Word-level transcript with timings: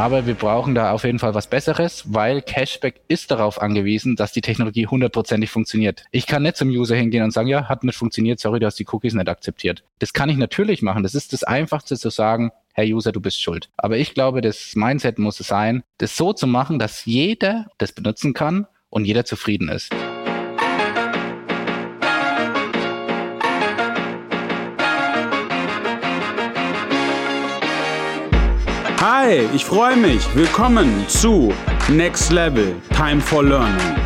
Aber 0.00 0.24
wir 0.24 0.34
brauchen 0.34 0.74
da 0.74 0.92
auf 0.92 1.04
jeden 1.04 1.18
Fall 1.18 1.34
was 1.34 1.46
Besseres, 1.46 2.04
weil 2.06 2.40
Cashback 2.40 3.02
ist 3.08 3.30
darauf 3.30 3.60
angewiesen, 3.60 4.16
dass 4.16 4.32
die 4.32 4.40
Technologie 4.40 4.86
hundertprozentig 4.86 5.50
funktioniert. 5.50 6.04
Ich 6.10 6.26
kann 6.26 6.42
nicht 6.42 6.56
zum 6.56 6.70
User 6.70 6.96
hingehen 6.96 7.22
und 7.22 7.32
sagen, 7.32 7.48
ja, 7.48 7.68
hat 7.68 7.84
nicht 7.84 7.98
funktioniert, 7.98 8.40
sorry, 8.40 8.60
du 8.60 8.66
hast 8.66 8.78
die 8.78 8.86
Cookies 8.90 9.12
nicht 9.12 9.28
akzeptiert. 9.28 9.84
Das 9.98 10.14
kann 10.14 10.30
ich 10.30 10.38
natürlich 10.38 10.80
machen. 10.80 11.02
Das 11.02 11.14
ist 11.14 11.34
das 11.34 11.44
Einfachste 11.44 11.98
zu 11.98 12.08
sagen, 12.08 12.50
Herr 12.72 12.86
User, 12.86 13.12
du 13.12 13.20
bist 13.20 13.42
schuld. 13.42 13.68
Aber 13.76 13.98
ich 13.98 14.14
glaube, 14.14 14.40
das 14.40 14.74
Mindset 14.74 15.18
muss 15.18 15.38
es 15.38 15.48
sein, 15.48 15.82
das 15.98 16.16
so 16.16 16.32
zu 16.32 16.46
machen, 16.46 16.78
dass 16.78 17.04
jeder 17.04 17.66
das 17.76 17.92
benutzen 17.92 18.32
kann 18.32 18.66
und 18.88 19.04
jeder 19.04 19.26
zufrieden 19.26 19.68
ist. 19.68 19.92
Hi, 29.02 29.48
ich 29.54 29.64
freue 29.64 29.96
mich. 29.96 30.20
Willkommen 30.36 31.08
zu 31.08 31.54
Next 31.88 32.30
Level 32.32 32.76
Time 32.94 33.18
for 33.18 33.42
Learning. 33.42 33.96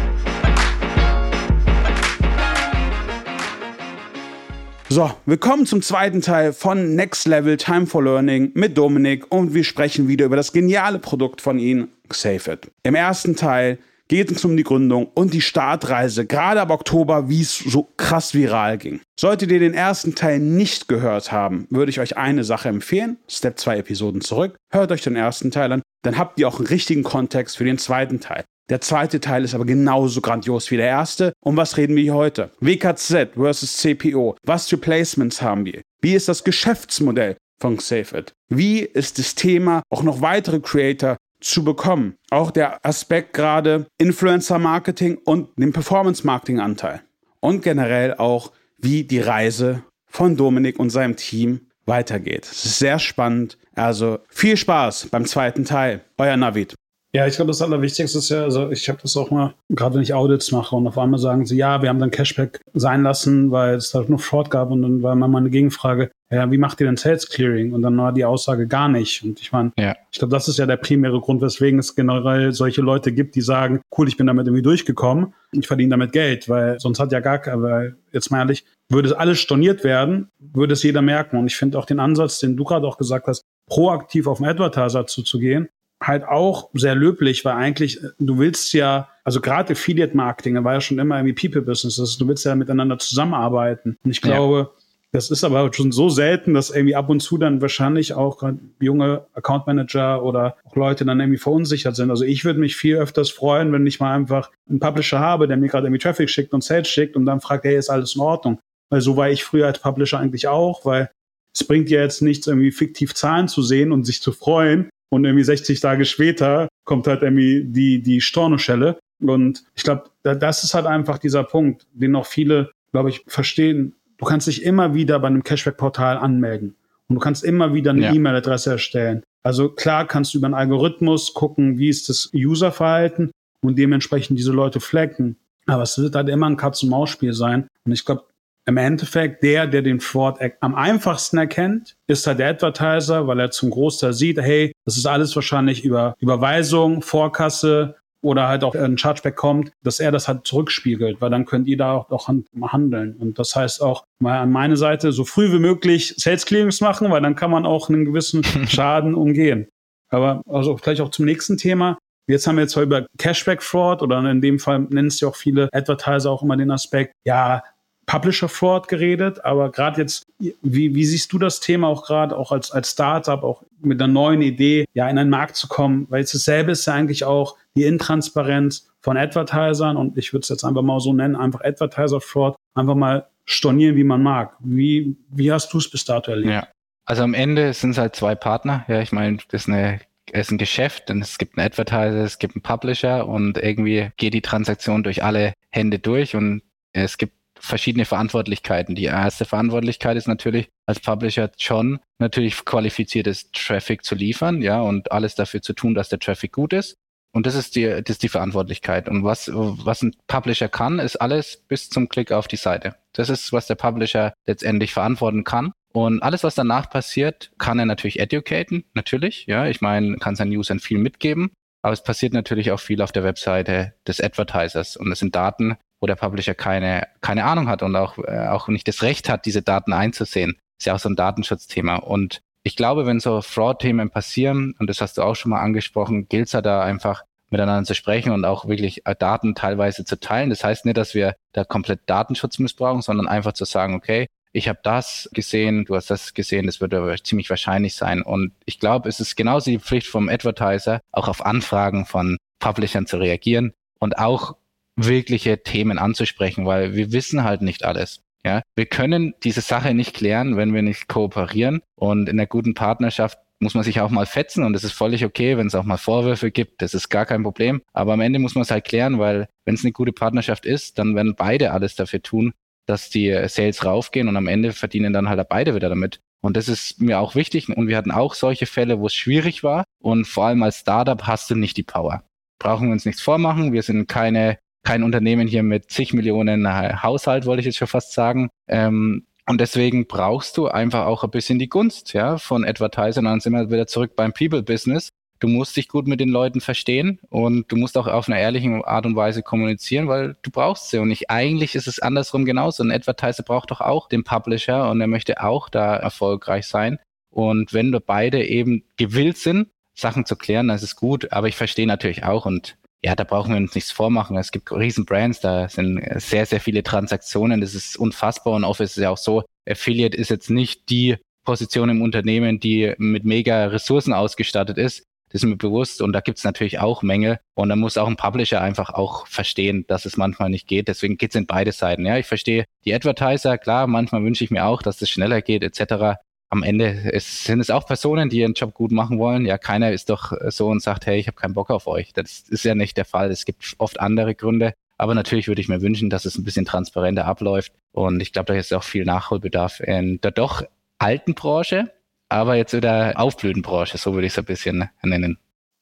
So, 4.88 5.10
willkommen 5.26 5.66
zum 5.66 5.82
zweiten 5.82 6.20
Teil 6.20 6.52
von 6.52 6.94
Next 6.94 7.26
Level 7.26 7.56
Time 7.56 7.86
for 7.86 8.04
Learning 8.04 8.52
mit 8.54 8.78
Dominik 8.78 9.32
und 9.32 9.52
wir 9.52 9.64
sprechen 9.64 10.06
wieder 10.06 10.26
über 10.26 10.36
das 10.36 10.52
geniale 10.52 11.00
Produkt 11.00 11.40
von 11.40 11.58
Ihnen, 11.58 11.88
SafeIt. 12.12 12.70
Im 12.84 12.94
ersten 12.94 13.34
Teil 13.34 13.78
geht 14.08 14.30
es 14.30 14.44
um 14.44 14.56
die 14.56 14.64
Gründung 14.64 15.06
und 15.14 15.34
die 15.34 15.40
Startreise, 15.40 16.26
gerade 16.26 16.60
ab 16.60 16.70
Oktober, 16.70 17.28
wie 17.28 17.40
es 17.40 17.56
so 17.56 17.88
krass 17.96 18.34
viral 18.34 18.78
ging. 18.78 19.00
Solltet 19.18 19.50
ihr 19.50 19.58
den 19.58 19.74
ersten 19.74 20.14
Teil 20.14 20.38
nicht 20.38 20.88
gehört 20.88 21.32
haben, 21.32 21.66
würde 21.70 21.90
ich 21.90 22.00
euch 22.00 22.16
eine 22.16 22.44
Sache 22.44 22.68
empfehlen. 22.68 23.18
Step 23.28 23.58
2 23.58 23.78
Episoden 23.78 24.20
zurück. 24.20 24.56
Hört 24.72 24.92
euch 24.92 25.02
den 25.02 25.16
ersten 25.16 25.50
Teil 25.50 25.72
an, 25.72 25.82
dann 26.02 26.18
habt 26.18 26.38
ihr 26.38 26.48
auch 26.48 26.58
einen 26.58 26.66
richtigen 26.66 27.02
Kontext 27.02 27.56
für 27.56 27.64
den 27.64 27.78
zweiten 27.78 28.20
Teil. 28.20 28.44
Der 28.70 28.80
zweite 28.80 29.20
Teil 29.20 29.44
ist 29.44 29.54
aber 29.54 29.66
genauso 29.66 30.22
grandios 30.22 30.70
wie 30.70 30.78
der 30.78 30.86
erste. 30.86 31.34
Um 31.44 31.56
was 31.56 31.76
reden 31.76 31.96
wir 31.96 32.02
hier 32.02 32.14
heute? 32.14 32.50
WKZ 32.60 33.34
versus 33.34 33.76
CPO. 33.76 34.36
Was 34.42 34.68
für 34.68 34.78
Placements 34.78 35.42
haben 35.42 35.66
wir? 35.66 35.82
Wie 36.00 36.14
ist 36.14 36.28
das 36.28 36.44
Geschäftsmodell 36.44 37.36
von 37.60 37.78
SafeIt? 37.78 38.32
Wie 38.48 38.80
ist 38.80 39.18
das 39.18 39.34
Thema, 39.34 39.82
auch 39.90 40.02
noch 40.02 40.22
weitere 40.22 40.60
Creator 40.60 41.16
zu 41.44 41.64
bekommen. 41.64 42.16
Auch 42.30 42.50
der 42.50 42.84
Aspekt 42.84 43.34
gerade 43.34 43.86
Influencer 43.98 44.58
Marketing 44.58 45.18
und 45.24 45.48
den 45.56 45.72
Performance 45.72 46.26
Marketing 46.26 46.60
Anteil. 46.60 47.02
Und 47.40 47.62
generell 47.62 48.14
auch, 48.14 48.52
wie 48.78 49.04
die 49.04 49.20
Reise 49.20 49.82
von 50.06 50.36
Dominik 50.36 50.78
und 50.78 50.90
seinem 50.90 51.16
Team 51.16 51.68
weitergeht. 51.86 52.48
Es 52.50 52.64
ist 52.64 52.78
sehr 52.78 52.98
spannend. 52.98 53.58
Also 53.74 54.18
viel 54.28 54.56
Spaß 54.56 55.08
beim 55.10 55.26
zweiten 55.26 55.64
Teil. 55.64 56.04
Euer 56.18 56.36
Navid. 56.36 56.74
Ja, 57.14 57.28
ich 57.28 57.36
glaube, 57.36 57.50
das 57.50 57.62
Allerwichtigste 57.62 58.18
ist 58.18 58.30
ja, 58.30 58.42
also 58.42 58.72
ich 58.72 58.88
habe 58.88 58.98
das 59.00 59.16
auch 59.16 59.30
mal, 59.30 59.54
gerade 59.68 59.94
wenn 59.94 60.02
ich 60.02 60.12
Audits 60.14 60.50
mache 60.50 60.74
und 60.74 60.88
auf 60.88 60.98
einmal 60.98 61.20
sagen 61.20 61.46
sie, 61.46 61.56
ja, 61.56 61.80
wir 61.80 61.88
haben 61.88 62.00
dann 62.00 62.10
Cashback 62.10 62.60
sein 62.74 63.04
lassen, 63.04 63.52
weil 63.52 63.76
es 63.76 63.92
da 63.92 64.02
nur 64.08 64.18
Fraud 64.18 64.50
gab 64.50 64.72
und 64.72 64.82
dann 64.82 65.00
war 65.00 65.14
mal 65.14 65.38
eine 65.38 65.50
Gegenfrage, 65.50 66.10
ja, 66.32 66.50
wie 66.50 66.58
macht 66.58 66.80
ihr 66.80 66.86
denn 66.86 66.96
Sales 66.96 67.28
Clearing? 67.28 67.72
Und 67.72 67.82
dann 67.82 67.96
war 67.96 68.12
die 68.12 68.24
Aussage 68.24 68.66
gar 68.66 68.88
nicht. 68.88 69.22
Und 69.22 69.40
ich 69.40 69.52
meine, 69.52 69.70
ja. 69.78 69.94
ich 70.10 70.18
glaube, 70.18 70.32
das 70.32 70.48
ist 70.48 70.58
ja 70.58 70.66
der 70.66 70.76
primäre 70.76 71.20
Grund, 71.20 71.40
weswegen 71.40 71.78
es 71.78 71.94
generell 71.94 72.50
solche 72.50 72.80
Leute 72.80 73.12
gibt, 73.12 73.36
die 73.36 73.42
sagen, 73.42 73.80
cool, 73.96 74.08
ich 74.08 74.16
bin 74.16 74.26
damit 74.26 74.48
irgendwie 74.48 74.62
durchgekommen, 74.62 75.34
ich 75.52 75.68
verdiene 75.68 75.90
damit 75.90 76.10
Geld, 76.10 76.48
weil 76.48 76.80
sonst 76.80 76.98
hat 76.98 77.12
ja 77.12 77.20
gar, 77.20 77.40
weil 77.62 77.94
jetzt 78.12 78.32
mal 78.32 78.40
ehrlich, 78.40 78.64
würde 78.88 79.10
es 79.10 79.14
alles 79.14 79.38
storniert 79.38 79.84
werden, 79.84 80.30
würde 80.40 80.72
es 80.72 80.82
jeder 80.82 81.02
merken. 81.02 81.36
Und 81.36 81.46
ich 81.46 81.56
finde 81.56 81.78
auch 81.78 81.86
den 81.86 82.00
Ansatz, 82.00 82.40
den 82.40 82.56
du 82.56 82.64
gerade 82.64 82.88
auch 82.88 82.98
gesagt 82.98 83.28
hast, 83.28 83.44
proaktiv 83.68 84.26
auf 84.26 84.38
den 84.38 84.46
Advertiser 84.46 85.06
zuzugehen, 85.06 85.68
halt 86.06 86.24
auch 86.24 86.70
sehr 86.74 86.94
löblich, 86.94 87.44
weil 87.44 87.54
eigentlich 87.54 88.02
äh, 88.02 88.08
du 88.18 88.38
willst 88.38 88.72
ja, 88.72 89.08
also 89.24 89.40
gerade 89.40 89.72
Affiliate 89.72 90.16
Marketing, 90.16 90.54
da 90.54 90.64
war 90.64 90.74
ja 90.74 90.80
schon 90.80 90.98
immer 90.98 91.18
irgendwie 91.18 91.48
People 91.48 91.62
Business, 91.62 91.98
also 91.98 92.18
du 92.18 92.28
willst 92.28 92.44
ja 92.44 92.54
miteinander 92.54 92.98
zusammenarbeiten. 92.98 93.96
Und 94.04 94.10
ich 94.10 94.20
glaube, 94.20 94.58
ja. 94.58 94.70
das 95.12 95.30
ist 95.30 95.44
aber 95.44 95.72
schon 95.72 95.92
so 95.92 96.08
selten, 96.08 96.54
dass 96.54 96.70
irgendwie 96.70 96.96
ab 96.96 97.08
und 97.08 97.20
zu 97.20 97.38
dann 97.38 97.60
wahrscheinlich 97.62 98.14
auch 98.14 98.42
junge 98.80 99.26
Account 99.34 99.66
Manager 99.66 100.22
oder 100.22 100.56
auch 100.64 100.76
Leute 100.76 101.04
dann 101.04 101.20
irgendwie 101.20 101.38
verunsichert 101.38 101.96
sind. 101.96 102.10
Also 102.10 102.24
ich 102.24 102.44
würde 102.44 102.60
mich 102.60 102.76
viel 102.76 102.96
öfters 102.96 103.30
freuen, 103.30 103.72
wenn 103.72 103.86
ich 103.86 104.00
mal 104.00 104.14
einfach 104.14 104.50
einen 104.68 104.80
Publisher 104.80 105.20
habe, 105.20 105.48
der 105.48 105.56
mir 105.56 105.68
gerade 105.68 105.86
irgendwie 105.86 106.02
Traffic 106.02 106.28
schickt 106.28 106.52
und 106.52 106.62
Sales 106.62 106.88
schickt 106.88 107.16
und 107.16 107.26
dann 107.26 107.40
fragt, 107.40 107.64
hey, 107.64 107.76
ist 107.76 107.90
alles 107.90 108.14
in 108.14 108.20
Ordnung? 108.20 108.58
Weil 108.90 109.00
so 109.00 109.16
war 109.16 109.30
ich 109.30 109.44
früher 109.44 109.66
als 109.66 109.78
Publisher 109.78 110.18
eigentlich 110.18 110.46
auch, 110.46 110.84
weil 110.84 111.10
es 111.54 111.64
bringt 111.64 111.88
ja 111.88 112.00
jetzt 112.00 112.20
nichts, 112.20 112.46
irgendwie 112.46 112.72
fiktiv 112.72 113.14
Zahlen 113.14 113.48
zu 113.48 113.62
sehen 113.62 113.92
und 113.92 114.04
sich 114.04 114.20
zu 114.20 114.32
freuen, 114.32 114.90
und 115.14 115.24
irgendwie 115.24 115.44
60 115.44 115.78
Tage 115.78 116.04
später 116.04 116.68
kommt 116.84 117.06
halt 117.06 117.22
irgendwie 117.22 117.62
die, 117.64 118.02
die 118.02 118.20
Stornoschelle. 118.20 118.98
Und 119.20 119.62
ich 119.76 119.84
glaube, 119.84 120.10
das 120.24 120.64
ist 120.64 120.74
halt 120.74 120.86
einfach 120.86 121.18
dieser 121.18 121.44
Punkt, 121.44 121.86
den 121.92 122.10
noch 122.10 122.26
viele, 122.26 122.72
glaube 122.90 123.10
ich, 123.10 123.22
verstehen. 123.28 123.94
Du 124.18 124.24
kannst 124.24 124.48
dich 124.48 124.64
immer 124.64 124.92
wieder 124.92 125.20
bei 125.20 125.28
einem 125.28 125.44
Cashback-Portal 125.44 126.18
anmelden. 126.18 126.74
Und 127.08 127.14
du 127.14 127.20
kannst 127.20 127.44
immer 127.44 127.74
wieder 127.74 127.92
eine 127.92 128.02
ja. 128.02 128.12
E-Mail-Adresse 128.12 128.72
erstellen. 128.72 129.22
Also 129.44 129.68
klar 129.68 130.08
kannst 130.08 130.34
du 130.34 130.38
über 130.38 130.46
einen 130.46 130.54
Algorithmus 130.54 131.32
gucken, 131.32 131.78
wie 131.78 131.90
ist 131.90 132.08
das 132.08 132.30
Userverhalten 132.34 133.30
und 133.60 133.78
dementsprechend 133.78 134.36
diese 134.36 134.52
Leute 134.52 134.80
flecken. 134.80 135.36
Aber 135.66 135.84
es 135.84 135.96
wird 135.96 136.16
halt 136.16 136.28
immer 136.28 136.48
ein 136.48 136.56
Katz-und-Maus-Spiel 136.56 137.34
sein. 137.34 137.68
Und 137.84 137.92
ich 137.92 138.04
glaube, 138.04 138.24
im 138.66 138.78
Endeffekt 138.78 139.42
der, 139.44 139.66
der 139.66 139.82
den 139.82 140.00
Fraud 140.00 140.38
am 140.60 140.74
einfachsten 140.74 141.38
erkennt, 141.38 141.94
ist 142.06 142.26
halt 142.26 142.38
der 142.40 142.48
Advertiser, 142.48 143.26
weil 143.26 143.38
er 143.38 143.50
zum 143.50 143.70
Großteil 143.70 144.12
sieht, 144.12 144.38
hey, 144.40 144.72
das 144.84 144.96
ist 144.96 145.06
alles 145.06 145.34
wahrscheinlich 145.34 145.84
über 145.84 146.14
Überweisung, 146.18 147.02
Vorkasse 147.02 147.96
oder 148.24 148.48
halt 148.48 148.64
auch 148.64 148.74
ein 148.74 148.96
Chargeback 148.96 149.36
kommt, 149.36 149.72
dass 149.82 150.00
er 150.00 150.10
das 150.10 150.28
halt 150.28 150.46
zurückspiegelt, 150.46 151.20
weil 151.20 151.30
dann 151.30 151.44
könnt 151.44 151.68
ihr 151.68 151.76
da 151.76 151.92
auch, 151.92 152.10
auch 152.10 152.28
handeln. 152.72 153.16
Und 153.16 153.38
das 153.38 153.54
heißt 153.54 153.82
auch 153.82 154.04
mal 154.18 154.38
an 154.38 154.50
meine 154.50 154.78
Seite 154.78 155.12
so 155.12 155.24
früh 155.24 155.52
wie 155.52 155.58
möglich 155.58 156.14
Sales 156.16 156.46
Clearings 156.46 156.80
machen, 156.80 157.10
weil 157.10 157.20
dann 157.20 157.36
kann 157.36 157.50
man 157.50 157.66
auch 157.66 157.90
einen 157.90 158.06
gewissen 158.06 158.42
Schaden 158.68 159.14
umgehen. 159.14 159.68
Aber 160.08 160.40
also 160.48 160.74
gleich 160.76 161.02
auch 161.02 161.10
zum 161.10 161.26
nächsten 161.26 161.58
Thema. 161.58 161.98
Jetzt 162.26 162.46
haben 162.46 162.56
wir 162.56 162.66
zwar 162.66 162.84
über 162.84 163.06
Cashback 163.18 163.62
Fraud 163.62 164.00
oder 164.00 164.18
in 164.30 164.40
dem 164.40 164.58
Fall 164.58 164.80
nennen 164.80 165.08
es 165.08 165.20
ja 165.20 165.28
auch 165.28 165.36
viele 165.36 165.68
Advertiser 165.72 166.30
auch 166.30 166.42
immer 166.42 166.56
den 166.56 166.70
Aspekt, 166.70 167.12
ja, 167.26 167.62
Publisher 168.06 168.48
Fraud 168.48 168.88
geredet, 168.88 169.44
aber 169.44 169.70
gerade 169.70 170.00
jetzt, 170.00 170.23
wie, 170.62 170.94
wie 170.94 171.04
siehst 171.04 171.32
du 171.32 171.38
das 171.38 171.60
Thema 171.60 171.88
auch 171.88 172.06
gerade, 172.06 172.36
auch 172.36 172.52
als, 172.52 172.70
als 172.70 172.90
Startup, 172.90 173.42
auch 173.42 173.62
mit 173.80 174.00
einer 174.00 174.12
neuen 174.12 174.42
Idee, 174.42 174.84
ja, 174.94 175.08
in 175.08 175.18
einen 175.18 175.30
Markt 175.30 175.56
zu 175.56 175.68
kommen? 175.68 176.06
Weil 176.10 176.20
jetzt 176.20 176.34
dasselbe 176.34 176.72
ist 176.72 176.86
ja 176.86 176.94
eigentlich 176.94 177.24
auch 177.24 177.56
die 177.76 177.84
Intransparenz 177.84 178.90
von 179.00 179.16
Advertisern 179.16 179.96
und 179.96 180.16
ich 180.18 180.32
würde 180.32 180.42
es 180.42 180.48
jetzt 180.48 180.64
einfach 180.64 180.82
mal 180.82 181.00
so 181.00 181.12
nennen, 181.12 181.36
einfach 181.36 181.60
Advertiser 181.62 182.20
Fraud, 182.20 182.56
einfach 182.74 182.94
mal 182.94 183.26
stornieren, 183.44 183.96
wie 183.96 184.04
man 184.04 184.22
mag. 184.22 184.56
Wie, 184.60 185.16
wie 185.30 185.52
hast 185.52 185.72
du 185.72 185.78
es 185.78 185.90
bis 185.90 186.04
dato 186.04 186.30
erlebt? 186.30 186.52
Ja. 186.52 186.68
Also 187.06 187.22
am 187.22 187.34
Ende 187.34 187.74
sind 187.74 187.90
es 187.90 187.98
halt 187.98 188.16
zwei 188.16 188.34
Partner. 188.34 188.84
Ja, 188.88 189.00
ich 189.00 189.12
meine, 189.12 189.38
das 189.50 189.62
ist 189.62 189.68
eine 189.68 190.00
es 190.32 190.48
ist 190.48 190.52
ein 190.52 190.58
Geschäft 190.58 191.10
und 191.10 191.22
es 191.22 191.38
gibt 191.38 191.56
einen 191.56 191.66
Advertiser, 191.66 192.24
es 192.24 192.38
gibt 192.38 192.56
einen 192.56 192.62
Publisher 192.62 193.28
und 193.28 193.58
irgendwie 193.58 194.10
geht 194.16 194.34
die 194.34 194.40
Transaktion 194.40 195.02
durch 195.02 195.22
alle 195.22 195.52
Hände 195.70 195.98
durch 195.98 196.34
und 196.34 196.62
es 196.92 197.18
gibt 197.18 197.34
verschiedene 197.64 198.04
Verantwortlichkeiten. 198.04 198.94
Die 198.94 199.04
erste 199.04 199.44
Verantwortlichkeit 199.44 200.16
ist 200.16 200.28
natürlich 200.28 200.68
als 200.86 201.00
Publisher 201.00 201.50
schon 201.58 201.98
natürlich 202.18 202.64
qualifiziertes 202.64 203.50
Traffic 203.52 204.04
zu 204.04 204.14
liefern, 204.14 204.62
ja, 204.62 204.80
und 204.80 205.10
alles 205.12 205.34
dafür 205.34 205.62
zu 205.62 205.72
tun, 205.72 205.94
dass 205.94 206.08
der 206.08 206.18
Traffic 206.18 206.52
gut 206.52 206.72
ist. 206.72 206.96
Und 207.32 207.46
das 207.46 207.56
ist 207.56 207.74
die, 207.74 207.84
das 207.86 208.10
ist 208.10 208.22
die 208.22 208.28
Verantwortlichkeit. 208.28 209.08
Und 209.08 209.24
was, 209.24 209.50
was 209.52 210.02
ein 210.02 210.14
Publisher 210.28 210.68
kann, 210.68 211.00
ist 211.00 211.16
alles 211.16 211.64
bis 211.66 211.90
zum 211.90 212.08
Klick 212.08 212.30
auf 212.30 212.46
die 212.46 212.56
Seite. 212.56 212.94
Das 213.12 213.28
ist, 213.28 213.52
was 213.52 213.66
der 213.66 213.74
Publisher 213.74 214.34
letztendlich 214.46 214.92
verantworten 214.92 215.42
kann. 215.42 215.72
Und 215.92 216.22
alles, 216.22 216.44
was 216.44 216.54
danach 216.54 216.90
passiert, 216.90 217.50
kann 217.58 217.78
er 217.78 217.86
natürlich 217.86 218.20
educaten, 218.20 218.84
natürlich. 218.94 219.46
Ja, 219.46 219.66
ich 219.66 219.80
meine, 219.80 220.16
kann 220.18 220.36
seinen 220.36 220.56
Usern 220.56 220.78
viel 220.78 220.98
mitgeben. 220.98 221.50
Aber 221.82 221.92
es 221.92 222.02
passiert 222.02 222.32
natürlich 222.32 222.70
auch 222.70 222.80
viel 222.80 223.02
auf 223.02 223.12
der 223.12 223.24
Webseite 223.24 223.94
des 224.06 224.20
Advertisers. 224.20 224.96
Und 224.96 225.10
es 225.10 225.18
sind 225.18 225.34
Daten, 225.34 225.76
der 226.06 226.16
Publisher 226.16 226.54
keine, 226.54 227.06
keine 227.20 227.44
Ahnung 227.44 227.68
hat 227.68 227.82
und 227.82 227.94
auch, 227.96 228.18
äh, 228.18 228.48
auch 228.48 228.68
nicht 228.68 228.88
das 228.88 229.02
Recht 229.02 229.28
hat, 229.28 229.46
diese 229.46 229.62
Daten 229.62 229.92
einzusehen. 229.92 230.56
Ist 230.78 230.86
ja 230.86 230.94
auch 230.94 230.98
so 230.98 231.08
ein 231.08 231.16
Datenschutzthema. 231.16 231.96
Und 231.96 232.40
ich 232.62 232.76
glaube, 232.76 233.06
wenn 233.06 233.20
so 233.20 233.42
Fraud-Themen 233.42 234.10
passieren, 234.10 234.74
und 234.78 234.88
das 234.88 235.00
hast 235.00 235.18
du 235.18 235.22
auch 235.22 235.36
schon 235.36 235.50
mal 235.50 235.60
angesprochen, 235.60 236.28
gilt 236.28 236.46
es 236.46 236.52
ja 236.52 236.62
da 236.62 236.82
einfach 236.82 237.24
miteinander 237.50 237.86
zu 237.86 237.94
sprechen 237.94 238.32
und 238.32 238.44
auch 238.44 238.66
wirklich 238.66 239.06
äh, 239.06 239.14
Daten 239.16 239.54
teilweise 239.54 240.04
zu 240.04 240.18
teilen. 240.18 240.50
Das 240.50 240.64
heißt 240.64 240.84
nicht, 240.84 240.96
dass 240.96 241.14
wir 241.14 241.36
da 241.52 241.64
komplett 241.64 242.00
Datenschutz 242.06 242.58
missbrauchen, 242.58 243.02
sondern 243.02 243.28
einfach 243.28 243.52
zu 243.52 243.64
sagen, 243.64 243.94
okay, 243.94 244.26
ich 244.52 244.68
habe 244.68 244.78
das 244.82 245.28
gesehen, 245.32 245.84
du 245.84 245.96
hast 245.96 246.10
das 246.10 246.32
gesehen, 246.32 246.66
das 246.66 246.80
wird 246.80 246.94
aber 246.94 247.14
ziemlich 247.16 247.50
wahrscheinlich 247.50 247.96
sein. 247.96 248.22
Und 248.22 248.52
ich 248.66 248.78
glaube, 248.78 249.08
es 249.08 249.20
ist 249.20 249.36
genauso 249.36 249.70
die 249.70 249.80
Pflicht 249.80 250.06
vom 250.06 250.28
Advertiser, 250.28 251.00
auch 251.12 251.28
auf 251.28 251.44
Anfragen 251.44 252.06
von 252.06 252.36
Publishern 252.60 253.06
zu 253.06 253.18
reagieren 253.18 253.72
und 253.98 254.18
auch 254.18 254.56
wirkliche 254.96 255.62
Themen 255.62 255.98
anzusprechen, 255.98 256.66
weil 256.66 256.94
wir 256.94 257.12
wissen 257.12 257.44
halt 257.44 257.62
nicht 257.62 257.84
alles. 257.84 258.20
Ja, 258.44 258.62
wir 258.76 258.86
können 258.86 259.34
diese 259.42 259.62
Sache 259.62 259.94
nicht 259.94 260.14
klären, 260.14 260.56
wenn 260.56 260.74
wir 260.74 260.82
nicht 260.82 261.08
kooperieren. 261.08 261.80
Und 261.94 262.28
in 262.28 262.38
einer 262.38 262.46
guten 262.46 262.74
Partnerschaft 262.74 263.38
muss 263.60 263.74
man 263.74 263.84
sich 263.84 264.00
auch 264.00 264.10
mal 264.10 264.26
fetzen 264.26 264.64
und 264.64 264.76
es 264.76 264.84
ist 264.84 264.92
völlig 264.92 265.24
okay, 265.24 265.56
wenn 265.56 265.68
es 265.68 265.74
auch 265.74 265.84
mal 265.84 265.96
Vorwürfe 265.96 266.50
gibt. 266.50 266.82
Das 266.82 266.92
ist 266.92 267.08
gar 267.08 267.24
kein 267.24 267.42
Problem. 267.42 267.80
Aber 267.94 268.12
am 268.12 268.20
Ende 268.20 268.38
muss 268.38 268.54
man 268.54 268.62
es 268.62 268.70
halt 268.70 268.84
klären, 268.84 269.18
weil 269.18 269.48
wenn 269.64 269.74
es 269.74 269.84
eine 269.84 269.92
gute 269.92 270.12
Partnerschaft 270.12 270.66
ist, 270.66 270.98
dann 270.98 271.14
werden 271.14 271.34
beide 271.34 271.72
alles 271.72 271.94
dafür 271.94 272.20
tun, 272.20 272.52
dass 272.86 273.08
die 273.08 273.30
Sales 273.48 273.84
raufgehen 273.84 274.28
und 274.28 274.36
am 274.36 274.48
Ende 274.48 274.72
verdienen 274.72 275.14
dann 275.14 275.30
halt 275.30 275.48
beide 275.48 275.74
wieder 275.74 275.88
damit. 275.88 276.20
Und 276.42 276.58
das 276.58 276.68
ist 276.68 277.00
mir 277.00 277.20
auch 277.20 277.34
wichtig. 277.34 277.70
Und 277.70 277.88
wir 277.88 277.96
hatten 277.96 278.10
auch 278.10 278.34
solche 278.34 278.66
Fälle, 278.66 279.00
wo 279.00 279.06
es 279.06 279.14
schwierig 279.14 279.62
war. 279.62 279.84
Und 280.02 280.26
vor 280.26 280.44
allem 280.44 280.62
als 280.62 280.80
Startup 280.80 281.26
hast 281.26 281.48
du 281.48 281.54
nicht 281.54 281.78
die 281.78 281.82
Power. 281.82 282.22
Brauchen 282.58 282.88
wir 282.88 282.92
uns 282.92 283.06
nichts 283.06 283.22
vormachen. 283.22 283.72
Wir 283.72 283.82
sind 283.82 284.08
keine, 284.08 284.58
kein 284.84 285.02
Unternehmen 285.02 285.48
hier 285.48 285.62
mit 285.62 285.90
zig 285.90 286.12
Millionen 286.12 286.68
Haushalt, 287.02 287.46
wollte 287.46 287.60
ich 287.60 287.66
jetzt 287.66 287.78
schon 287.78 287.88
fast 287.88 288.12
sagen. 288.12 288.50
Ähm, 288.68 289.26
und 289.46 289.60
deswegen 289.60 290.06
brauchst 290.06 290.56
du 290.56 290.68
einfach 290.68 291.06
auch 291.06 291.24
ein 291.24 291.30
bisschen 291.30 291.58
die 291.58 291.68
Gunst, 291.68 292.12
ja, 292.12 292.38
von 292.38 292.64
Advertisern. 292.64 293.26
Und 293.26 293.32
dann 293.32 293.40
sind 293.40 293.52
wir 293.52 293.70
wieder 293.70 293.86
zurück 293.86 294.16
beim 294.16 294.32
People 294.32 294.62
Business. 294.62 295.08
Du 295.40 295.48
musst 295.48 295.76
dich 295.76 295.88
gut 295.88 296.06
mit 296.06 296.20
den 296.20 296.30
Leuten 296.30 296.60
verstehen 296.60 297.20
und 297.28 297.70
du 297.70 297.76
musst 297.76 297.98
auch 297.98 298.06
auf 298.06 298.28
eine 298.28 298.40
ehrliche 298.40 298.86
Art 298.86 299.04
und 299.04 299.16
Weise 299.16 299.42
kommunizieren, 299.42 300.08
weil 300.08 300.36
du 300.42 300.50
brauchst 300.50 300.88
sie. 300.88 300.98
Und 300.98 301.08
nicht, 301.08 301.28
eigentlich 301.28 301.74
ist 301.74 301.86
es 301.86 301.98
andersrum 301.98 302.46
genauso. 302.46 302.82
Ein 302.82 302.92
Advertiser 302.92 303.42
braucht 303.42 303.70
doch 303.70 303.82
auch 303.82 304.08
den 304.08 304.24
Publisher 304.24 304.90
und 304.90 305.00
er 305.00 305.06
möchte 305.06 305.42
auch 305.42 305.68
da 305.68 305.96
erfolgreich 305.96 306.66
sein. 306.66 306.98
Und 307.30 307.74
wenn 307.74 307.90
wir 307.90 308.00
beide 308.00 308.46
eben 308.46 308.84
gewillt 308.96 309.36
sind, 309.36 309.68
Sachen 309.94 310.24
zu 310.24 310.36
klären, 310.36 310.68
dann 310.68 310.76
ist 310.76 310.96
gut. 310.96 311.32
Aber 311.32 311.48
ich 311.48 311.56
verstehe 311.56 311.86
natürlich 311.86 312.24
auch 312.24 312.46
und 312.46 312.78
ja, 313.04 313.14
da 313.14 313.24
brauchen 313.24 313.50
wir 313.50 313.58
uns 313.58 313.74
nichts 313.74 313.92
vormachen. 313.92 314.38
Es 314.38 314.50
gibt 314.50 314.72
riesen 314.72 315.04
Brands, 315.04 315.40
da 315.40 315.68
sind 315.68 316.02
sehr, 316.16 316.46
sehr 316.46 316.58
viele 316.58 316.82
Transaktionen. 316.82 317.60
Das 317.60 317.74
ist 317.74 317.98
unfassbar 317.98 318.54
und 318.54 318.64
oft 318.64 318.80
ist 318.80 318.96
es 318.96 319.02
ja 319.02 319.10
auch 319.10 319.18
so, 319.18 319.44
Affiliate 319.68 320.16
ist 320.16 320.30
jetzt 320.30 320.48
nicht 320.48 320.88
die 320.88 321.18
Position 321.44 321.90
im 321.90 322.00
Unternehmen, 322.00 322.60
die 322.60 322.94
mit 322.96 323.26
mega 323.26 323.66
Ressourcen 323.66 324.14
ausgestattet 324.14 324.78
ist. 324.78 325.04
Das 325.28 325.42
ist 325.42 325.48
mir 325.48 325.56
bewusst 325.56 326.00
und 326.00 326.14
da 326.14 326.20
gibt 326.20 326.38
es 326.38 326.44
natürlich 326.44 326.78
auch 326.78 327.02
Mängel 327.02 327.40
und 327.54 327.68
da 327.68 327.76
muss 327.76 327.98
auch 327.98 328.08
ein 328.08 328.16
Publisher 328.16 328.62
einfach 328.62 328.88
auch 328.88 329.26
verstehen, 329.26 329.84
dass 329.86 330.06
es 330.06 330.16
manchmal 330.16 330.48
nicht 330.48 330.66
geht. 330.66 330.88
Deswegen 330.88 331.18
geht 331.18 331.32
es 331.32 331.36
in 331.36 331.46
beide 331.46 331.72
Seiten. 331.72 332.06
Ja, 332.06 332.16
ich 332.16 332.26
verstehe 332.26 332.64
die 332.86 332.94
Advertiser, 332.94 333.58
klar, 333.58 333.86
manchmal 333.86 334.22
wünsche 334.22 334.44
ich 334.44 334.50
mir 334.50 334.64
auch, 334.64 334.80
dass 334.80 335.02
es 335.02 335.10
schneller 335.10 335.42
geht 335.42 335.62
etc 335.62 336.16
am 336.54 336.62
Ende 336.62 336.86
ist, 336.86 337.44
sind 337.44 337.60
es 337.60 337.70
auch 337.70 337.86
Personen, 337.86 338.30
die 338.30 338.38
ihren 338.38 338.54
Job 338.54 338.74
gut 338.74 338.92
machen 338.92 339.18
wollen. 339.18 339.44
Ja, 339.44 339.58
keiner 339.58 339.92
ist 339.92 340.08
doch 340.08 340.32
so 340.48 340.68
und 340.68 340.80
sagt, 340.82 341.06
hey, 341.06 341.18
ich 341.18 341.26
habe 341.26 341.36
keinen 341.36 341.54
Bock 341.54 341.70
auf 341.70 341.86
euch. 341.86 342.12
Das 342.12 342.44
ist 342.48 342.64
ja 342.64 342.74
nicht 342.74 342.96
der 342.96 343.04
Fall. 343.04 343.30
Es 343.30 343.44
gibt 343.44 343.74
oft 343.78 344.00
andere 344.00 344.34
Gründe. 344.34 344.74
Aber 344.96 345.14
natürlich 345.14 345.48
würde 345.48 345.60
ich 345.60 345.68
mir 345.68 345.82
wünschen, 345.82 346.08
dass 346.08 346.24
es 346.24 346.38
ein 346.38 346.44
bisschen 346.44 346.64
transparenter 346.64 347.26
abläuft. 347.26 347.72
Und 347.90 348.20
ich 348.20 348.32
glaube, 348.32 348.52
da 348.52 348.58
ist 348.58 348.72
auch 348.72 348.84
viel 348.84 349.04
Nachholbedarf 349.04 349.80
in 349.80 350.20
der 350.20 350.30
doch 350.30 350.62
alten 350.98 351.34
Branche, 351.34 351.90
aber 352.28 352.54
jetzt 352.54 352.72
wieder 352.72 353.12
Aufblütenbranche, 353.16 353.98
so 353.98 354.14
würde 354.14 354.26
ich 354.28 354.32
es 354.32 354.38
ein 354.38 354.44
bisschen 354.44 354.88
nennen. 355.02 355.38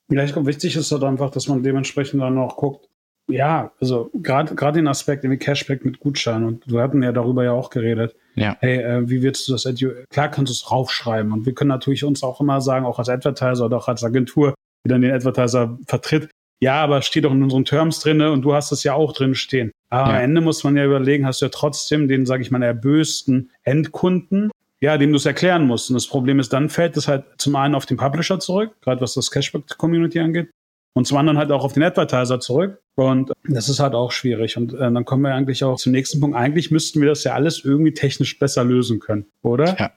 Ja, 0.08 0.24
ich 0.24 0.32
glaube, 0.32 0.48
wichtig 0.48 0.74
ist 0.76 0.90
halt 0.90 1.04
einfach, 1.04 1.30
dass 1.30 1.48
man 1.48 1.62
dementsprechend 1.62 2.22
dann 2.22 2.38
auch 2.38 2.56
guckt, 2.56 2.88
ja, 3.28 3.72
also 3.80 4.10
gerade 4.14 4.54
gerade 4.54 4.80
den 4.80 4.88
Aspekt 4.88 5.24
irgendwie 5.24 5.38
Cashback 5.38 5.84
mit 5.84 6.00
Gutschein 6.00 6.44
und 6.44 6.70
wir 6.70 6.82
hatten 6.82 7.02
ja 7.02 7.12
darüber 7.12 7.44
ja 7.44 7.52
auch 7.52 7.70
geredet. 7.70 8.16
Ja. 8.34 8.56
Hey, 8.60 8.78
äh, 8.78 9.08
wie 9.08 9.22
willst 9.22 9.48
du 9.48 9.52
das? 9.52 9.68
Klar 10.10 10.30
kannst 10.30 10.50
du 10.50 10.54
es 10.54 10.70
raufschreiben 10.70 11.32
und 11.32 11.46
wir 11.46 11.54
können 11.54 11.68
natürlich 11.68 12.04
uns 12.04 12.22
auch 12.22 12.40
immer 12.40 12.60
sagen, 12.60 12.86
auch 12.86 12.98
als 12.98 13.08
Advertiser 13.08 13.66
oder 13.66 13.76
auch 13.78 13.88
als 13.88 14.04
Agentur, 14.04 14.54
die 14.84 14.90
dann 14.90 15.02
den 15.02 15.12
Advertiser 15.12 15.78
vertritt, 15.86 16.28
ja, 16.62 16.80
aber 16.80 17.02
steht 17.02 17.24
doch 17.24 17.32
in 17.32 17.42
unseren 17.42 17.64
Terms 17.64 17.98
drin 17.98 18.20
und 18.20 18.42
du 18.42 18.54
hast 18.54 18.70
es 18.70 18.84
ja 18.84 18.94
auch 18.94 19.12
drin 19.12 19.34
stehen. 19.34 19.72
Aber 19.90 20.10
ja. 20.10 20.16
am 20.16 20.22
Ende 20.22 20.40
muss 20.40 20.62
man 20.62 20.76
ja 20.76 20.84
überlegen, 20.84 21.26
hast 21.26 21.40
du 21.40 21.46
ja 21.46 21.50
trotzdem 21.52 22.06
den, 22.06 22.24
sage 22.24 22.42
ich 22.42 22.52
mal, 22.52 22.62
erbösten 22.62 23.50
Endkunden, 23.64 24.52
ja, 24.80 24.96
dem 24.96 25.10
du 25.10 25.16
es 25.16 25.26
erklären 25.26 25.66
musst. 25.66 25.90
Und 25.90 25.94
das 25.94 26.06
Problem 26.06 26.38
ist, 26.38 26.52
dann 26.52 26.68
fällt 26.68 26.96
es 26.96 27.08
halt 27.08 27.24
zum 27.38 27.56
einen 27.56 27.74
auf 27.74 27.84
den 27.84 27.96
Publisher 27.96 28.38
zurück, 28.38 28.76
gerade 28.80 29.00
was 29.00 29.14
das 29.14 29.32
Cashback-Community 29.32 30.20
angeht, 30.20 30.50
und 30.94 31.06
zum 31.06 31.16
anderen 31.16 31.38
halt 31.38 31.50
auch 31.50 31.64
auf 31.64 31.72
den 31.72 31.82
Advertiser 31.82 32.40
zurück. 32.40 32.82
Und 32.94 33.32
das 33.48 33.68
ist 33.68 33.80
halt 33.80 33.94
auch 33.94 34.12
schwierig. 34.12 34.56
Und 34.56 34.74
äh, 34.74 34.78
dann 34.78 35.04
kommen 35.04 35.22
wir 35.22 35.34
eigentlich 35.34 35.64
auch 35.64 35.76
zum 35.76 35.92
nächsten 35.92 36.20
Punkt. 36.20 36.36
Eigentlich 36.36 36.70
müssten 36.70 37.00
wir 37.00 37.08
das 37.08 37.24
ja 37.24 37.32
alles 37.32 37.64
irgendwie 37.64 37.94
technisch 37.94 38.38
besser 38.38 38.64
lösen 38.64 39.00
können, 39.00 39.26
oder? 39.42 39.76
Ja, 39.78 39.90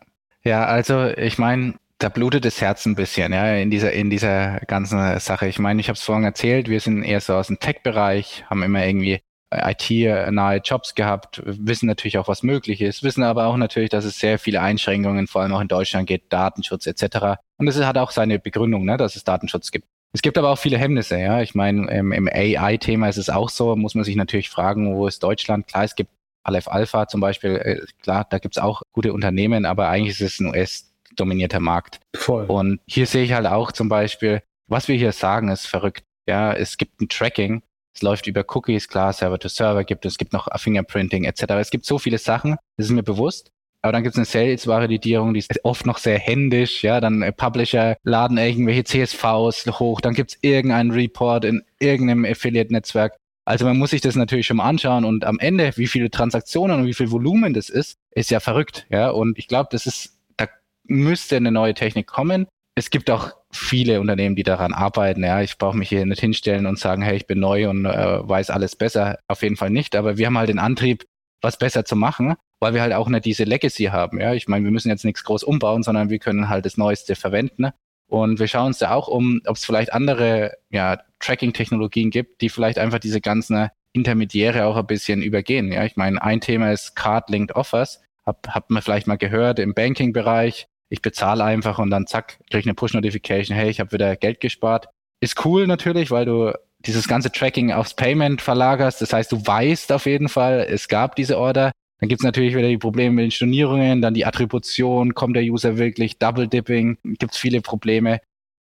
ja 0.44 0.66
also 0.66 1.08
ich 1.08 1.38
meine, 1.38 1.76
da 1.98 2.10
blutet 2.10 2.46
das 2.46 2.62
Herz 2.62 2.86
ein 2.86 2.96
bisschen, 2.96 3.34
ja, 3.34 3.56
in 3.56 3.72
dieser, 3.72 3.92
in 3.94 4.10
dieser 4.10 4.60
ganzen 4.68 5.20
Sache. 5.20 5.48
Ich 5.48 5.60
meine, 5.60 5.80
ich 5.80 5.88
habe 5.88 5.96
es 5.96 6.04
vorhin 6.04 6.26
erzählt, 6.26 6.70
wir 6.70 6.80
sind 6.80 7.04
eher 7.04 7.22
so 7.22 7.34
aus 7.34 7.48
dem 7.48 7.60
Tech-Bereich, 7.60 8.46
haben 8.50 8.64
immer 8.64 8.86
irgendwie 8.86 9.22
IT-nahe 9.52 10.58
Jobs 10.58 10.96
gehabt, 10.96 11.42
wissen 11.46 11.86
natürlich 11.88 12.18
auch, 12.18 12.28
was 12.28 12.44
möglich 12.44 12.82
ist, 12.82 13.04
wissen 13.04 13.24
aber 13.24 13.46
auch 13.46 13.58
natürlich, 13.58 13.90
dass 13.90 14.04
es 14.04 14.20
sehr 14.20 14.40
viele 14.40 14.62
Einschränkungen, 14.62 15.28
vor 15.28 15.42
allem 15.42 15.54
auch 15.54 15.62
in 15.62 15.68
Deutschland 15.68 16.08
geht, 16.08 16.34
Datenschutz 16.34 16.88
etc. 16.88 17.40
Und 17.58 17.68
es 17.68 17.82
hat 17.82 17.98
auch 17.98 18.12
seine 18.12 18.40
Begründung, 18.40 18.86
ne, 18.86 18.98
dass 18.98 19.16
es 19.16 19.24
Datenschutz 19.24 19.72
gibt. 19.72 19.88
Es 20.16 20.22
gibt 20.22 20.38
aber 20.38 20.50
auch 20.50 20.58
viele 20.58 20.78
Hemmnisse, 20.78 21.20
ja. 21.20 21.42
Ich 21.42 21.56
meine, 21.56 21.92
im, 21.92 22.14
im 22.14 22.30
AI-Thema 22.30 23.10
ist 23.10 23.18
es 23.18 23.30
auch 23.30 23.50
so, 23.50 23.76
muss 23.76 23.96
man 23.96 24.06
sich 24.06 24.16
natürlich 24.16 24.50
fragen, 24.50 24.96
wo 24.96 25.08
ist 25.08 25.22
Deutschland? 25.22 25.68
Klar, 25.68 25.84
es 25.84 25.94
gibt 25.94 26.10
Aleph 26.44 26.70
Alpha 26.70 27.10
zum 27.10 27.20
Beispiel, 27.20 27.56
äh, 27.58 27.86
klar, 28.02 28.26
da 28.30 28.40
gibt 28.40 28.56
es 28.56 28.64
auch 28.64 28.84
gute 28.94 29.12
Unternehmen, 29.12 29.66
aber 29.66 29.90
eigentlich 29.90 30.22
ist 30.22 30.36
es 30.36 30.40
ein 30.40 30.48
US-dominierter 30.48 31.60
Markt. 31.60 32.00
Voll. 32.16 32.46
Und 32.46 32.80
hier 32.88 33.08
sehe 33.08 33.26
ich 33.26 33.34
halt 33.34 33.46
auch 33.46 33.74
zum 33.74 33.90
Beispiel, 33.90 34.42
was 34.68 34.88
wir 34.88 34.96
hier 34.96 35.12
sagen, 35.12 35.50
ist 35.50 35.68
verrückt. 35.68 36.06
Ja, 36.30 36.54
es 36.54 36.78
gibt 36.78 37.02
ein 37.02 37.10
Tracking, 37.10 37.62
es 37.94 38.02
läuft 38.02 38.26
über 38.26 38.46
Cookies, 38.48 38.88
klar, 38.88 39.12
Server 39.12 39.38
to 39.38 39.50
Server 39.50 39.84
gibt 39.84 40.06
es, 40.06 40.14
es 40.14 40.18
gibt 40.18 40.32
noch 40.32 40.48
Fingerprinting 40.56 41.26
etc. 41.26 41.44
Es 41.60 41.72
gibt 41.72 41.86
so 41.86 42.00
viele 42.00 42.20
Sachen, 42.20 42.56
das 42.78 42.86
ist 42.86 42.94
mir 42.94 43.04
bewusst. 43.04 43.52
Aber 43.86 43.92
dann 43.92 44.02
gibt 44.02 44.16
es 44.16 44.18
eine 44.18 44.26
Sales-Validierung, 44.26 45.36
die 45.36 45.42
ist 45.42 45.64
oft 45.64 45.86
noch 45.86 46.00
sehr 46.00 46.18
händisch. 46.18 46.84
Ja, 46.84 47.00
dann 47.00 47.22
äh, 47.22 47.32
Publisher 47.32 47.98
laden 48.02 48.40
irgendwelche 48.40 48.84
CSVs 48.84 49.68
hoch, 49.80 50.02
dann 50.02 50.16
gibt 50.16 50.32
es 50.32 50.40
irgendeinen 50.42 50.90
Report 50.90 51.46
in 51.46 51.62
irgendeinem 51.78 52.26
Affiliate-Netzwerk. 52.26 53.16
Also 53.46 53.66
man 53.66 53.78
muss 53.78 53.92
sich 53.92 54.02
das 54.02 54.16
natürlich 54.16 54.48
schon 54.48 54.58
mal 54.58 54.64
anschauen 54.64 55.06
und 55.06 55.24
am 55.24 55.38
Ende, 55.38 55.72
wie 55.76 55.86
viele 55.86 56.10
Transaktionen 56.10 56.80
und 56.80 56.88
wie 56.88 56.96
viel 56.96 57.12
Volumen 57.12 57.54
das 57.54 57.70
ist, 57.70 58.00
ist 58.10 58.32
ja 58.32 58.40
verrückt. 58.40 58.88
Ja, 58.90 59.12
und 59.12 59.38
ich 59.38 59.48
glaube, 59.48 59.70
das 59.72 59.86
ist, 59.86 60.18
da 60.36 60.48
müsste 60.86 61.36
eine 61.36 61.52
neue 61.52 61.76
Technik 61.76 62.08
kommen. 62.08 62.48
Es 62.74 62.90
gibt 62.90 63.12
auch 63.12 63.34
viele 63.52 64.02
Unternehmen, 64.02 64.36
die 64.36 64.42
daran 64.42 64.74
arbeiten. 64.74 65.24
Ja, 65.24 65.44
ich 65.44 65.60
brauche 65.60 65.78
mich 65.78 65.90
hier 65.90 66.08
nicht 66.08 66.22
hinstellen 66.22 66.66
und 66.66 66.80
sagen, 66.80 67.04
hey, 67.04 67.18
ich 67.18 67.28
bin 67.28 67.40
neu 67.40 67.70
und 67.70 67.86
äh, 67.86 68.28
weiß 68.28 68.50
alles 68.50 68.76
besser. 68.76 69.20
Auf 69.28 69.44
jeden 69.44 69.58
Fall 69.58 69.70
nicht. 69.70 69.96
Aber 69.96 70.18
wir 70.18 70.26
haben 70.26 70.40
halt 70.40 70.50
den 70.50 70.58
Antrieb, 70.58 71.06
was 71.40 71.60
besser 71.60 71.86
zu 71.86 71.96
machen 71.96 72.36
weil 72.60 72.74
wir 72.74 72.82
halt 72.82 72.94
auch 72.94 73.08
nicht 73.08 73.26
diese 73.26 73.44
Legacy 73.44 73.86
haben. 73.86 74.20
Ja, 74.20 74.34
ich 74.34 74.48
meine, 74.48 74.64
wir 74.66 74.72
müssen 74.72 74.90
jetzt 74.90 75.06
nichts 75.06 75.24
groß 75.24 75.44
umbauen, 75.44 75.84
sondern 75.84 76.10
wir 76.10 76.20
können 76.20 76.50
halt 76.50 76.66
das 76.66 76.78
Neueste 76.78 77.16
verwenden. 77.16 77.70
Und 78.08 78.40
wir 78.40 78.48
schauen 78.48 78.68
uns 78.68 78.78
da 78.78 78.92
auch 78.92 79.08
um, 79.08 79.42
ob 79.46 79.56
es 79.56 79.66
vielleicht 79.66 79.94
andere 79.94 80.54
ja, 80.70 81.00
Tracking-Technologien 81.20 82.12
gibt, 82.12 82.42
die 82.42 82.50
vielleicht 82.50 82.78
einfach 82.78 83.00
diese 83.00 83.20
ganzen 83.20 83.70
Intermediäre 83.94 84.66
auch 84.66 84.78
ein 84.78 84.86
bisschen 84.86 85.22
übergehen. 85.22 85.72
Ja, 85.72 85.86
ich 85.86 85.96
meine, 85.96 86.22
ein 86.22 86.42
Thema 86.42 86.72
ist 86.72 86.96
Card-Linked 86.96 87.56
Offers. 87.56 88.02
Hab, 88.26 88.48
hat 88.48 88.70
man 88.70 88.82
vielleicht 88.82 89.08
mal 89.08 89.18
gehört 89.18 89.60
im 89.60 89.74
Banking-Bereich. 89.74 90.68
Ich 90.90 91.02
bezahle 91.02 91.44
einfach 91.44 91.80
und 91.80 91.90
dann 91.90 92.06
zack, 92.06 92.40
kriege 92.50 92.60
ich 92.60 92.66
eine 92.66 92.76
Push-Notification, 92.76 93.56
hey, 93.58 93.70
ich 93.70 93.80
habe 93.80 93.92
wieder 93.92 94.16
Geld 94.16 94.40
gespart. 94.40 94.88
Ist 95.20 95.44
cool 95.46 95.66
natürlich, 95.66 96.12
weil 96.12 96.26
du 96.26 96.54
dieses 96.80 97.08
ganze 97.08 97.32
Tracking 97.32 97.72
aufs 97.72 97.96
Payment 97.96 98.42
verlagerst. 98.42 99.02
Das 99.02 99.14
heißt, 99.14 99.32
du 99.32 99.46
weißt 99.46 99.92
auf 99.92 100.06
jeden 100.06 100.30
Fall, 100.30 100.68
es 100.70 100.88
gab 100.88 101.16
diese 101.16 101.38
Order. 101.38 101.72
Dann 102.06 102.10
gibt 102.10 102.22
es 102.22 102.26
natürlich 102.26 102.56
wieder 102.56 102.68
die 102.68 102.78
Probleme 102.78 103.16
mit 103.16 103.24
den 103.24 103.32
Stornierungen, 103.32 104.00
dann 104.00 104.14
die 104.14 104.28
Attribution, 104.28 105.16
kommt 105.16 105.36
der 105.36 105.42
User 105.42 105.80
wirklich, 105.80 106.20
Double 106.20 106.48
Dipping, 106.48 107.00
gibt 107.04 107.34
es 107.34 107.40
viele 107.40 107.62
Probleme. 107.62 108.22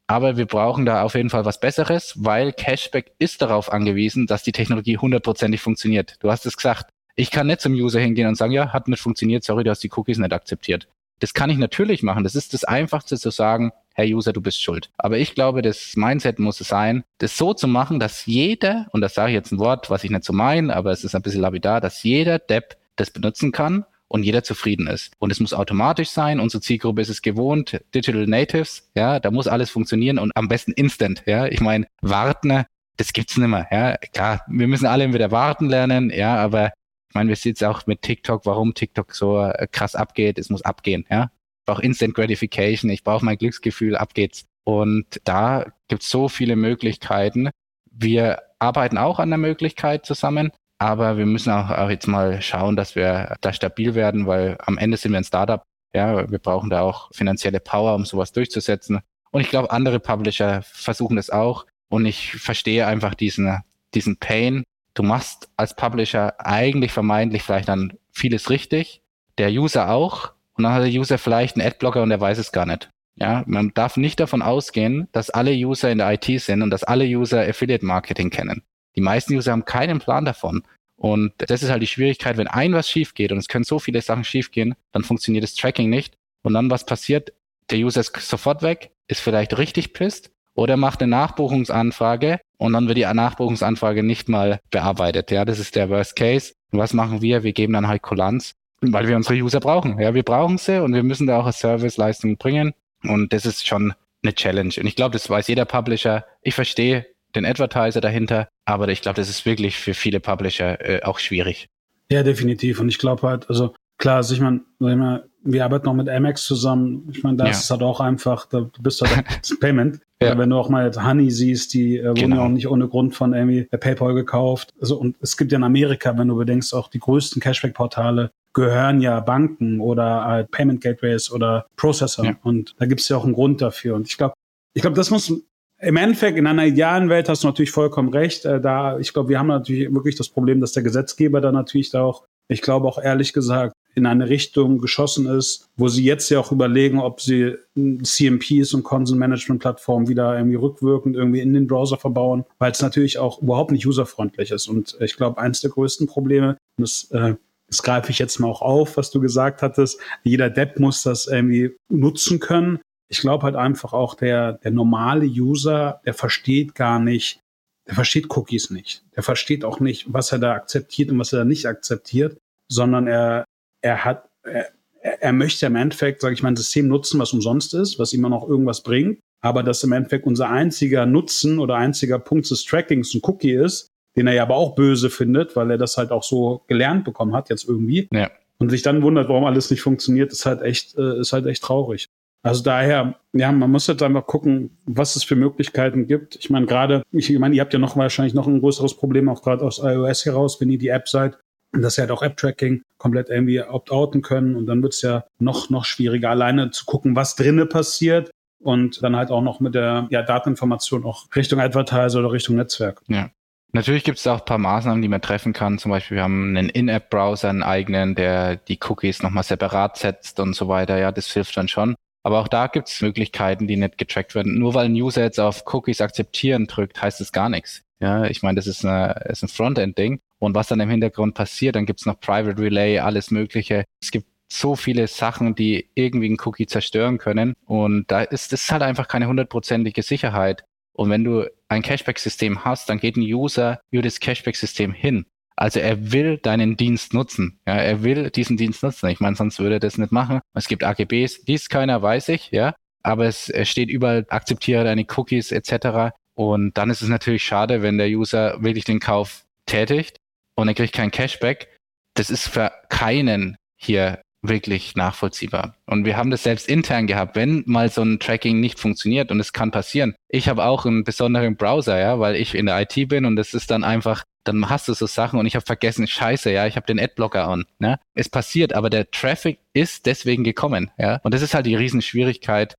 Aber 0.09 0.37
wir 0.37 0.45
brauchen 0.45 0.85
da 0.85 1.05
auf 1.05 1.15
jeden 1.15 1.31
Fall 1.31 1.47
was 1.47 1.59
Besseres, 1.59 2.13
weil 2.19 2.53
Cashback 2.53 3.13
ist 3.19 3.41
darauf 3.41 3.73
angewiesen, 3.73 4.27
dass 4.27 4.43
die 4.43 4.53
Technologie 4.53 4.99
hundertprozentig 4.99 5.63
funktioniert. 5.63 6.17
Du 6.21 6.31
hast 6.31 6.45
es 6.45 6.55
gesagt. 6.55 6.91
Ich 7.17 7.31
kann 7.31 7.47
nicht 7.47 7.63
zum 7.63 7.73
User 7.73 7.99
hingehen 7.99 8.29
und 8.29 8.35
sagen, 8.35 8.53
ja, 8.53 8.75
hat 8.75 8.89
nicht 8.89 9.01
funktioniert, 9.01 9.43
sorry, 9.43 9.65
du 9.65 9.71
hast 9.71 9.83
die 9.83 9.91
Cookies 9.91 10.19
nicht 10.19 10.35
akzeptiert. 10.35 10.87
Das 11.21 11.33
kann 11.33 11.49
ich 11.49 11.57
natürlich 11.57 12.03
machen. 12.03 12.25
Das 12.25 12.35
ist 12.35 12.53
das 12.53 12.65
Einfachste 12.65 13.17
zu 13.17 13.31
sagen, 13.31 13.73
Herr 13.95 14.05
User, 14.05 14.35
du 14.35 14.43
bist 14.43 14.63
schuld. 14.63 14.91
Aber 14.99 15.17
ich 15.17 15.35
glaube, 15.35 15.63
das 15.63 15.97
Mindset 15.97 16.39
muss 16.41 16.61
es 16.61 16.69
sein, 16.69 17.05
das 17.17 17.39
so 17.39 17.55
zu 17.55 17.69
machen, 17.69 18.01
dass 18.01 18.27
jeder, 18.27 18.89
und 18.93 19.01
das 19.01 19.15
sage 19.15 19.31
ich 19.31 19.35
jetzt 19.35 19.51
ein 19.51 19.59
Wort, 19.59 19.89
was 19.89 20.05
ich 20.05 20.11
nicht 20.11 20.25
so 20.25 20.35
meine, 20.35 20.77
aber 20.77 20.91
es 20.91 21.05
ist 21.05 21.15
ein 21.15 21.23
bisschen 21.23 21.41
lapidar, 21.41 21.81
dass 21.81 22.03
jeder 22.03 22.39
Depp 22.39 22.77
das 23.01 23.11
benutzen 23.11 23.53
kann 23.53 23.85
und 24.09 24.25
jeder 24.25 24.43
zufrieden 24.43 24.87
ist. 24.87 25.13
Und 25.19 25.31
es 25.31 25.41
muss 25.41 25.55
automatisch 25.55 26.11
sein. 26.11 26.41
Unsere 26.41 26.61
Zielgruppe 26.61 27.01
ist 27.01 27.09
es 27.09 27.23
gewohnt. 27.23 27.81
Digital 27.95 28.27
Natives, 28.27 28.91
ja, 28.95 29.21
da 29.21 29.31
muss 29.31 29.47
alles 29.47 29.71
funktionieren 29.71 30.19
und 30.19 30.33
am 30.35 30.49
besten 30.49 30.73
instant, 30.73 31.23
ja. 31.27 31.47
Ich 31.47 31.61
meine, 31.61 31.87
warten, 32.01 32.65
das 32.97 33.13
gibt's 33.13 33.37
nicht 33.37 33.49
mehr, 33.49 33.67
ja. 33.71 33.97
Klar, 34.13 34.45
wir 34.49 34.67
müssen 34.67 34.87
alle 34.87 35.13
wieder 35.13 35.31
warten 35.31 35.69
lernen, 35.69 36.11
ja, 36.11 36.37
aber 36.37 36.73
ich 37.09 37.15
meine, 37.15 37.29
wir 37.29 37.37
sehen 37.37 37.55
es 37.57 37.63
auch 37.63 37.87
mit 37.87 38.03
TikTok, 38.03 38.47
warum 38.47 38.75
TikTok 38.75 39.15
so 39.15 39.43
äh, 39.43 39.67
krass 39.71 39.95
abgeht. 39.95 40.39
Es 40.39 40.51
muss 40.51 40.63
abgehen, 40.63 41.07
ja. 41.11 41.31
Ich 41.61 41.67
brauche 41.67 41.83
Instant 41.83 42.15
Gratification, 42.15 42.91
ich 42.91 43.05
brauche 43.05 43.25
mein 43.25 43.39
Glücksgefühl, 43.39 43.97
ab 43.97 44.15
geht's. 44.15 44.45
Und 44.65 45.21
da 45.25 45.67
gibt's 45.89 46.11
so 46.11 46.29
viele 46.29 46.57
Möglichkeiten. 46.57 47.51
Wir 47.91 48.43
arbeiten 48.59 48.99
auch 48.99 49.19
an 49.19 49.31
der 49.31 49.39
Möglichkeit 49.39 50.05
zusammen, 50.05 50.51
Aber 50.81 51.19
wir 51.19 51.27
müssen 51.27 51.53
auch, 51.53 51.69
auch 51.71 51.91
jetzt 51.91 52.07
mal 52.07 52.41
schauen, 52.41 52.75
dass 52.75 52.97
wir 52.97 53.37
da 53.43 53.53
stabil 53.53 53.95
werden, 53.95 54.27
weil 54.27 54.57
am 54.65 54.79
Ende 54.79 54.97
sind 54.97 55.13
wir 55.13 55.19
ein 55.19 55.25
Startup. 55.25 55.63
Ja, 55.95 56.31
wir 56.31 56.39
brauchen 56.39 56.71
da 56.71 56.81
auch 56.81 57.11
finanzielle 57.13 57.61
Power, 57.61 57.95
um 57.95 58.07
sowas 58.07 58.33
durchzusetzen. 58.33 59.01
Und 59.31 59.43
ich 59.43 59.51
glaube, 59.51 59.71
andere 59.73 60.01
Publisher 60.01 60.63
versuchen 60.63 61.17
das 61.17 61.29
auch. 61.29 61.67
Und 61.91 62.07
ich 62.07 62.33
verstehe 62.33 62.87
einfach 62.87 63.15
diesen, 63.15 63.59
diesen 63.93 64.17
Pain. 64.17 64.65
Du 64.95 65.03
machst 65.03 65.51
als 65.59 65.77
Publisher 65.77 66.35
eigentlich 66.39 66.93
vermeintlich 66.93 67.43
vielleicht 67.43 67.69
dann 67.69 67.93
vieles 68.11 68.49
richtig. 68.49 69.03
Der 69.37 69.51
User 69.51 69.91
auch. 69.91 70.33
Und 70.55 70.65
dann 70.65 70.73
hat 70.73 70.83
der 70.83 70.99
User 70.99 71.19
vielleicht 71.19 71.57
einen 71.57 71.67
Adblocker 71.67 72.03
und 72.03 72.11
er 72.11 72.23
weiß 72.23 72.39
es 72.39 72.53
gar 72.53 72.65
nicht. 72.65 72.89
Ja, 73.17 73.45
man 73.47 73.73
darf 73.75 73.99
nicht 73.99 74.19
davon 74.19 74.41
ausgehen, 74.41 75.09
dass 75.13 75.29
alle 75.29 75.53
User 75.53 75.91
in 75.91 75.99
der 75.99 76.11
IT 76.11 76.41
sind 76.41 76.63
und 76.63 76.71
dass 76.71 76.85
alle 76.85 77.05
User 77.05 77.47
Affiliate 77.47 77.85
Marketing 77.85 78.31
kennen. 78.31 78.63
Die 79.01 79.05
meisten 79.05 79.35
User 79.35 79.53
haben 79.53 79.65
keinen 79.65 79.99
Plan 79.99 80.27
davon. 80.27 80.63
Und 80.95 81.33
das 81.39 81.63
ist 81.63 81.71
halt 81.71 81.81
die 81.81 81.87
Schwierigkeit, 81.87 82.37
wenn 82.37 82.49
ein 82.49 82.75
was 82.75 82.87
schief 82.87 83.15
geht 83.15 83.33
und 83.33 83.39
es 83.39 83.49
können 83.49 83.65
so 83.65 83.79
viele 83.79 84.03
Sachen 84.03 84.25
schief 84.25 84.51
gehen, 84.51 84.75
dann 84.93 85.05
funktioniert 85.05 85.43
das 85.43 85.55
Tracking 85.55 85.89
nicht. 85.89 86.19
Und 86.43 86.53
dann 86.53 86.71
was 86.71 86.85
passiert? 86.85 87.33
Der 87.71 87.79
User 87.79 88.03
ist 88.03 88.15
sofort 88.15 88.61
weg, 88.61 88.91
ist 89.09 89.23
vielleicht 89.23 89.57
richtig 89.57 89.95
pisst 89.95 90.33
oder 90.55 90.77
macht 90.77 91.01
eine 91.01 91.09
Nachbuchungsanfrage 91.13 92.41
und 92.59 92.75
dann 92.75 92.89
wird 92.89 92.99
die 92.99 93.07
Nachbuchungsanfrage 93.07 94.03
nicht 94.03 94.29
mal 94.29 94.61
bearbeitet. 94.71 95.31
Ja, 95.31 95.47
das 95.47 95.59
ist 95.59 95.77
der 95.77 95.89
Worst 95.89 96.15
Case. 96.15 96.53
Und 96.71 96.79
was 96.79 96.93
machen 96.93 97.23
wir? 97.23 97.43
Wir 97.43 97.55
geben 97.55 97.73
dann 97.73 97.89
halt 97.89 98.03
Kulanz, 98.03 98.53
weil 98.83 99.09
wir 99.09 99.17
unsere 99.17 99.41
User 99.41 99.61
brauchen. 99.61 99.99
Ja, 99.99 100.13
wir 100.13 100.25
brauchen 100.25 100.59
sie 100.59 100.83
und 100.83 100.93
wir 100.93 101.05
müssen 101.05 101.27
da 101.27 101.39
auch 101.39 101.45
eine 101.45 101.53
Serviceleistung 101.53 102.37
bringen. 102.37 102.75
Und 103.03 103.33
das 103.33 103.47
ist 103.47 103.67
schon 103.67 103.95
eine 104.23 104.35
Challenge. 104.35 104.75
Und 104.77 104.87
ich 104.87 104.95
glaube, 104.95 105.15
das 105.15 105.31
weiß 105.31 105.49
jeder 105.49 105.65
Publisher. 105.65 106.27
Ich 106.43 106.55
verstehe, 106.55 107.07
den 107.35 107.45
Advertiser 107.45 108.01
dahinter. 108.01 108.49
Aber 108.65 108.89
ich 108.89 109.03
glaube, 109.03 109.17
das 109.17 109.29
ist 109.29 109.47
wirklich 109.47 109.79
für 109.79 109.95
viele 109.95 110.21
Publisher 110.21 110.81
äh, 110.81 111.03
auch 111.03 111.19
schwierig. 111.19 111.69
Ja, 112.11 112.23
definitiv. 112.23 112.81
Und 112.81 112.89
ich 112.89 112.99
glaube 112.99 113.27
halt, 113.27 113.49
also 113.49 113.75
klar, 113.99 114.17
also 114.17 114.35
ich 114.35 114.41
meine, 114.41 115.25
wir 115.43 115.65
arbeiten 115.65 115.87
noch 115.87 115.95
mit 115.95 116.09
Amex 116.09 116.43
zusammen. 116.43 117.09
Ich 117.13 117.23
meine, 117.23 117.37
da 117.37 117.45
ja. 117.45 117.51
ist 117.51 117.65
es 117.65 117.71
halt 117.71 117.83
auch 117.83 118.01
einfach, 118.01 118.47
da 118.47 118.69
bist 118.81 119.01
du 119.01 119.07
halt 119.07 119.25
das 119.43 119.59
Payment. 119.59 120.01
Ja. 120.23 120.37
Wenn 120.37 120.51
du 120.51 120.57
auch 120.57 120.69
mal 120.69 120.93
Honey 121.03 121.31
siehst, 121.31 121.73
die 121.73 121.97
äh, 121.97 122.09
wurden 122.09 122.15
genau. 122.15 122.37
ja 122.37 122.45
auch 122.45 122.49
nicht 122.49 122.69
ohne 122.69 122.89
Grund 122.89 123.15
von 123.15 123.33
irgendwie 123.33 123.65
PayPal 123.65 124.13
gekauft. 124.15 124.75
Also, 124.81 124.99
und 124.99 125.17
es 125.21 125.37
gibt 125.37 125.51
ja 125.53 125.57
in 125.57 125.65
Amerika, 125.65 126.17
wenn 126.19 126.29
du 126.29 126.37
bedenkst, 126.37 126.75
auch 126.75 126.89
die 126.89 126.99
größten 126.99 127.41
Cashback-Portale 127.41 128.31
gehören 128.53 129.01
ja 129.01 129.21
Banken 129.21 129.81
oder 129.81 130.25
halt 130.25 130.51
Payment 130.51 130.83
Gateways 130.83 131.31
oder 131.31 131.67
Processor. 131.77 132.25
Ja. 132.25 132.37
Und 132.43 132.75
da 132.79 132.87
gibt 132.87 133.01
es 133.01 133.09
ja 133.09 133.17
auch 133.17 133.25
einen 133.25 133.33
Grund 133.33 133.63
dafür. 133.63 133.95
Und 133.95 134.09
ich 134.09 134.19
glaube, 134.19 134.35
ich 134.75 134.83
glaube, 134.83 134.97
das 134.97 135.11
muss 135.11 135.33
im 135.81 135.97
Endeffekt, 135.97 136.37
in 136.37 136.47
einer 136.47 136.67
idealen 136.67 137.09
Welt 137.09 137.29
hast 137.29 137.43
du 137.43 137.49
natürlich 137.49 137.71
vollkommen 137.71 138.11
recht. 138.11 138.45
Äh, 138.45 138.61
da, 138.61 138.99
ich 138.99 139.13
glaube, 139.13 139.31
wir 139.31 139.39
haben 139.39 139.47
natürlich 139.47 139.93
wirklich 139.93 140.17
das 140.17 140.29
Problem, 140.29 140.61
dass 140.61 140.73
der 140.73 140.83
Gesetzgeber 140.83 141.41
da 141.41 141.53
natürlich 141.53 141.91
da 141.91 142.03
auch, 142.03 142.25
ich 142.49 142.63
glaube 142.63 142.87
auch 142.87 142.99
ehrlich 142.99 143.33
gesagt, 143.33 143.75
in 143.95 144.07
eine 144.07 144.29
Richtung 144.29 144.79
geschossen 144.79 145.27
ist, 145.27 145.69
wo 145.77 145.89
sie 145.89 146.05
jetzt 146.05 146.29
ja 146.31 146.39
auch 146.39 146.53
überlegen, 146.53 147.01
ob 147.01 147.21
sie 147.21 147.57
CMPs 148.03 148.73
und 148.75 148.85
Consent 148.85 149.19
Management 149.19 149.61
Plattformen 149.61 150.09
wieder 150.09 150.37
irgendwie 150.37 150.57
rückwirkend 150.57 151.17
irgendwie 151.17 151.41
in 151.41 151.53
den 151.55 151.67
Browser 151.67 151.97
verbauen, 151.97 152.45
weil 152.59 152.71
es 152.71 152.83
natürlich 152.83 153.19
auch 153.19 153.43
überhaupt 153.43 153.73
nicht 153.73 153.87
userfreundlich 153.87 154.53
ist. 154.53 154.69
Und 154.69 154.97
ich 155.01 155.17
glaube, 155.17 155.41
eins 155.41 155.61
der 155.61 155.71
größten 155.71 156.07
Probleme, 156.07 156.57
und 156.79 156.83
das, 156.83 157.11
äh, 157.11 157.35
das 157.67 157.83
greife 157.83 158.11
ich 158.11 158.19
jetzt 158.19 158.39
mal 158.39 158.49
auch 158.49 158.63
auf, 158.63 158.97
was 158.97 159.11
du 159.11 159.21
gesagt 159.21 159.63
hattest, 159.63 159.99
jeder 160.23 160.51
Depp 160.51 160.79
muss 160.79 161.03
das 161.03 161.27
irgendwie 161.27 161.77
nutzen 161.89 162.39
können 162.39 162.81
ich 163.11 163.21
glaube 163.21 163.43
halt 163.43 163.57
einfach 163.57 163.93
auch 163.93 164.15
der, 164.15 164.55
der 164.55 164.71
normale 164.71 165.27
User, 165.27 166.01
der 166.07 166.15
versteht 166.15 166.77
gar 166.77 167.01
nicht, 167.01 167.41
der 167.87 167.97
versteht 167.97 168.35
Cookies 168.37 168.71
nicht. 168.71 169.03
Der 169.17 169.25
versteht 169.25 169.65
auch 169.65 169.81
nicht, 169.81 170.07
was 170.13 170.31
er 170.31 170.39
da 170.39 170.53
akzeptiert 170.53 171.11
und 171.11 171.19
was 171.19 171.33
er 171.33 171.41
da 171.41 171.45
nicht 171.45 171.67
akzeptiert, 171.67 172.39
sondern 172.71 173.09
er, 173.09 173.45
er 173.83 174.05
hat, 174.05 174.29
er, 174.45 174.69
er 175.03 175.33
möchte 175.33 175.67
im 175.67 175.75
Endeffekt, 175.75 176.21
sage 176.21 176.35
ich 176.35 176.43
mal, 176.43 176.51
ein 176.51 176.57
System 176.57 176.87
nutzen, 176.87 177.19
was 177.19 177.33
umsonst 177.33 177.75
ist, 177.75 177.99
was 177.99 178.13
immer 178.13 178.29
noch 178.29 178.49
irgendwas 178.49 178.83
bringt, 178.83 179.19
aber 179.41 179.65
dass 179.65 179.83
im 179.83 179.93
Endeffekt 179.93 180.25
unser 180.25 180.49
einziger 180.49 181.05
Nutzen 181.05 181.59
oder 181.59 181.75
einziger 181.75 182.21
Punkt 182.21 182.49
des 182.49 182.65
Trackings 182.65 183.13
ein 183.13 183.23
Cookie 183.25 183.55
ist, 183.55 183.89
den 184.17 184.29
er 184.29 184.35
ja 184.35 184.43
aber 184.43 184.55
auch 184.55 184.77
böse 184.77 185.11
findet, 185.11 185.57
weil 185.57 185.73
er 185.73 185.79
das 185.79 185.97
halt 185.97 186.13
auch 186.13 186.23
so 186.23 186.63
gelernt 186.69 187.05
bekommen 187.05 187.35
hat 187.35 187.51
jetzt 187.51 187.69
irgendwie. 187.69 188.09
Ja. 188.13 188.31
Und 188.59 188.71
sich 188.71 188.83
dann 188.83 189.03
wundert, 189.03 189.29
warum 189.29 189.47
alles 189.47 189.71
nicht 189.71 189.81
funktioniert, 189.81 190.31
ist 190.31 190.47
halt 190.47 190.63
echt, 190.63 190.97
äh, 190.97 191.19
ist 191.19 191.33
halt 191.33 191.47
echt 191.47 191.65
traurig. 191.65 192.07
Also 192.43 192.63
daher, 192.63 193.17
ja, 193.33 193.53
man 193.53 193.71
muss 193.71 193.87
jetzt 193.87 194.03
einfach 194.03 194.27
gucken, 194.27 194.79
was 194.87 195.17
es 195.17 195.25
für 195.25 195.37
Möglichkeiten 195.37 196.07
gibt. 196.07 196.37
Ich 196.37 196.49
meine, 196.49 196.67
gerade, 196.67 197.03
ich 197.13 197.31
meine, 197.39 197.55
ihr 197.55 197.61
habt 197.61 197.73
ja 197.73 197.79
noch 197.79 197.97
wahrscheinlich 197.97 198.35
noch 198.35 198.47
ein 198.47 198.61
größeres 198.61 198.97
Problem, 198.97 199.29
auch 199.29 199.43
gerade 199.43 199.65
aus 199.65 199.79
iOS 199.79 200.25
heraus, 200.25 200.61
wenn 200.61 200.71
ihr 200.71 200.79
die 200.79 200.89
App 200.89 201.09
seid, 201.09 201.39
dass 201.73 201.99
ihr 201.99 202.03
halt 202.03 202.11
auch 202.11 202.23
App-Tracking 202.23 202.83
komplett 202.97 203.29
irgendwie 203.29 203.63
opt-outen 203.63 204.23
können 204.23 204.57
und 204.57 204.67
dann 204.67 204.83
wird 204.83 204.95
es 204.95 205.03
ja 205.03 205.25
noch, 205.39 205.71
noch 205.71 205.85
schwieriger, 205.85 206.31
alleine 206.31 206.71
zu 206.71 206.87
gucken, 206.87 207.15
was 207.15 207.37
drinnen 207.37 207.69
passiert 207.69 208.31
und 208.59 209.03
dann 209.03 209.17
halt 209.17 209.31
auch 209.31 209.43
noch 209.43 209.61
mit 209.61 209.75
der 209.75 210.07
ja, 210.11 210.23
Dateninformation 210.23 211.05
auch 211.05 211.27
Richtung 211.37 211.61
Advertiser 211.61 212.21
oder 212.21 212.33
Richtung 212.33 212.57
Netzwerk. 212.57 213.03
Ja. 213.09 213.31
Natürlich 213.73 214.03
gibt 214.03 214.19
es 214.19 214.27
auch 214.27 214.41
ein 214.41 214.45
paar 214.45 214.59
Maßnahmen, 214.59 215.01
die 215.01 215.07
man 215.07 215.23
treffen 215.23 215.53
kann. 215.53 215.79
Zum 215.79 215.93
Beispiel, 215.93 216.17
wir 216.17 216.25
haben 216.25 216.57
einen 216.57 216.71
In-App-Browser, 216.71 217.51
einen 217.51 217.63
eigenen, 217.63 218.17
der 218.17 218.57
die 218.57 218.81
Cookies 218.89 219.23
nochmal 219.23 219.45
separat 219.45 219.97
setzt 219.97 220.41
und 220.41 220.55
so 220.55 220.67
weiter. 220.67 220.99
Ja, 220.99 221.13
das 221.13 221.31
hilft 221.31 221.57
dann 221.57 221.69
schon. 221.69 221.95
Aber 222.23 222.41
auch 222.41 222.49
da 222.49 222.67
gibt 222.67 222.89
es 222.89 223.01
Möglichkeiten, 223.01 223.67
die 223.67 223.77
nicht 223.77 223.99
getrackt 223.99 224.35
werden. 224.35 224.59
Nur 224.59 224.75
weil 224.75 224.87
ein 224.87 224.95
User 224.95 225.23
jetzt 225.23 225.41
auf 225.41 225.65
Cookies 225.73 226.01
akzeptieren 226.01 226.67
drückt, 226.67 227.01
heißt 227.01 227.21
es 227.21 227.33
gar 227.33 227.49
nichts. 227.49 227.83
Ja, 228.01 228.25
ich 228.25 228.43
meine, 228.43 228.57
das 228.57 228.67
ist, 228.67 228.85
eine, 228.85 229.13
ist 229.29 229.43
ein 229.43 229.49
Frontend-Ding. 229.49 230.21
Und 230.39 230.55
was 230.55 230.69
dann 230.69 230.81
im 230.81 230.89
Hintergrund 230.89 231.35
passiert, 231.35 231.77
dann 231.77 231.87
gibt 231.87 232.01
es 232.01 232.07
noch 232.07 232.19
Private 232.19 232.61
Relay, 232.61 232.99
alles 232.99 233.31
Mögliche. 233.31 233.85
Es 234.03 234.11
gibt 234.11 234.27
so 234.53 234.75
viele 234.75 235.07
Sachen, 235.07 235.55
die 235.55 235.91
irgendwie 235.95 236.27
einen 236.27 236.41
Cookie 236.45 236.67
zerstören 236.67 237.19
können. 237.19 237.55
Und 237.67 238.11
da 238.11 238.23
ist 238.23 238.53
ist 238.53 238.71
halt 238.73 238.83
einfach 238.83 239.07
keine 239.07 239.29
hundertprozentige 239.29 240.03
Sicherheit. 240.03 240.65
Und 240.93 241.11
wenn 241.11 241.25
du 241.25 241.49
ein 241.69 241.83
Cashback-System 241.83 242.65
hast, 242.65 242.89
dann 242.91 242.99
geht 242.99 243.17
ein 243.17 243.23
User 243.23 243.81
über 243.91 244.03
das 244.03 244.21
Cashback-System 244.21 244.93
hin. 244.93 245.25
Also 245.61 245.79
er 245.79 246.11
will 246.11 246.39
deinen 246.39 246.79
Dienst 246.79 247.13
nutzen. 247.13 247.61
Ja, 247.67 247.75
er 247.75 248.03
will 248.03 248.31
diesen 248.31 248.57
Dienst 248.57 248.83
nutzen. 248.83 249.11
Ich 249.11 249.21
meine, 249.21 249.37
sonst 249.37 249.59
würde 249.59 249.75
er 249.75 249.81
das 249.81 249.99
nicht 249.99 250.11
machen. 250.11 250.41
Es 250.55 250.69
gibt 250.69 250.83
AGBs, 250.83 251.43
dies 251.43 251.69
keiner, 251.69 252.01
weiß 252.01 252.31
ich, 252.31 252.51
ja. 252.51 252.75
Aber 253.03 253.27
es, 253.27 253.51
es 253.51 253.69
steht 253.69 253.91
überall, 253.91 254.25
akzeptiere 254.31 254.85
deine 254.85 255.05
Cookies 255.17 255.53
etc. 255.53 256.15
Und 256.35 256.79
dann 256.79 256.89
ist 256.89 257.03
es 257.03 257.11
natürlich 257.11 257.45
schade, 257.45 257.83
wenn 257.83 257.99
der 257.99 258.09
User 258.09 258.63
wirklich 258.63 258.87
den 258.87 259.01
Kauf 259.01 259.45
tätigt 259.67 260.17
und 260.55 260.69
er 260.69 260.75
kriegt 260.75 260.95
kein 260.95 261.11
Cashback. 261.11 261.69
Das 262.15 262.31
ist 262.31 262.49
für 262.49 262.73
keinen 262.89 263.57
hier 263.77 264.23
wirklich 264.41 264.97
nachvollziehbar. 264.97 265.77
Und 265.85 266.07
wir 266.07 266.17
haben 266.17 266.31
das 266.31 266.43
selbst 266.43 266.71
intern 266.71 267.07
gehabt, 267.07 267.37
wenn 267.37 267.65
mal 267.67 267.91
so 267.91 268.01
ein 268.01 268.19
Tracking 268.19 268.61
nicht 268.61 268.81
funktioniert 268.81 269.31
und 269.31 269.41
es 269.41 269.53
kann 269.53 269.71
passieren. 269.71 270.15
Ich 270.29 270.49
habe 270.49 270.65
auch 270.65 270.87
einen 270.87 271.05
besonderen 271.05 271.57
Browser, 271.57 271.99
ja, 271.99 272.19
weil 272.19 272.37
ich 272.37 272.55
in 272.55 272.65
der 272.65 272.81
IT 272.81 273.09
bin 273.11 273.27
und 273.27 273.39
es 273.39 273.53
ist 273.53 273.71
dann 273.71 273.85
einfach 273.85 274.25
dann 274.45 274.69
hast 274.69 274.89
du 274.89 274.95
so 274.95 275.07
Sachen 275.07 275.39
und 275.39 275.47
ich 275.47 275.55
habe 275.55 275.65
vergessen, 275.65 276.07
scheiße, 276.07 276.51
ja, 276.51 276.67
ich 276.67 276.77
habe 276.77 276.87
den 276.87 276.99
Adblocker 276.99 277.47
an. 277.47 277.65
Ne? 277.79 277.99
Es 278.15 278.29
passiert, 278.29 278.73
aber 278.73 278.91
der 278.91 279.11
Traffic 279.11 279.59
ist 279.75 280.07
deswegen 280.07 280.45
gekommen. 280.45 280.91
Ja? 280.99 281.21
Und 281.23 281.35
das 281.35 281.43
ist 281.43 281.55
halt 281.55 281.67
die 281.67 281.75
Riesenschwierigkeit, 281.75 282.75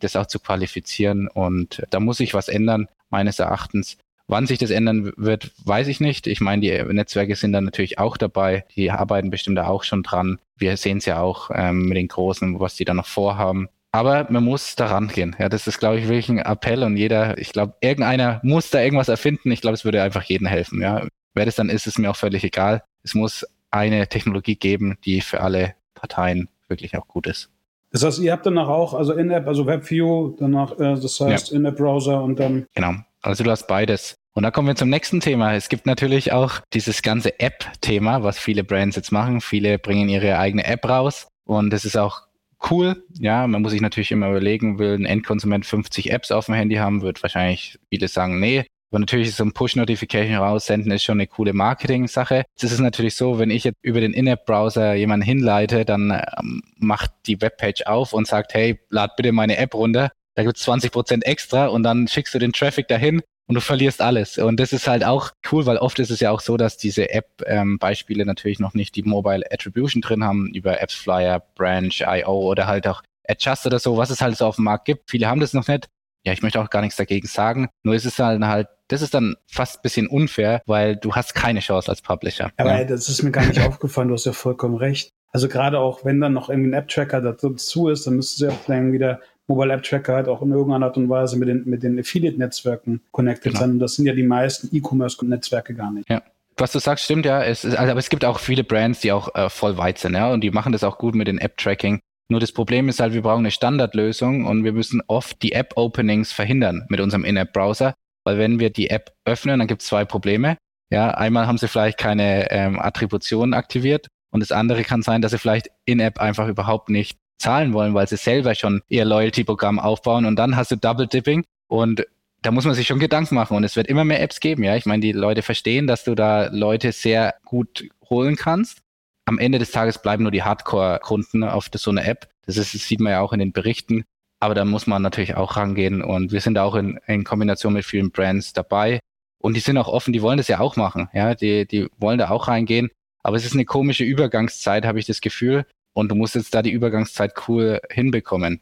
das 0.00 0.16
auch 0.16 0.26
zu 0.26 0.38
qualifizieren. 0.38 1.28
Und 1.28 1.82
da 1.90 2.00
muss 2.00 2.18
sich 2.18 2.34
was 2.34 2.48
ändern, 2.48 2.88
meines 3.10 3.38
Erachtens. 3.38 3.98
Wann 4.28 4.46
sich 4.46 4.58
das 4.58 4.70
ändern 4.70 5.12
wird, 5.16 5.50
weiß 5.64 5.88
ich 5.88 6.00
nicht. 6.00 6.26
Ich 6.26 6.40
meine, 6.40 6.62
die 6.62 6.94
Netzwerke 6.94 7.36
sind 7.36 7.52
da 7.52 7.60
natürlich 7.60 7.98
auch 7.98 8.16
dabei. 8.16 8.64
Die 8.76 8.90
arbeiten 8.90 9.30
bestimmt 9.30 9.58
da 9.58 9.66
auch 9.66 9.82
schon 9.82 10.02
dran. 10.02 10.38
Wir 10.56 10.76
sehen 10.76 10.98
es 10.98 11.04
ja 11.04 11.20
auch 11.20 11.50
ähm, 11.52 11.88
mit 11.88 11.96
den 11.96 12.08
Großen, 12.08 12.58
was 12.58 12.76
die 12.76 12.84
da 12.84 12.94
noch 12.94 13.06
vorhaben. 13.06 13.68
Aber 13.92 14.26
man 14.30 14.42
muss 14.42 14.74
da 14.74 14.86
rangehen. 14.86 15.36
Ja, 15.38 15.50
das 15.50 15.66
ist, 15.66 15.78
glaube 15.78 15.98
ich, 15.98 16.04
wirklich 16.04 16.30
ein 16.30 16.38
Appell 16.38 16.82
und 16.82 16.96
jeder, 16.96 17.36
ich 17.36 17.52
glaube, 17.52 17.74
irgendeiner 17.82 18.40
muss 18.42 18.70
da 18.70 18.80
irgendwas 18.80 19.08
erfinden. 19.08 19.52
Ich 19.52 19.60
glaube, 19.60 19.74
es 19.74 19.84
würde 19.84 20.02
einfach 20.02 20.22
jedem 20.22 20.46
helfen. 20.46 20.80
Ja, 20.80 21.06
wer 21.34 21.44
das 21.44 21.56
dann 21.56 21.68
ist, 21.68 21.86
ist 21.86 21.98
mir 21.98 22.10
auch 22.10 22.16
völlig 22.16 22.42
egal. 22.42 22.82
Es 23.02 23.14
muss 23.14 23.46
eine 23.70 24.08
Technologie 24.08 24.56
geben, 24.56 24.96
die 25.04 25.20
für 25.20 25.42
alle 25.42 25.74
Parteien 25.94 26.48
wirklich 26.68 26.96
auch 26.96 27.06
gut 27.06 27.26
ist. 27.26 27.50
Das 27.90 28.02
heißt, 28.02 28.20
ihr 28.20 28.32
habt 28.32 28.46
danach 28.46 28.68
auch, 28.68 28.94
also 28.94 29.12
In-App, 29.12 29.46
also 29.46 29.66
WebView, 29.66 30.36
danach, 30.38 30.72
äh, 30.72 30.94
das 30.94 31.20
heißt 31.20 31.50
ja. 31.50 31.56
In-App-Browser 31.56 32.22
und 32.22 32.40
dann. 32.40 32.66
Genau. 32.74 32.94
Also 33.20 33.44
du 33.44 33.50
hast 33.50 33.66
beides. 33.68 34.16
Und 34.34 34.44
da 34.44 34.50
kommen 34.50 34.68
wir 34.68 34.74
zum 34.74 34.88
nächsten 34.88 35.20
Thema. 35.20 35.54
Es 35.54 35.68
gibt 35.68 35.84
natürlich 35.84 36.32
auch 36.32 36.60
dieses 36.72 37.02
ganze 37.02 37.38
App-Thema, 37.38 38.22
was 38.22 38.38
viele 38.38 38.64
Brands 38.64 38.96
jetzt 38.96 39.12
machen. 39.12 39.42
Viele 39.42 39.78
bringen 39.78 40.08
ihre 40.08 40.38
eigene 40.38 40.64
App 40.64 40.88
raus. 40.88 41.28
Und 41.44 41.70
das 41.70 41.84
ist 41.84 41.98
auch 41.98 42.22
cool. 42.70 43.04
Ja, 43.18 43.46
man 43.46 43.62
muss 43.62 43.72
sich 43.72 43.80
natürlich 43.80 44.12
immer 44.12 44.30
überlegen, 44.30 44.78
will 44.78 44.94
ein 44.94 45.04
Endkonsument 45.04 45.66
50 45.66 46.10
Apps 46.12 46.30
auf 46.30 46.46
dem 46.46 46.54
Handy 46.54 46.76
haben, 46.76 47.02
wird 47.02 47.22
wahrscheinlich 47.22 47.78
viele 47.90 48.08
sagen, 48.08 48.40
nee. 48.40 48.66
Aber 48.90 48.98
natürlich 48.98 49.28
ist 49.28 49.38
so 49.38 49.44
ein 49.44 49.52
Push-Notification 49.52 50.36
raussenden 50.36 50.92
ist 50.92 51.02
schon 51.02 51.16
eine 51.16 51.26
coole 51.26 51.54
Marketing-Sache. 51.54 52.44
Es 52.56 52.62
ist 52.62 52.78
natürlich 52.78 53.16
so, 53.16 53.38
wenn 53.38 53.50
ich 53.50 53.64
jetzt 53.64 53.78
über 53.80 54.02
den 54.02 54.12
In-App-Browser 54.12 54.94
jemanden 54.94 55.24
hinleite, 55.24 55.86
dann 55.86 56.10
ähm, 56.10 56.62
macht 56.76 57.10
die 57.26 57.40
Webpage 57.40 57.86
auf 57.86 58.12
und 58.12 58.26
sagt, 58.26 58.52
hey, 58.52 58.78
lad 58.90 59.16
bitte 59.16 59.32
meine 59.32 59.56
App 59.56 59.74
runter. 59.74 60.12
Da 60.34 60.42
gibt's 60.42 60.62
20 60.62 60.92
Prozent 60.92 61.26
extra 61.26 61.68
und 61.68 61.84
dann 61.84 62.06
schickst 62.06 62.34
du 62.34 62.38
den 62.38 62.52
Traffic 62.52 62.86
dahin 62.88 63.22
und 63.52 63.56
du 63.56 63.60
verlierst 63.60 64.00
alles. 64.00 64.38
Und 64.38 64.58
das 64.58 64.72
ist 64.72 64.88
halt 64.88 65.04
auch 65.04 65.32
cool, 65.52 65.66
weil 65.66 65.76
oft 65.76 65.98
ist 65.98 66.08
es 66.08 66.20
ja 66.20 66.30
auch 66.30 66.40
so, 66.40 66.56
dass 66.56 66.78
diese 66.78 67.10
App-Beispiele 67.10 68.22
ähm, 68.22 68.26
natürlich 68.26 68.60
noch 68.60 68.72
nicht 68.72 68.96
die 68.96 69.02
Mobile 69.02 69.44
Attribution 69.52 70.00
drin 70.00 70.24
haben 70.24 70.46
über 70.54 70.80
Apps 70.80 70.94
Flyer, 70.94 71.42
Branch, 71.54 71.92
IO 72.00 72.32
oder 72.32 72.66
halt 72.66 72.86
auch 72.86 73.02
Adjust 73.28 73.66
oder 73.66 73.78
so, 73.78 73.98
was 73.98 74.08
es 74.08 74.22
halt 74.22 74.38
so 74.38 74.46
auf 74.46 74.56
dem 74.56 74.64
Markt 74.64 74.86
gibt. 74.86 75.10
Viele 75.10 75.28
haben 75.28 75.40
das 75.40 75.52
noch 75.52 75.68
nicht. 75.68 75.90
Ja, 76.24 76.32
ich 76.32 76.40
möchte 76.40 76.62
auch 76.62 76.70
gar 76.70 76.80
nichts 76.80 76.96
dagegen 76.96 77.26
sagen. 77.26 77.68
Nur 77.82 77.94
ist 77.94 78.06
es 78.06 78.16
dann 78.16 78.48
halt, 78.48 78.68
das 78.88 79.02
ist 79.02 79.12
dann 79.12 79.36
fast 79.46 79.80
ein 79.80 79.82
bisschen 79.82 80.06
unfair, 80.06 80.62
weil 80.64 80.96
du 80.96 81.14
hast 81.14 81.34
keine 81.34 81.60
Chance 81.60 81.90
als 81.90 82.00
Publisher. 82.00 82.52
Aber 82.56 82.78
ja. 82.78 82.84
das 82.84 83.10
ist 83.10 83.22
mir 83.22 83.32
gar 83.32 83.44
nicht 83.44 83.60
aufgefallen, 83.66 84.08
du 84.08 84.14
hast 84.14 84.24
ja 84.24 84.32
vollkommen 84.32 84.76
recht. 84.76 85.10
Also 85.30 85.48
gerade 85.48 85.78
auch, 85.78 86.06
wenn 86.06 86.22
dann 86.22 86.32
noch 86.32 86.48
irgendwie 86.48 86.70
ein 86.70 86.74
App-Tracker 86.74 87.20
dazu 87.20 87.88
ist, 87.90 88.06
dann 88.06 88.16
müsstest 88.16 88.40
du 88.40 88.44
ja 88.46 88.58
dann 88.66 88.92
wieder 88.92 89.20
Mobile 89.48 89.72
App 89.72 89.82
Tracker 89.82 90.14
halt 90.14 90.28
auch 90.28 90.42
in 90.42 90.52
irgendeiner 90.52 90.86
Art 90.86 90.96
und 90.96 91.08
Weise 91.08 91.36
mit 91.36 91.48
den, 91.48 91.64
mit 91.64 91.82
den 91.82 91.98
Affiliate-Netzwerken 91.98 93.00
connected 93.10 93.52
genau. 93.52 93.60
sein. 93.60 93.70
Und 93.72 93.78
das 93.80 93.94
sind 93.94 94.06
ja 94.06 94.14
die 94.14 94.22
meisten 94.22 94.74
E-Commerce-Netzwerke 94.74 95.74
gar 95.74 95.90
nicht. 95.90 96.08
Ja. 96.08 96.22
Was 96.56 96.72
du 96.72 96.78
sagst, 96.78 97.04
stimmt 97.04 97.24
ja. 97.24 97.42
Es 97.42 97.64
ist, 97.64 97.76
also, 97.76 97.90
aber 97.90 97.98
es 97.98 98.10
gibt 98.10 98.24
auch 98.24 98.38
viele 98.38 98.62
Brands, 98.62 99.00
die 99.00 99.12
auch 99.12 99.34
äh, 99.34 99.48
voll 99.48 99.78
weit 99.78 99.98
sind, 99.98 100.14
ja, 100.14 100.30
und 100.32 100.42
die 100.42 100.50
machen 100.50 100.72
das 100.72 100.84
auch 100.84 100.98
gut 100.98 101.14
mit 101.14 101.26
den 101.26 101.38
App-Tracking. 101.38 102.00
Nur 102.28 102.40
das 102.40 102.52
Problem 102.52 102.88
ist 102.88 103.00
halt, 103.00 103.14
wir 103.14 103.22
brauchen 103.22 103.40
eine 103.40 103.50
Standardlösung 103.50 104.46
und 104.46 104.64
wir 104.64 104.72
müssen 104.72 105.02
oft 105.06 105.42
die 105.42 105.52
App-Openings 105.52 106.32
verhindern 106.32 106.86
mit 106.88 107.00
unserem 107.00 107.24
In-App-Browser, 107.24 107.94
weil 108.24 108.38
wenn 108.38 108.60
wir 108.60 108.70
die 108.70 108.90
App 108.90 109.12
öffnen, 109.24 109.58
dann 109.58 109.68
gibt 109.68 109.82
es 109.82 109.88
zwei 109.88 110.04
Probleme. 110.04 110.56
Ja, 110.90 111.10
einmal 111.10 111.46
haben 111.46 111.58
sie 111.58 111.68
vielleicht 111.68 111.98
keine 111.98 112.50
ähm, 112.50 112.78
Attributionen 112.78 113.54
aktiviert 113.54 114.08
und 114.30 114.40
das 114.40 114.52
andere 114.52 114.82
kann 114.82 115.02
sein, 115.02 115.22
dass 115.22 115.32
sie 115.32 115.38
vielleicht 115.38 115.70
in-App 115.84 116.20
einfach 116.20 116.48
überhaupt 116.48 116.90
nicht 116.90 117.18
zahlen 117.38 117.72
wollen, 117.72 117.94
weil 117.94 118.08
sie 118.08 118.16
selber 118.16 118.54
schon 118.54 118.82
ihr 118.88 119.04
Loyalty-Programm 119.04 119.78
aufbauen 119.78 120.24
und 120.26 120.36
dann 120.36 120.56
hast 120.56 120.70
du 120.70 120.76
Double 120.76 121.06
Dipping 121.06 121.44
und 121.68 122.06
da 122.42 122.50
muss 122.50 122.64
man 122.64 122.74
sich 122.74 122.86
schon 122.86 122.98
Gedanken 122.98 123.36
machen 123.36 123.56
und 123.56 123.64
es 123.64 123.76
wird 123.76 123.86
immer 123.86 124.04
mehr 124.04 124.20
Apps 124.20 124.40
geben, 124.40 124.64
ja. 124.64 124.76
Ich 124.76 124.86
meine, 124.86 125.00
die 125.00 125.12
Leute 125.12 125.42
verstehen, 125.42 125.86
dass 125.86 126.04
du 126.04 126.14
da 126.14 126.48
Leute 126.48 126.92
sehr 126.92 127.34
gut 127.44 127.88
holen 128.10 128.36
kannst. 128.36 128.82
Am 129.24 129.38
Ende 129.38 129.60
des 129.60 129.70
Tages 129.70 130.02
bleiben 130.02 130.24
nur 130.24 130.32
die 130.32 130.42
Hardcore-Kunden 130.42 131.44
auf 131.44 131.68
so 131.72 131.90
eine 131.90 132.04
App. 132.04 132.28
Das, 132.44 132.56
ist, 132.56 132.74
das 132.74 132.82
sieht 132.82 133.00
man 133.00 133.12
ja 133.12 133.20
auch 133.20 133.32
in 133.32 133.38
den 133.38 133.52
Berichten. 133.52 134.04
Aber 134.40 134.56
da 134.56 134.64
muss 134.64 134.88
man 134.88 135.02
natürlich 135.02 135.36
auch 135.36 135.56
rangehen 135.56 136.02
und 136.02 136.32
wir 136.32 136.40
sind 136.40 136.58
auch 136.58 136.74
in, 136.74 136.98
in 137.06 137.22
Kombination 137.22 137.74
mit 137.74 137.84
vielen 137.84 138.10
Brands 138.10 138.52
dabei. 138.52 138.98
Und 139.38 139.54
die 139.54 139.60
sind 139.60 139.78
auch 139.78 139.86
offen, 139.86 140.12
die 140.12 140.20
wollen 140.20 140.36
das 140.36 140.48
ja 140.48 140.58
auch 140.58 140.74
machen. 140.74 141.08
Ja, 141.12 141.36
die, 141.36 141.64
die 141.64 141.88
wollen 141.98 142.18
da 142.18 142.30
auch 142.30 142.48
reingehen. 142.48 142.90
Aber 143.22 143.36
es 143.36 143.44
ist 143.44 143.54
eine 143.54 143.64
komische 143.64 144.02
Übergangszeit, 144.02 144.84
habe 144.84 144.98
ich 144.98 145.06
das 145.06 145.20
Gefühl. 145.20 145.64
Und 145.94 146.10
du 146.10 146.14
musst 146.14 146.34
jetzt 146.34 146.54
da 146.54 146.62
die 146.62 146.72
Übergangszeit 146.72 147.34
cool 147.48 147.80
hinbekommen. 147.90 148.60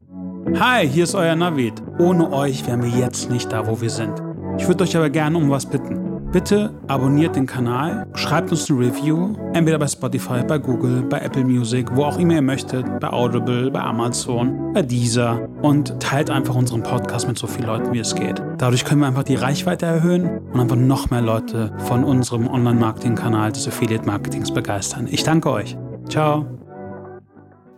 Hi, 0.59 0.89
hier 0.89 1.05
ist 1.05 1.15
euer 1.15 1.37
Navid. 1.37 1.75
Ohne 1.99 2.33
euch 2.33 2.67
wären 2.67 2.83
wir 2.83 2.91
jetzt 2.91 3.31
nicht 3.31 3.53
da, 3.53 3.67
wo 3.67 3.81
wir 3.81 3.91
sind. 3.91 4.21
Ich 4.59 4.67
würde 4.67 4.85
euch 4.85 4.97
aber 4.97 5.11
gerne 5.11 5.39
um 5.39 5.49
was 5.49 5.67
bitten. 5.67 6.11
Bitte 6.33 6.73
abonniert 6.87 7.35
den 7.35 7.47
Kanal, 7.47 8.07
schreibt 8.15 8.53
uns 8.53 8.71
eine 8.71 8.79
Review, 8.79 9.35
entweder 9.53 9.81
bei 9.81 9.89
Spotify, 9.89 10.45
bei 10.47 10.59
Google, 10.59 11.03
bei 11.03 11.19
Apple 11.19 11.45
Music, 11.45 11.89
wo 11.97 12.05
auch 12.05 12.19
immer 12.19 12.35
ihr 12.35 12.43
möchtet, 12.43 12.87
bei 13.01 13.11
Audible, 13.11 13.69
bei 13.73 13.81
Amazon, 13.81 14.73
bei 14.73 14.83
Deezer 14.83 15.49
und 15.61 15.99
teilt 16.01 16.31
einfach 16.31 16.55
unseren 16.55 16.85
Podcast 16.85 17.27
mit 17.27 17.37
so 17.37 17.49
vielen 17.49 17.67
Leuten, 17.67 17.93
wie 17.93 17.99
es 17.99 18.15
geht. 18.15 18.41
Dadurch 18.59 18.85
können 18.85 19.01
wir 19.01 19.09
einfach 19.09 19.25
die 19.25 19.35
Reichweite 19.35 19.87
erhöhen 19.87 20.39
und 20.53 20.61
einfach 20.61 20.77
noch 20.77 21.11
mehr 21.11 21.23
Leute 21.23 21.73
von 21.79 22.05
unserem 22.05 22.47
Online-Marketing-Kanal 22.47 23.51
des 23.51 23.67
Affiliate-Marketings 23.67 24.55
begeistern. 24.55 25.09
Ich 25.11 25.25
danke 25.25 25.51
euch. 25.51 25.77
Ciao. 26.09 26.60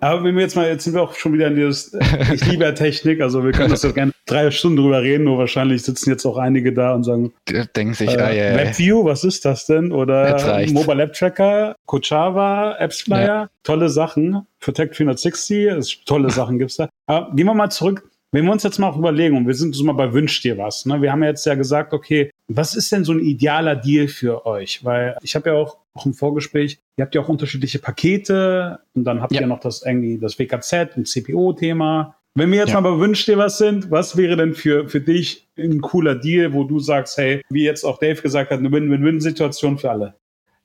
Aber 0.03 0.25
wenn 0.25 0.35
wir 0.35 0.43
jetzt 0.43 0.57
mal, 0.57 0.67
jetzt 0.67 0.83
sind 0.83 0.95
wir 0.95 1.03
auch 1.03 1.15
schon 1.15 1.33
wieder 1.33 1.47
in 1.47 1.55
dieses, 1.55 1.97
ich 2.35 2.45
liebe 2.51 2.75
Technik, 2.75 3.21
also 3.21 3.45
wir 3.45 3.53
können 3.53 3.71
das 3.71 3.85
ja 3.85 3.93
gerne 3.93 4.11
drei 4.27 4.51
Stunden 4.51 4.79
drüber 4.79 5.01
reden, 5.01 5.25
nur 5.25 5.39
wahrscheinlich 5.39 5.85
sitzen 5.85 6.11
jetzt 6.11 6.27
auch 6.27 6.39
einige 6.39 6.73
da 6.73 6.93
und 6.93 7.05
sagen, 7.05 7.33
denken 7.77 7.95
sich, 7.95 8.11
äh, 8.11 8.21
ah, 8.21 8.33
ja, 8.33 8.57
WebView, 8.57 9.05
was 9.05 9.23
ist 9.23 9.45
das 9.45 9.67
denn? 9.67 9.93
Oder 9.93 10.67
Mobile 10.73 11.05
App 11.05 11.13
Tracker, 11.13 11.77
Coachava, 11.87 12.73
AppsFlyer, 12.81 13.27
ja. 13.27 13.49
tolle 13.63 13.89
Sachen. 13.89 14.45
Protect 14.59 14.97
460, 14.97 16.05
tolle 16.05 16.31
Sachen 16.31 16.59
gibt's 16.59 16.77
da. 16.77 16.89
Aber 17.07 17.33
gehen 17.35 17.47
wir 17.47 17.55
mal 17.55 17.71
zurück 17.71 18.03
wenn 18.35 18.47
wir 18.47 18.53
uns 18.53 18.63
jetzt 18.63 18.79
mal 18.79 18.89
auch 18.89 18.97
überlegen, 18.97 19.37
und 19.37 19.47
wir 19.47 19.55
sind 19.55 19.75
so 19.75 19.85
mal 19.85 19.93
bei 19.93 20.15
Wünsch 20.15 20.41
dir 20.41 20.57
was, 20.57 20.87
ne? 20.87 21.03
wir 21.03 21.13
haben 21.13 21.23
ja 21.23 21.29
jetzt 21.29 21.45
ja 21.45 21.55
gesagt, 21.55 21.93
okay, 21.93 22.31
was 22.49 22.75
ist 22.75 22.93
denn 22.93 23.05
so 23.05 23.13
ein 23.13 23.21
idealer 23.21 23.77
Deal 23.77 24.09
für 24.09 24.47
euch? 24.47 24.85
Weil 24.85 25.17
ich 25.23 25.35
habe 25.35 25.51
ja 25.51 25.57
auch, 25.57 25.79
auch 25.95 26.07
im 26.07 26.15
Vorgespräch, 26.15 26.81
ihr 26.97 27.05
habt 27.05 27.15
ja 27.15 27.21
auch 27.21 27.29
unterschiedliche 27.29 27.79
Pakete 27.79 28.81
und 28.95 29.05
dann 29.05 29.23
habt 29.23 29.33
ja. 29.33 29.41
ihr 29.41 29.47
noch 29.47 29.61
das 29.61 29.83
irgendwie 29.85 30.19
das 30.19 30.39
WKZ 30.39 30.97
und 30.97 31.09
CPO-Thema. 31.09 32.17
Wenn 32.35 32.51
wir 32.51 32.59
jetzt 32.59 32.71
ja. 32.71 32.81
mal 32.81 32.93
bei 32.93 32.99
Wünsch 32.99 33.27
dir 33.27 33.37
was 33.37 33.59
sind, 33.59 33.91
was 33.91 34.17
wäre 34.17 34.37
denn 34.37 34.55
für, 34.55 34.89
für 34.89 35.01
dich 35.01 35.49
ein 35.59 35.83
cooler 35.83 36.15
Deal, 36.15 36.55
wo 36.55 36.65
du 36.65 36.79
sagst, 36.79 37.19
hey, 37.19 37.43
wie 37.51 37.65
jetzt 37.65 37.85
auch 37.85 37.99
Dave 37.99 38.23
gesagt 38.23 38.51
hat, 38.51 38.59
eine 38.59 38.73
Win-Win-Win-Situation 38.73 39.79
für 39.79 39.91
alle? 39.91 40.15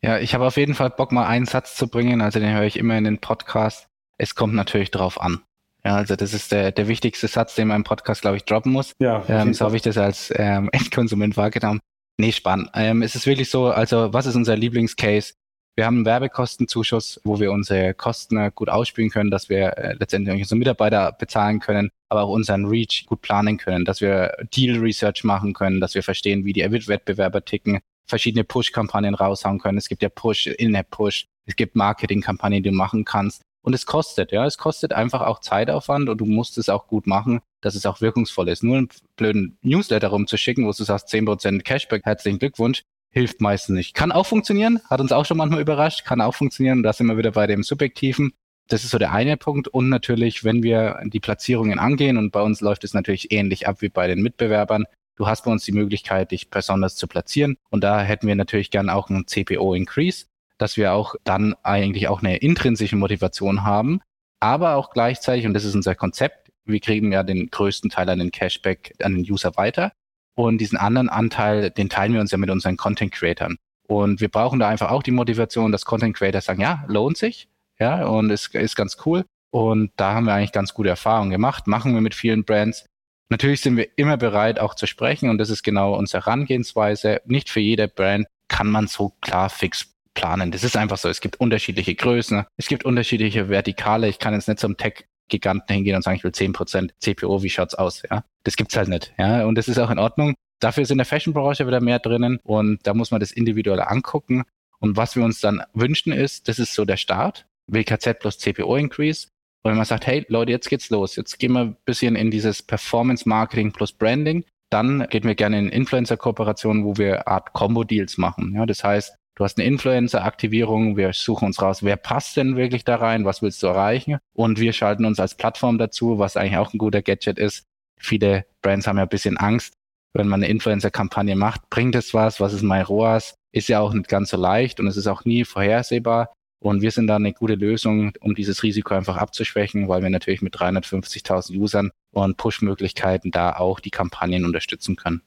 Ja, 0.01 0.19
ich 0.19 0.33
habe 0.33 0.45
auf 0.45 0.57
jeden 0.57 0.75
Fall 0.75 0.91
Bock, 0.91 1.11
mal 1.11 1.25
einen 1.25 1.45
Satz 1.45 1.75
zu 1.75 1.87
bringen, 1.87 2.21
also 2.21 2.39
den 2.39 2.53
höre 2.53 2.63
ich 2.63 2.77
immer 2.77 2.97
in 2.97 3.03
den 3.03 3.17
Podcast. 3.17 3.89
Es 4.17 4.35
kommt 4.35 4.53
natürlich 4.53 4.91
drauf 4.91 5.19
an. 5.19 5.41
Ja, 5.87 5.95
also 5.95 6.17
das 6.17 6.33
ist 6.33 6.51
der, 6.51 6.73
der 6.73 6.89
wichtigste 6.89 7.29
Satz, 7.29 7.55
den 7.55 7.69
man 7.69 7.77
im 7.77 7.83
Podcast, 7.85 8.19
glaube 8.19 8.35
ich, 8.35 8.43
droppen 8.43 8.73
muss. 8.73 8.91
Ja, 8.99 9.23
ähm, 9.29 9.53
so 9.53 9.63
habe 9.63 9.77
ich 9.77 9.81
das 9.81 9.97
als 9.97 10.33
ähm, 10.35 10.67
Endkonsument 10.73 11.37
wahrgenommen. 11.37 11.79
Nee, 12.19 12.33
spannend. 12.33 12.69
Ähm, 12.73 13.01
es 13.03 13.15
ist 13.15 13.25
wirklich 13.25 13.49
so, 13.49 13.67
also 13.67 14.11
was 14.11 14.25
ist 14.25 14.35
unser 14.35 14.57
Lieblingscase? 14.57 15.35
Wir 15.77 15.85
haben 15.85 15.97
einen 15.97 16.05
Werbekostenzuschuss, 16.05 17.21
wo 17.23 17.39
wir 17.39 17.53
unsere 17.53 17.93
Kosten 17.93 18.51
gut 18.53 18.67
ausspielen 18.67 19.11
können, 19.11 19.31
dass 19.31 19.47
wir 19.47 19.77
äh, 19.77 19.95
letztendlich 19.97 20.35
unsere 20.41 20.57
Mitarbeiter 20.57 21.13
bezahlen 21.13 21.61
können, 21.61 21.89
aber 22.09 22.23
auch 22.23 22.31
unseren 22.31 22.65
Reach 22.65 23.05
gut 23.05 23.21
planen 23.21 23.57
können, 23.57 23.85
dass 23.85 24.01
wir 24.01 24.35
Deal 24.53 24.79
Research 24.79 25.23
machen 25.23 25.53
können, 25.53 25.79
dass 25.79 25.95
wir 25.95 26.03
verstehen, 26.03 26.43
wie 26.43 26.51
die 26.51 26.69
Wettbewerber 26.69 27.45
ticken, 27.45 27.79
verschiedene 28.09 28.43
Push-Kampagnen 28.43 29.15
raushauen 29.15 29.59
können. 29.59 29.77
Es 29.77 29.87
gibt 29.87 30.01
ja 30.01 30.09
Push, 30.09 30.47
In-App-Push, 30.47 31.27
es 31.45 31.55
gibt 31.55 31.77
Marketing-Kampagnen, 31.77 32.61
die 32.61 32.71
du 32.71 32.75
machen 32.75 33.05
kannst. 33.05 33.41
Und 33.67 33.73
es 33.73 33.85
kostet, 33.85 34.31
ja, 34.31 34.45
es 34.45 34.57
kostet 34.57 34.93
einfach 34.93 35.19
auch 35.19 35.41
Zeitaufwand 35.41 36.07
und 36.07 36.19
du 36.19 36.25
musst 36.25 36.57
es 36.57 36.69
auch 36.69 36.87
gut 36.87 37.05
machen, 37.05 37.41
dass 37.59 37.75
es 37.75 37.85
auch 37.85 37.99
wirkungsvoll 37.99 38.47
ist. 38.47 38.63
Nur 38.63 38.77
einen 38.77 38.89
blöden 39.17 39.57
Newsletter 39.61 40.07
rumzuschicken, 40.07 40.65
wo 40.65 40.71
du 40.71 40.85
sagst 40.85 41.09
10% 41.13 41.63
Cashback, 41.63 42.05
herzlichen 42.05 42.39
Glückwunsch, 42.39 42.83
hilft 43.11 43.41
meistens 43.41 43.75
nicht. 43.75 43.93
Kann 43.93 44.13
auch 44.13 44.25
funktionieren, 44.25 44.79
hat 44.89 45.01
uns 45.01 45.11
auch 45.11 45.25
schon 45.25 45.35
manchmal 45.35 45.59
überrascht, 45.59 46.05
kann 46.05 46.21
auch 46.21 46.33
funktionieren. 46.33 46.81
Da 46.81 46.93
sind 46.93 47.07
wir 47.07 47.17
wieder 47.17 47.31
bei 47.31 47.45
dem 47.45 47.61
Subjektiven. 47.61 48.31
Das 48.69 48.85
ist 48.85 48.91
so 48.91 48.99
der 48.99 49.11
eine 49.11 49.35
Punkt. 49.35 49.67
Und 49.67 49.89
natürlich, 49.89 50.45
wenn 50.45 50.63
wir 50.63 51.01
die 51.03 51.19
Platzierungen 51.19 51.77
angehen, 51.77 52.17
und 52.17 52.31
bei 52.31 52.41
uns 52.41 52.61
läuft 52.61 52.85
es 52.85 52.93
natürlich 52.93 53.33
ähnlich 53.33 53.67
ab 53.67 53.81
wie 53.81 53.89
bei 53.89 54.07
den 54.07 54.21
Mitbewerbern, 54.21 54.85
du 55.17 55.27
hast 55.27 55.43
bei 55.43 55.51
uns 55.51 55.65
die 55.65 55.73
Möglichkeit, 55.73 56.31
dich 56.31 56.49
besonders 56.49 56.95
zu 56.95 57.05
platzieren. 57.05 57.57
Und 57.69 57.83
da 57.83 57.99
hätten 57.99 58.27
wir 58.27 58.35
natürlich 58.35 58.71
gern 58.71 58.89
auch 58.89 59.09
einen 59.09 59.27
CPO-Increase 59.27 60.27
dass 60.57 60.77
wir 60.77 60.93
auch 60.93 61.15
dann 61.23 61.55
eigentlich 61.63 62.07
auch 62.07 62.21
eine 62.21 62.37
intrinsische 62.37 62.95
Motivation 62.95 63.63
haben, 63.63 64.01
aber 64.39 64.75
auch 64.75 64.91
gleichzeitig, 64.91 65.45
und 65.45 65.53
das 65.53 65.63
ist 65.63 65.75
unser 65.75 65.95
Konzept, 65.95 66.51
wir 66.65 66.79
kriegen 66.79 67.11
ja 67.11 67.23
den 67.23 67.49
größten 67.49 67.89
Teil 67.89 68.09
an 68.09 68.19
den 68.19 68.31
Cashback 68.31 68.93
an 69.01 69.15
den 69.15 69.31
User 69.31 69.55
weiter 69.55 69.91
und 70.35 70.59
diesen 70.59 70.77
anderen 70.77 71.09
Anteil, 71.09 71.71
den 71.71 71.89
teilen 71.89 72.13
wir 72.13 72.21
uns 72.21 72.31
ja 72.31 72.37
mit 72.37 72.49
unseren 72.49 72.77
Content 72.77 73.11
Creatern. 73.11 73.57
Und 73.87 74.19
wir 74.19 74.29
brauchen 74.29 74.59
da 74.59 74.67
einfach 74.67 74.91
auch 74.91 75.01
die 75.01 75.11
Motivation, 75.11 75.71
dass 75.71 75.85
Content 75.85 76.15
Creator 76.15 76.41
sagen, 76.41 76.61
ja, 76.61 76.83
lohnt 76.87 77.17
sich, 77.17 77.47
ja, 77.79 78.05
und 78.05 78.29
ist, 78.29 78.53
ist 78.53 78.75
ganz 78.75 78.97
cool. 79.05 79.25
Und 79.49 79.91
da 79.95 80.13
haben 80.13 80.25
wir 80.25 80.33
eigentlich 80.33 80.51
ganz 80.51 80.73
gute 80.73 80.89
Erfahrungen 80.89 81.31
gemacht, 81.31 81.67
machen 81.67 81.93
wir 81.93 82.01
mit 82.01 82.13
vielen 82.13 82.43
Brands. 82.43 82.85
Natürlich 83.29 83.61
sind 83.61 83.77
wir 83.77 83.87
immer 83.97 84.17
bereit, 84.17 84.59
auch 84.59 84.75
zu 84.75 84.87
sprechen, 84.87 85.29
und 85.29 85.37
das 85.37 85.49
ist 85.49 85.63
genau 85.63 85.95
unsere 85.95 86.25
Herangehensweise. 86.25 87.21
Nicht 87.25 87.49
für 87.49 87.59
jede 87.59 87.87
Brand 87.87 88.27
kann 88.49 88.67
man 88.67 88.87
so 88.87 89.13
klar 89.21 89.49
fix 89.49 89.93
planen. 90.17 90.51
Das 90.51 90.63
ist 90.63 90.75
einfach 90.75 90.97
so. 90.97 91.09
Es 91.09 91.21
gibt 91.21 91.39
unterschiedliche 91.39 91.93
Größen, 91.93 92.43
es 92.57 92.67
gibt 92.67 92.83
unterschiedliche 92.85 93.49
Vertikale. 93.49 94.09
Ich 94.09 94.17
kann 94.17 94.33
jetzt 94.33 94.47
nicht 94.47 94.59
zum 94.59 94.75
Tech-Giganten 94.75 95.73
hingehen 95.73 95.95
und 95.95 96.01
sagen, 96.01 96.17
ich 96.17 96.23
will 96.23 96.31
10% 96.31 96.89
CPO, 96.99 97.43
wie 97.43 97.49
schaut's 97.49 97.75
aus? 97.75 98.01
Ja, 98.09 98.23
das 98.43 98.55
gibt's 98.55 98.75
halt 98.75 98.89
nicht. 98.89 99.13
Ja, 99.19 99.45
und 99.45 99.55
das 99.55 99.67
ist 99.67 99.77
auch 99.77 99.91
in 99.91 99.99
Ordnung. 99.99 100.33
Dafür 100.59 100.81
ist 100.81 100.89
in 100.89 100.97
der 100.97 101.05
Fashion-Branche 101.05 101.67
wieder 101.67 101.81
mehr 101.81 101.99
drinnen 101.99 102.39
und 102.43 102.79
da 102.87 102.95
muss 102.95 103.11
man 103.11 103.19
das 103.19 103.31
individuell 103.31 103.79
angucken. 103.79 104.43
Und 104.79 104.97
was 104.97 105.15
wir 105.15 105.23
uns 105.23 105.39
dann 105.39 105.61
wünschen 105.73 106.11
ist, 106.11 106.47
das 106.47 106.57
ist 106.57 106.73
so 106.73 106.83
der 106.83 106.97
Start, 106.97 107.45
WKZ 107.67 108.19
plus 108.19 108.39
CPO-Increase. 108.39 109.27
Und 109.61 109.71
wenn 109.71 109.77
man 109.77 109.85
sagt, 109.85 110.07
hey 110.07 110.25
Leute, 110.29 110.51
jetzt 110.51 110.67
geht's 110.67 110.89
los, 110.89 111.15
jetzt 111.15 111.37
gehen 111.37 111.51
wir 111.51 111.61
ein 111.61 111.77
bisschen 111.85 112.15
in 112.15 112.31
dieses 112.31 112.63
Performance-Marketing 112.63 113.71
plus 113.71 113.91
Branding, 113.91 114.45
dann 114.71 115.07
gehen 115.09 115.25
wir 115.25 115.35
gerne 115.35 115.59
in 115.59 115.69
Influencer-Kooperationen, 115.69 116.85
wo 116.85 116.97
wir 116.97 117.27
Art 117.27 117.53
Combo-Deals 117.53 118.17
machen. 118.17 118.55
Ja, 118.55 118.65
das 118.65 118.83
heißt, 118.83 119.15
Du 119.37 119.43
hast 119.43 119.59
eine 119.59 119.67
Influencer-Aktivierung, 119.67 120.97
wir 120.97 121.13
suchen 121.13 121.45
uns 121.45 121.61
raus, 121.61 121.83
wer 121.83 121.95
passt 121.95 122.37
denn 122.37 122.55
wirklich 122.55 122.83
da 122.85 122.95
rein, 122.95 123.23
was 123.23 123.43
willst 123.43 123.61
du 123.61 123.67
erreichen? 123.67 124.17
Und 124.33 124.59
wir 124.59 124.73
schalten 124.73 125.05
uns 125.05 125.19
als 125.19 125.35
Plattform 125.35 125.77
dazu, 125.77 126.17
was 126.17 126.35
eigentlich 126.35 126.57
auch 126.57 126.73
ein 126.73 126.79
guter 126.79 127.03
Gadget 127.03 127.37
ist. 127.37 127.67
Viele 127.99 128.47
Brands 128.63 128.87
haben 128.87 128.97
ja 128.97 129.03
ein 129.03 129.09
bisschen 129.09 129.37
Angst, 129.37 129.75
wenn 130.13 130.27
man 130.27 130.41
eine 130.41 130.51
Influencer-Kampagne 130.51 131.35
macht, 131.35 131.69
bringt 131.69 131.93
es 131.93 132.15
was, 132.15 132.39
was 132.39 132.51
ist 132.51 132.63
mein 132.63 132.81
ROAS? 132.81 133.35
Ist 133.51 133.69
ja 133.69 133.79
auch 133.79 133.93
nicht 133.93 134.07
ganz 134.07 134.31
so 134.31 134.37
leicht 134.37 134.79
und 134.79 134.87
es 134.87 134.97
ist 134.97 135.05
auch 135.05 135.23
nie 135.23 135.45
vorhersehbar. 135.45 136.33
Und 136.59 136.81
wir 136.81 136.89
sind 136.89 137.05
da 137.05 137.17
eine 137.17 137.31
gute 137.33 137.53
Lösung, 137.53 138.13
um 138.19 138.33
dieses 138.33 138.63
Risiko 138.63 138.95
einfach 138.95 139.17
abzuschwächen, 139.17 139.87
weil 139.87 140.01
wir 140.01 140.09
natürlich 140.09 140.41
mit 140.41 140.55
350.000 140.55 141.55
Usern 141.55 141.91
und 142.11 142.37
Push-Möglichkeiten 142.37 143.29
da 143.29 143.55
auch 143.55 143.79
die 143.79 143.91
Kampagnen 143.91 144.45
unterstützen 144.45 144.95
können. 144.95 145.21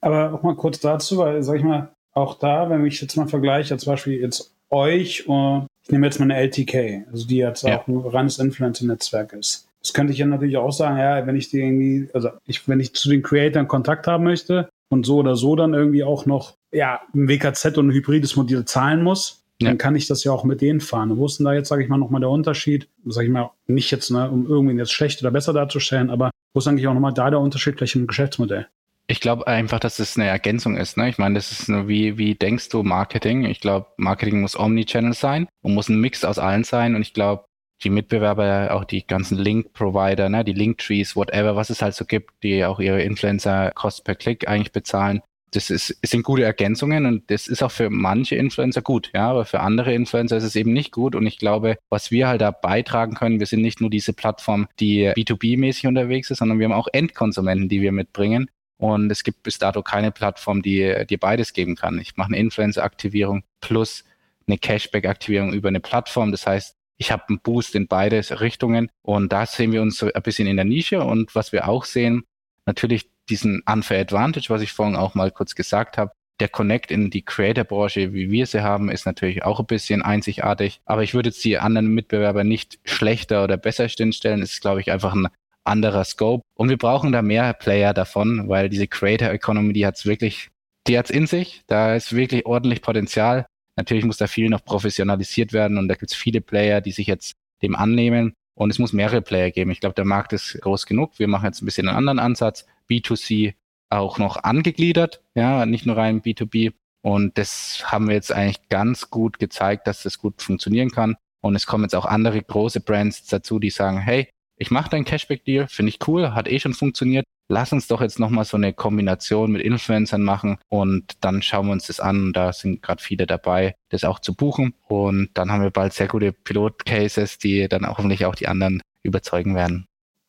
Aber 0.00 0.32
auch 0.32 0.42
mal 0.42 0.56
kurz 0.56 0.80
dazu, 0.80 1.18
weil, 1.18 1.42
sag 1.42 1.58
ich 1.58 1.64
mal, 1.64 1.94
auch 2.12 2.38
da, 2.38 2.68
wenn 2.70 2.84
ich 2.86 3.00
jetzt 3.00 3.16
mal 3.16 3.28
vergleiche, 3.28 3.76
zum 3.76 3.92
Beispiel 3.92 4.20
jetzt 4.20 4.54
euch, 4.70 5.28
uh, 5.28 5.62
ich 5.82 5.90
nehme 5.90 6.06
jetzt 6.06 6.18
mal 6.18 6.30
eine 6.30 6.36
LTK, 6.36 7.06
also 7.10 7.26
die 7.26 7.36
jetzt 7.36 7.62
ja. 7.62 7.78
auch 7.78 7.88
ein 7.88 7.96
reines 7.98 8.38
Influencer-Netzwerk 8.38 9.32
ist. 9.32 9.68
Das 9.80 9.92
könnte 9.92 10.12
ich 10.12 10.18
ja 10.20 10.26
natürlich 10.26 10.56
auch 10.56 10.70
sagen, 10.70 10.98
ja, 10.98 11.26
wenn 11.26 11.36
ich 11.36 11.50
die 11.50 11.60
irgendwie, 11.60 12.08
also 12.14 12.30
ich, 12.46 12.68
wenn 12.68 12.80
ich 12.80 12.94
zu 12.94 13.10
den 13.10 13.22
Creatoren 13.22 13.66
Kontakt 13.66 14.06
haben 14.06 14.24
möchte 14.24 14.68
und 14.88 15.04
so 15.04 15.16
oder 15.16 15.34
so 15.34 15.56
dann 15.56 15.74
irgendwie 15.74 16.04
auch 16.04 16.24
noch, 16.24 16.54
ja, 16.70 17.00
ein 17.14 17.28
WKZ 17.28 17.76
und 17.78 17.88
ein 17.88 17.92
hybrides 17.92 18.36
Modell 18.36 18.64
zahlen 18.64 19.02
muss, 19.02 19.42
ja. 19.60 19.68
dann 19.68 19.78
kann 19.78 19.96
ich 19.96 20.06
das 20.06 20.22
ja 20.24 20.32
auch 20.32 20.44
mit 20.44 20.60
denen 20.60 20.80
fahren. 20.80 21.16
Wo 21.16 21.26
ist 21.26 21.38
denn 21.38 21.46
da 21.46 21.52
jetzt, 21.52 21.68
sage 21.68 21.82
ich 21.82 21.88
mal, 21.88 21.98
nochmal 21.98 22.20
der 22.20 22.30
Unterschied? 22.30 22.88
Sage 23.06 23.26
ich 23.26 23.32
mal, 23.32 23.50
nicht 23.66 23.90
jetzt, 23.90 24.10
ne, 24.10 24.30
um 24.30 24.46
irgendwie 24.46 24.76
jetzt 24.76 24.92
schlecht 24.92 25.20
oder 25.20 25.32
besser 25.32 25.52
darzustellen, 25.52 26.10
aber 26.10 26.30
wo 26.54 26.60
ist 26.60 26.68
eigentlich 26.68 26.86
auch 26.86 26.94
nochmal 26.94 27.14
da 27.14 27.30
der 27.30 27.40
Unterschied 27.40 27.76
gleich 27.76 27.96
im 27.96 28.06
Geschäftsmodell? 28.06 28.68
Ich 29.08 29.20
glaube 29.20 29.46
einfach, 29.46 29.80
dass 29.80 29.98
es 29.98 30.16
eine 30.16 30.28
Ergänzung 30.28 30.76
ist. 30.76 30.96
Ne? 30.96 31.08
Ich 31.08 31.18
meine, 31.18 31.34
das 31.34 31.52
ist 31.52 31.68
nur 31.68 31.88
wie, 31.88 32.18
wie 32.18 32.34
denkst 32.34 32.68
du 32.68 32.82
Marketing? 32.82 33.44
Ich 33.44 33.60
glaube, 33.60 33.88
Marketing 33.96 34.40
muss 34.40 34.58
Omnichannel 34.58 35.12
sein 35.12 35.48
und 35.60 35.74
muss 35.74 35.88
ein 35.88 36.00
Mix 36.00 36.24
aus 36.24 36.38
allen 36.38 36.64
sein. 36.64 36.94
Und 36.94 37.02
ich 37.02 37.12
glaube, 37.12 37.44
die 37.84 37.90
Mitbewerber, 37.90 38.74
auch 38.74 38.84
die 38.84 39.06
ganzen 39.06 39.38
Link-Provider, 39.38 40.28
ne, 40.28 40.44
die 40.44 40.52
Link-Trees, 40.52 41.16
whatever, 41.16 41.56
was 41.56 41.70
es 41.70 41.82
halt 41.82 41.94
so 41.94 42.04
gibt, 42.04 42.30
die 42.42 42.64
auch 42.64 42.80
ihre 42.80 43.02
Influencer 43.02 43.72
Cost 43.72 44.04
per 44.04 44.14
Klick 44.14 44.48
eigentlich 44.48 44.72
bezahlen. 44.72 45.20
Das 45.50 45.68
ist, 45.68 45.98
sind 46.02 46.22
gute 46.22 46.44
Ergänzungen 46.44 47.04
und 47.04 47.30
das 47.30 47.46
ist 47.46 47.62
auch 47.62 47.70
für 47.70 47.90
manche 47.90 48.36
Influencer 48.36 48.80
gut, 48.80 49.10
ja, 49.12 49.28
aber 49.28 49.44
für 49.44 49.60
andere 49.60 49.92
Influencer 49.92 50.38
ist 50.38 50.44
es 50.44 50.56
eben 50.56 50.72
nicht 50.72 50.92
gut. 50.92 51.14
Und 51.14 51.26
ich 51.26 51.38
glaube, 51.38 51.76
was 51.90 52.10
wir 52.10 52.28
halt 52.28 52.40
da 52.40 52.52
beitragen 52.52 53.14
können, 53.14 53.38
wir 53.38 53.46
sind 53.46 53.60
nicht 53.60 53.80
nur 53.80 53.90
diese 53.90 54.14
Plattform, 54.14 54.66
die 54.80 55.10
B2B-mäßig 55.10 55.86
unterwegs 55.88 56.30
ist, 56.30 56.38
sondern 56.38 56.58
wir 56.58 56.64
haben 56.64 56.72
auch 56.72 56.88
Endkonsumenten, 56.90 57.68
die 57.68 57.82
wir 57.82 57.92
mitbringen. 57.92 58.48
Und 58.82 59.12
es 59.12 59.22
gibt 59.22 59.44
bis 59.44 59.60
dato 59.60 59.80
keine 59.80 60.10
Plattform, 60.10 60.60
die 60.60 61.06
dir 61.08 61.18
beides 61.18 61.52
geben 61.52 61.76
kann. 61.76 62.00
Ich 62.00 62.16
mache 62.16 62.30
eine 62.30 62.38
Influencer-Aktivierung 62.38 63.44
plus 63.60 64.02
eine 64.48 64.58
Cashback-Aktivierung 64.58 65.52
über 65.52 65.68
eine 65.68 65.78
Plattform. 65.78 66.32
Das 66.32 66.48
heißt, 66.48 66.74
ich 66.96 67.12
habe 67.12 67.22
einen 67.28 67.38
Boost 67.38 67.76
in 67.76 67.86
beide 67.86 68.18
Richtungen. 68.40 68.90
Und 69.02 69.32
da 69.32 69.46
sehen 69.46 69.70
wir 69.70 69.82
uns 69.82 69.98
so 69.98 70.12
ein 70.12 70.22
bisschen 70.22 70.48
in 70.48 70.56
der 70.56 70.64
Nische. 70.64 71.00
Und 71.00 71.36
was 71.36 71.52
wir 71.52 71.68
auch 71.68 71.84
sehen, 71.84 72.24
natürlich 72.66 73.08
diesen 73.28 73.62
Unfair 73.72 74.00
Advantage, 74.00 74.46
was 74.48 74.62
ich 74.62 74.72
vorhin 74.72 74.96
auch 74.96 75.14
mal 75.14 75.30
kurz 75.30 75.54
gesagt 75.54 75.96
habe. 75.96 76.10
Der 76.40 76.48
Connect 76.48 76.90
in 76.90 77.08
die 77.08 77.22
Creator-Branche, 77.22 78.12
wie 78.12 78.32
wir 78.32 78.46
sie 78.46 78.64
haben, 78.64 78.90
ist 78.90 79.06
natürlich 79.06 79.44
auch 79.44 79.60
ein 79.60 79.66
bisschen 79.66 80.02
einzigartig. 80.02 80.80
Aber 80.86 81.04
ich 81.04 81.14
würde 81.14 81.28
jetzt 81.28 81.44
die 81.44 81.56
anderen 81.56 81.94
Mitbewerber 81.94 82.42
nicht 82.42 82.80
schlechter 82.82 83.44
oder 83.44 83.56
besser 83.56 83.88
stellen. 83.88 84.42
Es 84.42 84.54
ist, 84.54 84.60
glaube 84.60 84.80
ich, 84.80 84.90
einfach 84.90 85.14
ein 85.14 85.28
anderer 85.64 86.04
Scope. 86.04 86.42
Und 86.56 86.68
wir 86.68 86.78
brauchen 86.78 87.12
da 87.12 87.22
mehr 87.22 87.52
Player 87.52 87.94
davon, 87.94 88.48
weil 88.48 88.68
diese 88.68 88.86
Creator 88.86 89.30
Economy, 89.30 89.72
die 89.72 89.86
hat's 89.86 90.06
wirklich, 90.06 90.50
die 90.86 90.98
hat's 90.98 91.10
in 91.10 91.26
sich. 91.26 91.62
Da 91.66 91.94
ist 91.94 92.14
wirklich 92.14 92.46
ordentlich 92.46 92.82
Potenzial. 92.82 93.46
Natürlich 93.76 94.04
muss 94.04 94.18
da 94.18 94.26
viel 94.26 94.48
noch 94.48 94.64
professionalisiert 94.64 95.52
werden 95.52 95.78
und 95.78 95.88
da 95.88 95.94
gibt's 95.94 96.14
viele 96.14 96.40
Player, 96.40 96.80
die 96.80 96.92
sich 96.92 97.06
jetzt 97.06 97.34
dem 97.62 97.74
annehmen. 97.74 98.34
Und 98.54 98.70
es 98.70 98.78
muss 98.78 98.92
mehrere 98.92 99.22
Player 99.22 99.50
geben. 99.50 99.70
Ich 99.70 99.80
glaube, 99.80 99.94
der 99.94 100.04
Markt 100.04 100.32
ist 100.32 100.58
groß 100.60 100.86
genug. 100.86 101.18
Wir 101.18 101.28
machen 101.28 101.46
jetzt 101.46 101.62
ein 101.62 101.64
bisschen 101.64 101.88
einen 101.88 101.96
anderen 101.96 102.18
Ansatz. 102.18 102.66
B2C 102.90 103.54
auch 103.88 104.18
noch 104.18 104.42
angegliedert, 104.42 105.22
ja, 105.34 105.66
nicht 105.66 105.86
nur 105.86 105.96
rein 105.96 106.22
B2B. 106.22 106.72
Und 107.02 107.36
das 107.36 107.82
haben 107.86 108.08
wir 108.08 108.14
jetzt 108.14 108.32
eigentlich 108.32 108.68
ganz 108.68 109.10
gut 109.10 109.38
gezeigt, 109.38 109.86
dass 109.86 110.02
das 110.02 110.18
gut 110.18 110.40
funktionieren 110.40 110.90
kann. 110.90 111.16
Und 111.40 111.56
es 111.56 111.66
kommen 111.66 111.84
jetzt 111.84 111.94
auch 111.94 112.06
andere 112.06 112.40
große 112.40 112.80
Brands 112.80 113.26
dazu, 113.26 113.58
die 113.58 113.70
sagen, 113.70 113.98
hey, 113.98 114.28
ich 114.62 114.70
mache 114.70 114.90
deinen 114.90 115.04
Cashback-Deal, 115.04 115.66
finde 115.68 115.90
ich 115.90 115.98
cool, 116.06 116.34
hat 116.34 116.48
eh 116.48 116.60
schon 116.60 116.72
funktioniert. 116.72 117.24
Lass 117.48 117.72
uns 117.72 117.88
doch 117.88 118.00
jetzt 118.00 118.18
nochmal 118.18 118.44
so 118.44 118.56
eine 118.56 118.72
Kombination 118.72 119.52
mit 119.52 119.60
Influencern 119.60 120.22
machen 120.22 120.58
und 120.68 121.12
dann 121.20 121.42
schauen 121.42 121.66
wir 121.66 121.72
uns 121.72 121.88
das 121.88 122.00
an. 122.00 122.32
Da 122.32 122.52
sind 122.52 122.80
gerade 122.80 123.02
viele 123.02 123.26
dabei, 123.26 123.74
das 123.90 124.04
auch 124.04 124.20
zu 124.20 124.34
buchen. 124.34 124.74
Und 124.86 125.30
dann 125.34 125.50
haben 125.50 125.62
wir 125.62 125.70
bald 125.70 125.92
sehr 125.92 126.06
gute 126.06 126.32
Pilot-Cases, 126.32 127.38
die 127.38 127.68
dann 127.68 127.84
auch 127.84 127.98
hoffentlich 127.98 128.24
auch 128.24 128.36
die 128.36 128.48
anderen 128.48 128.80
überzeugen 129.02 129.54
werden. 129.54 129.86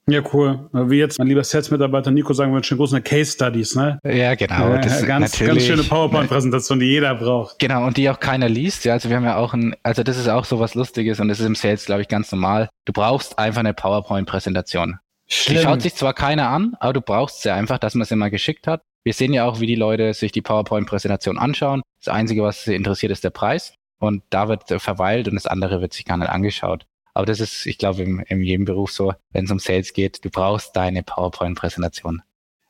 Ja, 0.09 0.21
cool. 0.33 0.69
Wie 0.73 0.97
jetzt 0.97 1.17
mein 1.17 1.29
lieber 1.29 1.43
Sales-Mitarbeiter 1.43 2.11
Nico 2.11 2.33
sagen 2.33 2.51
würde, 2.51 2.67
schon 2.67 2.77
große 2.77 3.01
Case 3.01 3.31
Studies, 3.31 3.75
ne? 3.75 3.99
Ja, 4.03 4.35
genau. 4.35 4.75
Das 4.75 5.01
ja, 5.01 5.07
ganz, 5.07 5.39
ganz 5.39 5.63
schöne 5.63 5.83
PowerPoint-Präsentation, 5.83 6.79
die 6.79 6.87
jeder 6.87 7.15
braucht. 7.15 7.57
Genau, 7.59 7.85
und 7.87 7.95
die 7.95 8.09
auch 8.09 8.19
keiner 8.19 8.49
liest. 8.49 8.83
Ja, 8.83 8.93
also 8.93 9.07
wir 9.09 9.15
haben 9.15 9.23
ja 9.23 9.37
auch 9.37 9.53
ein, 9.53 9.75
also 9.81 10.03
das 10.03 10.17
ist 10.17 10.27
auch 10.27 10.43
so 10.43 10.59
was 10.59 10.75
Lustiges 10.75 11.21
und 11.21 11.29
das 11.29 11.39
ist 11.39 11.45
im 11.45 11.55
Sales, 11.55 11.85
glaube 11.85 12.01
ich, 12.01 12.09
ganz 12.09 12.31
normal. 12.31 12.67
Du 12.83 12.91
brauchst 12.91 13.39
einfach 13.39 13.61
eine 13.61 13.73
PowerPoint-Präsentation. 13.73 14.99
Die 15.47 15.57
schaut 15.57 15.81
sich 15.81 15.95
zwar 15.95 16.13
keiner 16.13 16.49
an, 16.49 16.75
aber 16.81 16.91
du 16.91 17.01
brauchst 17.01 17.41
sie 17.41 17.53
einfach, 17.53 17.77
dass 17.77 17.95
man 17.95 18.05
sie 18.05 18.17
mal 18.17 18.29
geschickt 18.29 18.67
hat. 18.67 18.81
Wir 19.05 19.13
sehen 19.13 19.33
ja 19.33 19.45
auch, 19.45 19.61
wie 19.61 19.67
die 19.67 19.75
Leute 19.75 20.13
sich 20.13 20.33
die 20.33 20.41
PowerPoint-Präsentation 20.41 21.37
anschauen. 21.37 21.81
Das 22.03 22.13
Einzige, 22.13 22.43
was 22.43 22.65
sie 22.65 22.75
interessiert, 22.75 23.11
ist 23.13 23.23
der 23.23 23.29
Preis. 23.29 23.73
Und 23.99 24.21
da 24.31 24.49
wird 24.49 24.63
verweilt 24.81 25.29
und 25.29 25.35
das 25.35 25.47
andere 25.47 25.79
wird 25.79 25.93
sich 25.93 26.03
gar 26.03 26.17
nicht 26.17 26.29
angeschaut. 26.29 26.85
Aber 27.13 27.25
das 27.25 27.39
ist, 27.39 27.65
ich 27.65 27.77
glaube, 27.77 28.01
in, 28.03 28.19
in 28.19 28.41
jedem 28.41 28.65
Beruf 28.65 28.91
so, 28.91 29.13
wenn 29.31 29.45
es 29.45 29.51
um 29.51 29.59
Sales 29.59 29.93
geht, 29.93 30.23
du 30.25 30.29
brauchst 30.29 30.75
deine 30.75 31.03
PowerPoint-Präsentation. 31.03 32.21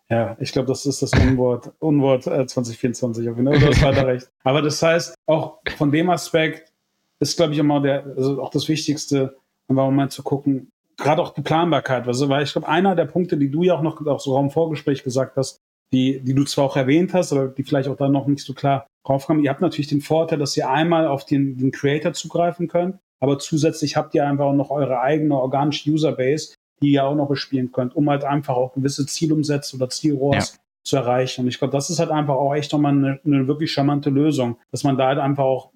Ja, 0.10 0.38
ich 0.40 0.52
glaube, 0.52 0.68
das 0.68 0.86
ist 0.86 1.02
das 1.02 1.12
Unwort, 1.14 1.72
Unwort 1.80 2.28
äh, 2.28 2.46
2024. 2.46 3.30
Auf 3.30 3.38
jeden 3.38 3.50
Fall, 3.50 3.60
du 3.60 3.68
hast 3.68 3.82
weiter 3.82 4.06
recht. 4.08 4.30
Aber 4.44 4.62
das 4.62 4.82
heißt, 4.82 5.16
auch 5.26 5.60
von 5.78 5.92
dem 5.92 6.10
Aspekt 6.10 6.72
ist, 7.20 7.38
glaube 7.38 7.54
ich, 7.54 7.60
immer 7.60 7.82
der, 7.82 8.06
also 8.06 8.42
auch 8.42 8.52
das 8.52 8.68
Wichtigste, 8.68 9.38
einfach 9.68 9.90
mal 9.90 10.10
zu 10.10 10.24
gucken, 10.24 10.72
gerade 10.98 11.22
auch 11.22 11.34
die 11.34 11.42
Planbarkeit. 11.42 12.06
Also, 12.08 12.30
weil 12.30 12.44
ich 12.44 12.52
glaube, 12.52 12.68
einer 12.68 12.96
der 12.96 13.06
Punkte, 13.06 13.38
die 13.38 13.50
du 13.50 13.64
ja 13.64 13.76
auch 13.76 13.82
noch 13.82 14.06
auch 14.06 14.20
so 14.20 14.38
im 14.38 14.52
Vorgespräch 14.52 15.04
gesagt 15.04 15.38
hast, 15.38 15.62
die, 15.92 16.20
die 16.20 16.34
du 16.34 16.44
zwar 16.44 16.66
auch 16.66 16.76
erwähnt 16.76 17.14
hast, 17.14 17.32
aber 17.32 17.48
die 17.48 17.64
vielleicht 17.64 17.88
auch 17.88 17.98
da 17.98 18.10
noch 18.10 18.28
nicht 18.28 18.44
so 18.44 18.54
klar 18.54 18.88
draufkommen. 19.06 19.44
Ihr 19.44 19.50
habt 19.50 19.62
natürlich 19.62 19.88
den 19.88 20.02
Vorteil, 20.02 20.40
dass 20.40 20.58
ihr 20.58 20.70
einmal 20.70 21.08
auf 21.08 21.26
den, 21.26 21.58
den 21.58 21.72
Creator 21.72 22.14
zugreifen 22.14 22.68
könnt, 22.68 22.98
aber 23.24 23.40
zusätzlich 23.40 23.96
habt 23.96 24.14
ihr 24.16 24.28
einfach 24.28 24.44
auch 24.44 24.54
noch 24.54 24.70
eure 24.70 25.00
eigene 25.00 25.40
organische 25.40 25.90
Userbase, 25.90 26.56
die 26.82 26.92
ihr 26.92 27.06
auch 27.06 27.16
noch 27.16 27.30
bespielen 27.30 27.72
könnt, 27.72 27.96
um 27.96 28.10
halt 28.10 28.26
einfach 28.26 28.58
auch 28.58 28.74
gewisse 28.74 29.06
Zielumsätze 29.06 29.78
oder 29.78 29.88
Zielrohrs 29.88 30.56
ja. 30.56 30.60
zu 30.84 30.98
erreichen. 30.98 31.44
Und 31.44 31.48
ich 31.48 31.58
glaube, 31.58 31.72
das 31.72 31.90
ist 31.90 32.00
halt 32.00 32.12
einfach 32.12 32.34
auch 32.34 32.54
echt 32.54 32.74
nochmal 32.74 32.92
eine, 32.92 33.22
eine 33.26 33.48
wirklich 33.48 33.72
charmante 33.72 34.10
Lösung, 34.10 34.58
dass 34.72 34.84
man 34.84 34.98
da 34.98 35.08
halt 35.08 35.20
einfach 35.20 35.46
auch 35.46 35.72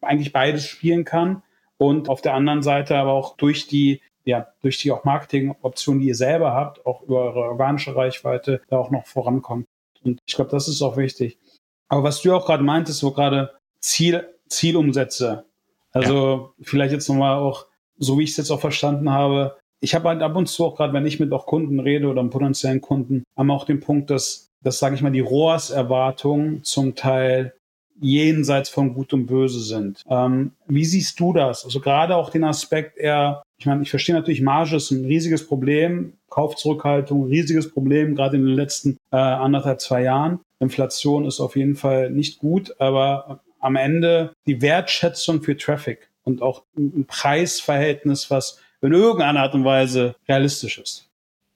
eigentlich 0.00 0.32
beides 0.32 0.64
spielen 0.64 1.04
kann 1.04 1.42
und 1.76 2.08
auf 2.08 2.22
der 2.22 2.34
anderen 2.34 2.62
Seite 2.62 2.94
aber 2.94 3.10
auch 3.10 3.36
durch 3.36 3.66
die 3.66 4.00
ja, 4.24 4.46
durch 4.60 4.78
die 4.78 4.92
auch 4.92 5.02
Marketingoptionen, 5.02 6.00
die 6.00 6.06
ihr 6.06 6.14
selber 6.14 6.52
habt, 6.52 6.86
auch 6.86 7.02
über 7.02 7.24
eure 7.24 7.40
organische 7.40 7.96
Reichweite, 7.96 8.62
da 8.68 8.78
auch 8.78 8.92
noch 8.92 9.06
vorankommt. 9.06 9.66
Und 10.04 10.20
ich 10.24 10.36
glaube, 10.36 10.52
das 10.52 10.68
ist 10.68 10.80
auch 10.82 10.96
wichtig. 10.96 11.40
Aber 11.88 12.04
was 12.04 12.22
du 12.22 12.32
auch 12.32 12.46
gerade 12.46 12.62
meintest, 12.62 13.00
so 13.00 13.10
gerade 13.10 13.50
Ziel, 13.80 14.28
Zielumsätze, 14.48 15.46
also 15.92 16.54
ja. 16.58 16.64
vielleicht 16.64 16.92
jetzt 16.92 17.08
nochmal 17.08 17.38
auch, 17.38 17.66
so 17.98 18.18
wie 18.18 18.24
ich 18.24 18.30
es 18.30 18.36
jetzt 18.36 18.50
auch 18.50 18.60
verstanden 18.60 19.10
habe, 19.10 19.56
ich 19.80 19.94
habe 19.94 20.08
halt 20.08 20.22
ab 20.22 20.36
und 20.36 20.46
zu 20.46 20.64
auch 20.64 20.76
gerade, 20.76 20.92
wenn 20.92 21.06
ich 21.06 21.20
mit 21.20 21.32
auch 21.32 21.44
Kunden 21.44 21.80
rede 21.80 22.08
oder 22.08 22.22
potenziellen 22.24 22.80
Kunden, 22.80 23.24
haben 23.36 23.50
auch 23.50 23.64
den 23.64 23.80
Punkt, 23.80 24.10
dass, 24.10 24.48
dass 24.62 24.78
sage 24.78 24.94
ich 24.94 25.02
mal, 25.02 25.10
die 25.10 25.20
ROAS-Erwartungen 25.20 26.62
zum 26.62 26.94
Teil 26.94 27.54
jenseits 28.00 28.68
von 28.68 28.94
Gut 28.94 29.12
und 29.12 29.26
Böse 29.26 29.60
sind. 29.60 30.02
Ähm, 30.08 30.52
wie 30.66 30.84
siehst 30.84 31.18
du 31.20 31.32
das? 31.32 31.64
Also 31.64 31.80
gerade 31.80 32.16
auch 32.16 32.30
den 32.30 32.44
Aspekt 32.44 32.96
eher, 32.96 33.42
ich 33.58 33.66
meine, 33.66 33.82
ich 33.82 33.90
verstehe 33.90 34.14
natürlich, 34.14 34.40
Marge 34.40 34.76
ist 34.76 34.90
ein 34.90 35.04
riesiges 35.04 35.46
Problem, 35.46 36.14
Kaufzurückhaltung, 36.30 37.24
riesiges 37.24 37.70
Problem, 37.70 38.14
gerade 38.14 38.36
in 38.36 38.46
den 38.46 38.54
letzten 38.54 38.96
äh, 39.10 39.16
anderthalb, 39.16 39.80
zwei 39.80 40.02
Jahren. 40.02 40.40
Inflation 40.60 41.26
ist 41.26 41.40
auf 41.40 41.56
jeden 41.56 41.74
Fall 41.74 42.10
nicht 42.10 42.38
gut, 42.38 42.74
aber 42.80 43.40
am 43.62 43.76
Ende 43.76 44.34
die 44.46 44.60
Wertschätzung 44.60 45.42
für 45.42 45.56
Traffic 45.56 46.10
und 46.24 46.42
auch 46.42 46.64
ein 46.76 47.06
Preisverhältnis, 47.06 48.30
was 48.30 48.60
in 48.82 48.92
irgendeiner 48.92 49.40
Art 49.40 49.54
und 49.54 49.64
Weise 49.64 50.16
realistisch 50.28 50.78
ist. 50.78 51.08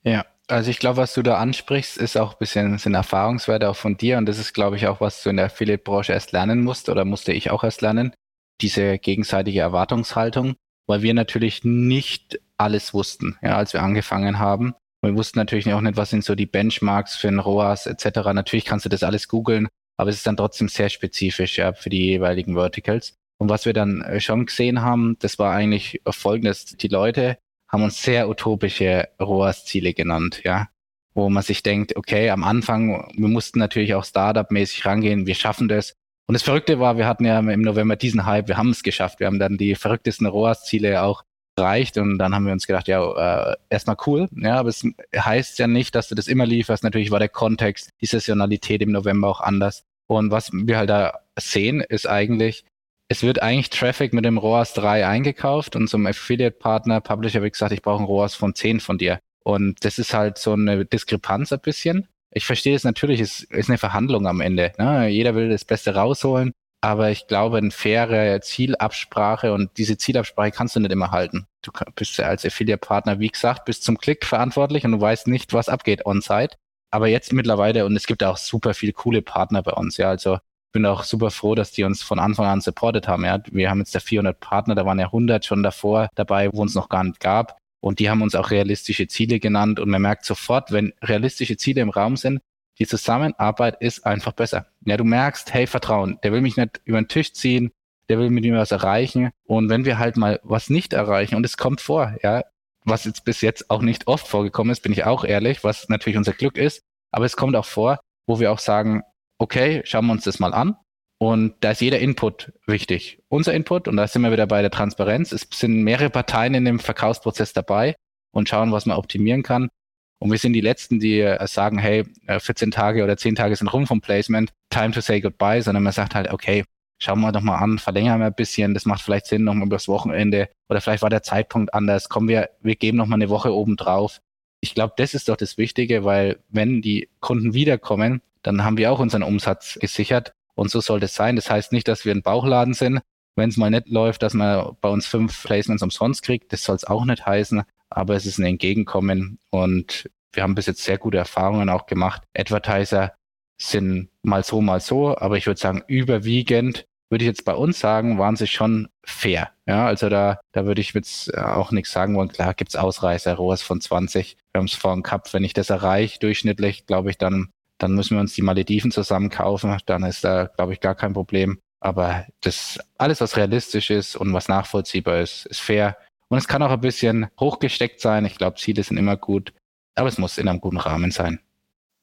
Ja, 0.05 0.25
also 0.49 0.71
ich 0.71 0.79
glaube, 0.79 0.99
was 0.99 1.13
du 1.13 1.23
da 1.23 1.39
ansprichst, 1.39 1.97
ist 1.99 2.17
auch 2.17 2.33
ein 2.33 2.39
bisschen 2.39 2.79
sind 2.79 2.95
Erfahrungswerte 2.95 3.69
auch 3.69 3.77
von 3.77 3.97
dir 3.97 4.19
und 4.19 4.27
das 4.27 4.39
ist, 4.39 4.55
glaube 4.55 4.77
ich, 4.77 4.87
auch 4.87 5.01
was 5.01 5.23
du 5.23 5.31
in 5.31 5.37
der 5.37 5.47
Affiliate-Branche 5.47 6.13
erst 6.13 6.33
lernen 6.33 6.63
musst 6.63 6.89
oder 6.89 7.05
musste 7.05 7.33
ich 7.33 7.51
auch 7.51 7.65
erst 7.65 7.83
lernen, 7.83 8.15
diese 8.61 8.99
gegenseitige 8.99 9.61
Erwartungshaltung, 9.61 10.55
weil 10.87 11.03
wir 11.03 11.15
natürlich 11.15 11.65
nicht 11.65 12.41
alles 12.57 12.95
wussten, 12.95 13.37
ja, 13.43 13.57
als 13.57 13.73
wir 13.73 13.83
angefangen 13.83 14.39
haben. 14.39 14.75
Wir 15.03 15.17
wussten 15.17 15.39
natürlich 15.39 15.73
auch 15.73 15.81
nicht, 15.81 15.97
was 15.97 16.11
sind 16.11 16.25
so 16.25 16.35
die 16.35 16.47
Benchmarks 16.47 17.17
für 17.17 17.29
ein 17.29 17.41
ROAS 17.41 17.87
etc. 17.87 18.33
Natürlich 18.33 18.65
kannst 18.65 18.85
du 18.85 18.89
das 18.89 19.03
alles 19.03 19.29
googeln, 19.29 19.69
aber 19.97 20.11
es 20.11 20.17
ist 20.17 20.27
dann 20.27 20.37
trotzdem 20.37 20.69
sehr 20.69 20.89
spezifisch 20.89 21.59
ja, 21.59 21.73
für 21.73 21.91
die 21.91 22.05
jeweiligen 22.05 22.55
Verticals. 22.55 23.15
Und 23.39 23.51
was 23.51 23.67
wir 23.67 23.73
dann 23.73 24.03
äh, 24.03 24.21
schon 24.21 24.47
gesehen 24.47 24.83
haben, 24.83 25.17
das 25.21 25.39
war 25.39 25.55
eigentlich 25.55 26.01
folgendes. 26.09 26.65
Die 26.65 26.89
Leute 26.89 27.39
haben 27.69 27.83
uns 27.83 28.03
sehr 28.03 28.29
utopische 28.29 29.09
ROAS-Ziele 29.21 29.93
genannt, 29.93 30.43
ja. 30.45 30.69
Wo 31.15 31.29
man 31.31 31.43
sich 31.43 31.63
denkt, 31.63 31.97
okay, 31.97 32.31
am 32.31 32.45
Anfang, 32.45 33.11
wir 33.17 33.29
mussten 33.29 33.59
natürlich 33.59 33.95
auch 33.95 34.05
Startup-mäßig 34.05 34.85
rangehen, 34.85 35.27
wir 35.27 35.35
schaffen 35.35 35.69
das. 35.69 35.95
Und 36.29 36.35
das 36.35 36.43
Verrückte 36.43 36.81
war, 36.81 36.99
wir 36.99 37.07
hatten 37.07 37.25
ja 37.25 37.39
im 37.39 37.63
November 37.63 37.97
diesen 37.97 38.27
Hype, 38.27 38.49
wir 38.49 38.57
haben 38.57 38.71
es 38.71 38.83
geschafft. 38.83 39.21
Wir 39.21 39.27
haben 39.29 39.39
dann 39.39 39.57
die 39.57 39.75
verrücktesten 39.75 40.27
ROAS-Ziele 40.27 41.03
auch 41.03 41.23
reicht. 41.59 41.99
Und 41.99 42.19
dann 42.19 42.35
haben 42.35 42.47
wir 42.47 42.53
uns 42.53 42.67
gedacht, 42.67 42.89
ja, 42.89 43.51
äh, 43.51 43.57
erstmal 43.71 43.97
cool. 44.07 44.29
Ja, 44.33 44.59
aber 44.59 44.69
es 44.69 44.85
heißt 45.17 45.59
ja 45.59 45.67
nicht, 45.67 45.95
dass 45.95 46.09
du 46.09 46.15
das 46.15 46.27
immer 46.27 46.47
lieferst. 46.47 46.83
Natürlich 46.83 47.11
war 47.11 47.19
der 47.19 47.29
Kontext, 47.29 47.91
die 48.01 48.07
Saisonalität 48.07 48.83
im 48.83 48.93
November 48.93 49.29
auch 49.29 49.41
anders. 49.41 49.85
Und 50.07 50.31
was 50.31 50.51
wir 50.53 50.79
halt 50.79 50.91
da 50.91 51.21
sehen, 51.39 51.81
ist 51.81 52.09
eigentlich, 52.09 52.65
es 53.09 53.23
wird 53.23 53.43
eigentlich 53.43 53.71
Traffic 53.71 54.13
mit 54.13 54.25
dem 54.25 54.39
ROAS 54.39 54.75
3 54.75 55.07
eingekauft 55.07 55.77
und 55.77 55.89
zum 55.89 56.07
Affiliate-Partner, 56.07 57.01
Publisher, 57.01 57.43
wie 57.43 57.51
gesagt, 57.51 57.73
ich 57.73 57.83
brauche 57.83 58.03
ein 58.03 58.07
ROAS 58.07 58.35
von 58.35 58.55
10 58.55 58.81
von 58.81 58.99
dir. 58.99 59.21
Und 59.45 59.85
das 59.85 59.99
ist 59.99 60.13
halt 60.13 60.39
so 60.39 60.53
eine 60.53 60.85
Diskrepanz 60.85 61.53
ein 61.53 61.61
bisschen. 61.61 62.09
Ich 62.33 62.47
verstehe 62.47 62.75
es 62.75 62.85
natürlich, 62.85 63.21
es 63.21 63.45
ist 63.45 63.69
eine 63.69 63.79
Verhandlung 63.79 64.27
am 64.27 64.41
Ende. 64.41 64.73
Ne? 64.79 65.09
Jeder 65.09 65.35
will 65.35 65.49
das 65.49 65.65
Beste 65.65 65.95
rausholen, 65.95 66.53
aber 66.81 67.11
ich 67.11 67.29
glaube, 67.29 67.59
eine 67.59 67.71
faire 67.71 68.41
Zielabsprache 68.41 69.53
und 69.53 69.71
diese 69.79 69.97
Zielabsprache 69.97 70.51
kannst 70.51 70.77
du 70.77 70.81
nicht 70.81 70.93
immer 70.93 71.13
halten. 71.13 71.47
Du 71.63 71.71
bist 71.95 72.19
ja 72.19 72.27
als 72.27 72.45
Affiliate-Partner, 72.45 73.21
wie 73.21 73.29
gesagt, 73.29 73.65
bis 73.65 73.81
zum 73.81 73.99
Klick 73.99 74.25
verantwortlich 74.25 74.85
und 74.85 74.93
du 74.93 75.01
weißt 75.01 75.29
nicht, 75.29 75.53
was 75.53 75.69
abgeht 75.69 76.05
on-site. 76.07 76.57
Aber 76.97 77.09
jetzt 77.09 77.31
mittlerweile, 77.35 77.85
und 77.85 77.95
es 77.95 78.07
gibt 78.07 78.25
auch 78.25 78.39
super 78.39 78.73
viele 78.73 78.95
coole 78.95 79.21
Partner 79.21 79.63
bei 79.63 79.73
uns, 79.73 79.99
ja, 79.99 80.09
also 80.09 80.39
bin 80.73 80.87
auch 80.87 81.05
super 81.05 81.31
froh, 81.31 81.55
dass 81.55 81.71
die 81.71 81.85
uns 81.85 82.03
von 82.03 82.19
Anfang 82.19 82.47
an 82.47 82.63
supportet 82.63 83.07
haben. 83.07 83.23
Ja. 83.23 83.39
Wir 83.51 83.69
haben 83.69 83.81
jetzt 83.81 83.95
da 83.95 84.01
400 84.01 84.41
Partner, 84.41 84.75
da 84.75 84.87
waren 84.87 84.99
ja 84.99 85.05
100 85.05 85.45
schon 85.45 85.63
davor 85.63 86.09
dabei, 86.15 86.51
wo 86.51 86.65
es 86.65 86.75
noch 86.75 86.89
gar 86.89 87.05
nicht 87.05 87.21
gab. 87.21 87.59
Und 87.81 87.99
die 87.99 88.09
haben 88.09 88.23
uns 88.23 88.35
auch 88.35 88.51
realistische 88.51 89.09
Ziele 89.09 89.41
genannt. 89.41 89.79
Und 89.79 89.91
man 89.91 90.01
merkt 90.01 90.25
sofort, 90.25 90.73
wenn 90.73 90.95
realistische 91.03 91.59
Ziele 91.59 91.83
im 91.83 91.91
Raum 91.91 92.17
sind, 92.17 92.41
die 92.79 92.87
Zusammenarbeit 92.87 93.77
ist 93.79 94.07
einfach 94.07 94.33
besser. 94.33 94.69
Ja, 94.87 94.97
du 94.97 95.05
merkst, 95.05 95.53
hey, 95.53 95.67
Vertrauen, 95.67 96.19
der 96.23 96.33
will 96.33 96.41
mich 96.41 96.57
nicht 96.57 96.81
über 96.87 96.99
den 96.99 97.09
Tisch 97.09 97.35
ziehen, 97.35 97.73
der 98.09 98.19
will 98.19 98.31
mit 98.31 98.43
mir 98.43 98.57
was 98.57 98.73
erreichen. 98.73 99.33
Und 99.45 99.69
wenn 99.69 99.85
wir 99.85 99.99
halt 99.99 100.17
mal 100.17 100.41
was 100.45 100.71
nicht 100.71 100.95
erreichen, 100.95 101.35
und 101.35 101.45
es 101.45 101.59
kommt 101.59 101.83
vor, 101.83 102.17
ja, 102.23 102.43
was 102.87 103.05
jetzt 103.05 103.27
bis 103.27 103.43
jetzt 103.43 103.69
auch 103.69 103.83
nicht 103.83 104.07
oft 104.07 104.27
vorgekommen 104.27 104.73
ist, 104.73 104.83
bin 104.83 104.93
ich 104.93 105.05
auch 105.05 105.25
ehrlich, 105.25 105.63
was 105.65 105.89
natürlich 105.89 106.17
unser 106.17 106.33
Glück 106.33 106.57
ist, 106.57 106.86
aber 107.13 107.25
es 107.25 107.37
kommt 107.37 107.57
auch 107.57 107.65
vor, 107.65 108.01
wo 108.27 108.41
wir 108.41 108.53
auch 108.53 108.59
sagen, 108.59 109.03
okay, 109.39 109.83
schauen 109.85 110.07
wir 110.07 110.13
uns 110.13 110.25
das 110.25 110.39
mal 110.39 110.55
an. 110.55 110.77
Und 111.19 111.55
da 111.61 111.71
ist 111.71 111.81
jeder 111.81 111.99
Input 111.99 112.53
wichtig. 112.67 113.23
Unser 113.29 113.55
Input, 113.55 113.89
und 113.89 113.97
da 113.97 114.07
sind 114.07 114.23
wir 114.23 114.33
wieder 114.33 114.47
bei 114.47 114.61
der 114.61 114.71
Transparenz, 114.71 115.33
es 115.33 115.47
sind 115.53 115.83
mehrere 115.83 116.11
Parteien 116.11 116.55
in 116.55 116.67
dem 116.67 116.79
Verkaufsprozess 116.79 117.55
dabei 117.55 117.97
und 118.33 118.49
schauen, 118.49 118.73
was 118.73 118.85
man 118.85 118.99
optimieren 118.99 119.43
kann. 119.43 119.71
Und 120.19 120.31
wir 120.31 120.39
sind 120.39 120.53
die 120.53 120.61
Letzten, 120.61 121.01
die 121.01 121.21
äh, 121.21 121.47
sagen, 121.47 121.79
hey, 121.79 122.05
14 122.27 122.69
äh, 122.69 122.73
Tage 122.73 123.05
oder 123.05 123.17
10 123.17 123.35
Tage 123.35 123.57
sind 123.57 123.69
rum 123.69 123.87
vom 123.87 124.01
Placement, 124.01 124.53
time 124.71 124.91
to 124.91 125.01
say 125.01 125.21
goodbye, 125.21 125.63
sondern 125.63 125.85
man 125.85 125.93
sagt 125.93 126.15
halt, 126.15 126.31
okay, 126.33 126.65
schauen 126.99 127.21
wir 127.21 127.33
doch 127.33 127.43
mal 127.43 127.59
an, 127.59 127.79
verlängern 127.79 128.21
wir 128.21 128.27
ein 128.27 128.35
bisschen, 128.35 128.75
das 128.75 128.87
macht 128.87 129.03
vielleicht 129.03 129.27
Sinn, 129.27 129.45
nochmal 129.45 129.67
übers 129.67 129.89
Wochenende 129.89 130.49
oder 130.71 130.81
vielleicht 130.81 131.03
war 131.03 131.11
der 131.11 131.23
Zeitpunkt 131.23 131.75
anders, 131.75 132.09
kommen 132.09 132.29
wir, 132.29 132.51
wir 132.61 132.77
geben 132.77 132.97
nochmal 132.97 133.19
eine 133.19 133.29
Woche 133.29 133.55
oben 133.55 133.77
drauf. 133.77 134.21
Ich 134.67 134.75
glaube, 134.75 134.95
das 134.97 135.15
ist 135.15 135.29
doch 135.29 135.37
das 135.37 135.59
Wichtige, 135.59 136.05
weil 136.05 136.41
wenn 136.49 136.83
die 136.83 137.09
Kunden 137.21 137.55
wiederkommen, 137.55 138.21
dann 138.43 138.65
haben 138.65 138.77
wir 138.77 138.91
auch 138.91 138.99
unseren 138.99 139.23
Umsatz 139.23 139.79
gesichert. 139.81 140.35
Und 140.57 140.73
so 140.73 140.81
sollte 140.81 141.05
es 141.05 141.15
sein. 141.15 141.37
Das 141.37 141.49
heißt 141.49 141.71
nicht, 141.71 141.87
dass 141.87 142.05
wir 142.05 142.13
ein 142.13 142.23
Bauchladen 142.23 142.75
sind. 142.75 143.01
Wenn 143.37 143.49
es 143.51 143.57
mal 143.57 143.71
nicht 143.71 143.89
läuft, 143.89 144.23
dass 144.23 144.35
man 144.35 144.75
bei 144.81 144.89
uns 144.89 145.07
fünf 145.07 145.45
Placements 145.45 145.85
umsonst 145.85 146.23
kriegt, 146.23 146.53
das 146.53 146.65
soll 146.65 146.75
es 146.75 146.85
auch 146.85 147.05
nicht 147.05 147.25
heißen. 147.25 147.63
Aber 147.91 148.17
es 148.17 148.27
ist 148.27 148.39
ein 148.39 148.45
Entgegenkommen 148.45 149.39
und 149.51 150.11
wir 150.33 150.43
haben 150.43 150.57
bis 150.57 150.67
jetzt 150.67 150.83
sehr 150.83 150.99
gute 150.99 151.19
Erfahrungen 151.19 151.69
auch 151.69 151.87
gemacht. 151.87 152.23
Advertiser 152.37 153.13
sind 153.59 154.09
mal 154.23 154.43
so, 154.43 154.61
mal 154.61 154.81
so, 154.81 155.17
aber 155.17 155.37
ich 155.37 155.47
würde 155.47 155.61
sagen, 155.61 155.85
überwiegend 155.87 156.87
würde 157.11 157.25
ich 157.25 157.29
jetzt 157.29 157.45
bei 157.45 157.55
uns 157.55 157.79
sagen, 157.79 158.19
waren 158.19 158.37
sie 158.37 158.47
schon 158.47 158.89
fair. 159.05 159.51
Ja, 159.67 159.87
also 159.87 160.09
da, 160.09 160.41
da 160.53 160.67
würde 160.67 160.81
ich 160.81 160.95
jetzt 160.95 161.37
auch 161.37 161.71
nichts 161.71 161.93
sagen 161.93 162.17
wollen. 162.17 162.29
Klar 162.29 162.55
gibt's 162.55 162.77
Ausreißer, 162.77 163.35
Rohrs 163.35 163.63
von 163.63 163.81
20. 163.81 164.37
Wir 164.53 164.59
haben 164.59 164.67
es 164.67 164.75
vorhin 164.75 165.03
gehabt. 165.03 165.33
Wenn 165.33 165.45
ich 165.45 165.53
das 165.53 165.71
erreiche, 165.71 166.19
durchschnittlich, 166.19 166.87
glaube 166.87 167.11
ich, 167.11 167.19
dann 167.19 167.51
dann 167.79 167.95
müssen 167.95 168.17
wir 168.17 168.21
uns 168.21 168.35
die 168.35 168.43
Malediven 168.43 168.91
zusammen 168.91 169.31
kaufen. 169.31 169.77
Dann 169.87 170.03
ist 170.05 170.25
da, 170.25 170.47
glaube 170.47 170.73
ich, 170.73 170.81
gar 170.81 170.95
kein 170.95 171.13
Problem. 171.13 171.61
Aber 171.81 172.27
das 172.41 172.79
alles, 172.97 173.21
was 173.21 173.37
realistisch 173.37 173.91
ist 173.91 174.17
und 174.17 174.33
was 174.33 174.49
nachvollziehbar 174.49 175.21
ist, 175.21 175.47
ist 175.47 175.61
fair. 175.61 175.97
Und 176.29 176.39
es 176.39 176.49
kann 176.49 176.63
auch 176.63 176.71
ein 176.71 176.81
bisschen 176.81 177.29
hochgesteckt 177.39 178.01
sein. 178.01 178.25
Ich 178.25 178.37
glaube, 178.37 178.57
Ziele 178.57 178.83
sind 178.83 178.97
immer 178.97 179.17
gut. 179.17 179.53
Aber 179.95 180.09
es 180.09 180.19
muss 180.19 180.39
in 180.39 180.49
einem 180.49 180.61
guten 180.61 180.79
Rahmen 180.79 181.11
sein. 181.11 181.41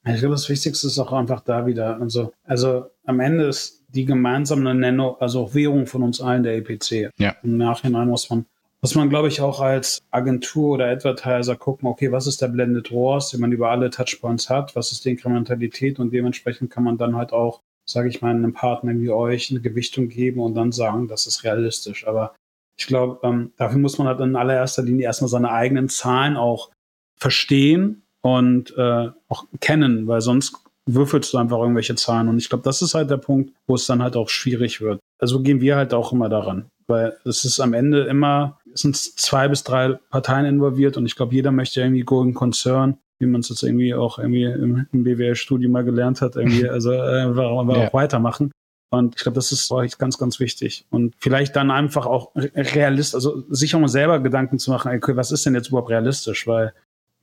Ich 0.06 0.20
glaube, 0.20 0.36
das 0.36 0.50
Wichtigste 0.50 0.88
ist 0.88 1.00
auch 1.00 1.13
einfach 1.13 1.42
da 1.42 1.66
wieder. 1.66 2.00
Also, 2.00 2.34
also 2.44 2.88
am 3.06 3.20
Ende 3.20 3.46
ist 3.46 3.83
die 3.94 4.06
gemeinsame 4.06 4.74
Nennung, 4.76 5.16
also 5.20 5.42
auch 5.42 5.56
Währung 5.56 5.86
von 5.88 6.04
uns 6.04 6.22
allen 6.22 6.44
der 6.44 6.58
EPC. 6.58 7.12
Ja. 7.18 7.36
Im 7.44 7.58
Nachhinein 7.58 8.08
muss 8.08 8.30
man 8.30 8.46
muss 8.84 8.96
man, 8.96 9.08
glaube 9.08 9.30
ich, 9.30 9.40
auch 9.40 9.62
als 9.62 10.02
Agentur 10.12 10.74
oder 10.74 10.88
Advertiser 10.88 11.56
gucken, 11.56 11.88
okay, 11.88 12.12
was 12.12 12.28
ist 12.28 12.42
der 12.42 12.50
Blended 12.50 12.92
ROAS, 12.92 13.30
den 13.30 13.40
man 13.40 13.54
über 13.54 13.72
alle 13.72 13.90
Touchpoints 13.90 14.50
hat, 14.50 14.76
was 14.76 14.92
ist 14.92 15.06
die 15.06 15.12
Inkrementalität 15.12 16.00
und 16.00 16.12
dementsprechend 16.12 16.70
kann 16.70 16.84
man 16.84 16.98
dann 16.98 17.16
halt 17.16 17.32
auch, 17.32 17.62
sage 17.86 18.10
ich 18.10 18.22
mal, 18.22 18.32
einem 18.32 18.52
Partner 18.52 18.92
wie 19.00 19.10
euch 19.10 19.52
eine 19.52 19.62
Gewichtung 19.62 20.10
geben 20.10 20.42
und 20.42 20.56
dann 20.56 20.74
sagen, 20.74 21.08
das 21.08 21.28
ist 21.28 21.46
realistisch. 21.46 22.06
Aber 22.06 22.36
ich 22.76 22.86
glaube, 22.86 23.26
ähm, 23.26 23.54
dafür 23.56 23.80
muss 23.80 23.98
man 24.00 24.08
halt 24.08 24.20
in 24.20 24.36
allererster 24.36 24.84
Linie 24.84 25.06
erstmal 25.06 25.30
seine 25.30 25.52
eigenen 25.54 25.88
Zahlen 25.88 26.36
auch 26.36 26.70
verstehen 27.16 28.04
und 28.20 28.76
äh, 28.78 29.12
auch 29.30 29.46
kennen, 29.62 30.08
weil 30.08 30.20
sonst 30.20 30.62
würfelst 30.86 31.34
du 31.34 31.38
einfach 31.38 31.60
irgendwelche 31.60 31.96
Zahlen. 31.96 32.28
Und 32.28 32.38
ich 32.38 32.50
glaube, 32.50 32.63
das 32.63 32.82
ist 32.82 32.93
halt 32.93 33.10
der 33.10 33.17
Punkt, 33.17 33.54
wo 33.67 33.76
es 33.76 33.86
dann 33.86 34.04
halt 34.04 34.15
auch 34.15 34.30
schwierig 34.30 34.82
wird. 34.82 35.00
Also 35.19 35.41
gehen 35.41 35.62
wir 35.62 35.76
halt 35.76 35.93
auch 35.93 36.12
immer 36.12 36.30
daran, 36.30 36.65
weil 36.88 37.17
es 37.24 37.46
ist 37.46 37.60
am 37.60 37.74
Ende 37.74 38.04
immer 38.04 38.60
es 38.74 38.82
sind 38.82 38.96
zwei 38.96 39.48
bis 39.48 39.63
drei 39.63 40.00
Parteien 40.10 40.46
involviert 40.46 40.98
und 40.98 41.06
ich 41.06 41.15
glaube, 41.15 41.34
jeder 41.34 41.52
möchte 41.52 41.82
irgendwie 41.82 42.02
Golden 42.02 42.34
Concern, 42.34 42.98
wie 43.19 43.28
man 43.28 43.41
es 43.41 43.50
jetzt 43.50 43.63
irgendwie 43.63 43.93
auch 43.93 44.19
irgendwie 44.19 44.43
im, 44.43 44.88
im 44.91 45.04
BWL-Studium 45.04 45.72
mal 45.72 45.84
gelernt 45.84 46.22
hat, 46.22 46.36
irgendwie, 46.36 46.67
also 46.69 46.91
äh, 46.91 47.22
einfach 47.22 47.43
ja. 47.43 47.88
auch 47.88 47.93
weitermachen. 47.93 48.52
Und 48.91 49.15
ich 49.15 49.24
glaube, 49.24 49.36
das 49.36 49.52
ist 49.52 49.72
echt 49.72 49.98
ganz, 49.98 50.19
ganz 50.19 50.39
wichtig. 50.39 50.86
Und 50.91 51.15
vielleicht 51.17 51.56
dann 51.56 51.72
einfach 51.72 52.06
auch 52.06 52.32
realist, 52.36 53.15
also 53.15 53.43
sich 53.50 53.74
auch 53.74 53.80
mal 53.80 53.88
selber 53.88 54.19
Gedanken 54.19 54.60
zu 54.60 54.69
machen, 54.69 54.96
okay, 54.96 55.15
was 55.15 55.32
ist 55.32 55.46
denn 55.48 55.56
jetzt 55.56 55.69
überhaupt 55.69 55.89
realistisch? 55.89 56.46
Weil, 56.46 56.74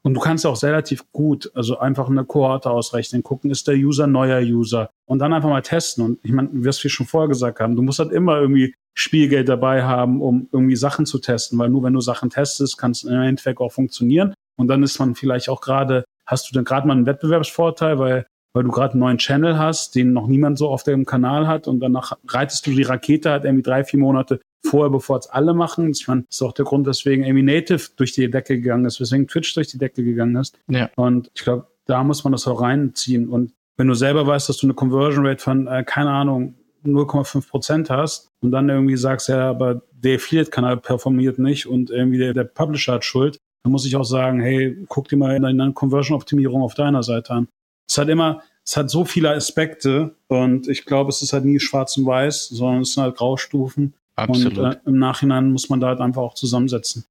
und 0.03 0.15
du 0.15 0.21
kannst 0.21 0.47
auch 0.47 0.63
relativ 0.63 1.11
gut, 1.13 1.51
also 1.55 1.79
einfach 1.79 2.09
eine 2.09 2.25
Kohorte 2.25 2.71
ausrechnen, 2.71 3.23
gucken, 3.23 3.51
ist 3.51 3.69
der 3.69 3.75
User 3.75 4.07
neuer 4.07 4.41
User? 4.41 4.91
Und 5.05 5.19
dann 5.19 5.33
einfach 5.33 5.51
mal 5.51 5.61
testen. 5.61 6.05
Und 6.05 6.19
ich 6.23 6.33
meine, 6.33 6.49
wie 6.53 6.65
wir 6.65 6.73
schon 6.73 7.07
vorher 7.07 7.29
gesagt 7.29 7.61
haben, 7.61 7.77
du 7.77 7.83
musst 7.83 7.99
halt 7.99 8.13
immer 8.13 8.41
irgendwie 8.41 8.75
Spielgeld 8.95 9.49
dabei 9.49 9.83
haben, 9.83 10.23
um 10.23 10.49
irgendwie 10.53 10.77
Sachen 10.77 11.05
zu 11.05 11.19
testen, 11.19 11.59
weil 11.59 11.69
nur 11.69 11.83
wenn 11.83 11.93
du 11.93 12.01
Sachen 12.01 12.31
testest, 12.31 12.79
kann 12.79 12.93
es 12.93 13.05
im 13.05 13.21
Endeffekt 13.21 13.61
auch 13.61 13.73
funktionieren. 13.73 14.35
Und 14.57 14.69
dann 14.69 14.83
ist 14.83 14.99
man 14.99 15.15
vielleicht 15.15 15.49
auch 15.49 15.61
gerade, 15.61 16.05
hast 16.27 16.49
du 16.49 16.55
dann 16.55 16.65
gerade 16.65 16.87
mal 16.87 16.97
einen 16.97 17.07
Wettbewerbsvorteil, 17.07 17.99
weil, 17.99 18.27
weil 18.55 18.65
du 18.65 18.71
gerade 18.71 18.93
einen 18.93 19.01
neuen 19.01 19.19
Channel 19.19 19.59
hast, 19.59 19.95
den 19.95 20.13
noch 20.13 20.27
niemand 20.27 20.59
so 20.59 20.69
auf 20.69 20.83
dem 20.83 21.05
Kanal 21.05 21.47
hat 21.47 21.69
und 21.69 21.81
danach 21.81 22.17
reitest 22.27 22.67
du 22.67 22.71
die 22.71 22.83
Rakete 22.83 23.31
halt 23.31 23.45
irgendwie 23.45 23.63
drei, 23.63 23.85
vier 23.85 24.01
Monate 24.01 24.41
vorher, 24.65 24.91
bevor 24.91 25.19
es 25.19 25.27
alle 25.27 25.55
machen. 25.55 25.91
Ich 25.91 26.07
meine, 26.09 26.23
das 26.23 26.37
ist 26.37 26.43
auch 26.43 26.53
der 26.53 26.65
Grund, 26.65 26.87
weswegen 26.87 27.25
Amy 27.25 27.43
Native 27.43 27.91
durch 27.97 28.13
die 28.13 28.31
Decke 28.31 28.57
gegangen 28.57 28.85
ist, 28.85 29.01
weswegen 29.01 29.27
Twitch 29.27 29.55
durch 29.55 29.69
die 29.69 29.79
Decke 29.79 30.05
gegangen 30.05 30.37
ist. 30.37 30.59
Ja. 30.69 30.91
Und 30.97 31.31
ich 31.35 31.43
glaube, 31.43 31.67
da 31.87 32.05
muss 32.05 32.25
man 32.25 32.33
das 32.33 32.47
auch 32.47 32.61
reinziehen. 32.61 33.29
Und 33.29 33.53
wenn 33.77 33.89
du 33.89 33.95
selber 33.95 34.27
weißt, 34.27 34.49
dass 34.49 34.59
du 34.59 34.67
eine 34.67 34.75
Conversion 34.75 35.27
Rate 35.27 35.43
von, 35.43 35.67
äh, 35.67 35.85
keine 35.85 36.11
Ahnung, 36.11 36.55
0,5 36.85 37.49
Prozent 37.49 37.91
hast 37.91 38.29
und 38.43 38.53
dann 38.53 38.69
irgendwie 38.69 38.97
sagst, 38.97 39.29
ja, 39.29 39.51
aber 39.51 39.83
der 39.93 40.17
Affiliate-Kanal 40.17 40.79
performiert 40.79 41.39
nicht 41.39 41.67
und 41.67 41.91
irgendwie 41.91 42.19
der, 42.19 42.33
der 42.33 42.45
Publisher 42.45 42.95
hat 42.95 43.05
Schuld, 43.05 43.39
dann 43.63 43.73
muss 43.73 43.87
ich 43.87 43.97
auch 43.97 44.05
sagen, 44.05 44.41
hey, 44.41 44.85
guck 44.89 45.09
dir 45.09 45.17
mal 45.17 45.45
eine 45.45 45.73
Conversion-Optimierung 45.73 46.63
auf 46.63 46.75
deiner 46.75 47.03
Seite 47.03 47.33
an. 47.33 47.49
Es 47.89 47.99
hat 47.99 48.09
immer, 48.09 48.43
es 48.65 48.77
hat 48.77 48.89
so 48.89 49.05
viele 49.05 49.31
Aspekte 49.31 50.15
und 50.29 50.69
ich 50.69 50.85
glaube, 50.85 51.11
es 51.11 51.23
ist 51.23 51.33
halt 51.33 51.45
nie 51.45 51.61
schwarz 51.61 51.97
und 51.97 52.07
weiß, 52.07 52.49
sondern 52.49 52.83
es 52.83 52.95
sind 52.95 53.03
halt 53.03 53.17
Graustufen. 53.17 53.95
Absolut. 54.21 54.59
Und 54.59 54.73
äh, 54.73 54.77
im 54.87 54.99
Nachhinein 54.99 55.51
muss 55.51 55.69
man 55.69 55.81
da 55.81 55.89
halt 55.89 56.01
einfach 56.01 56.23
auch 56.23 56.35
zusammensetzen. 56.35 57.05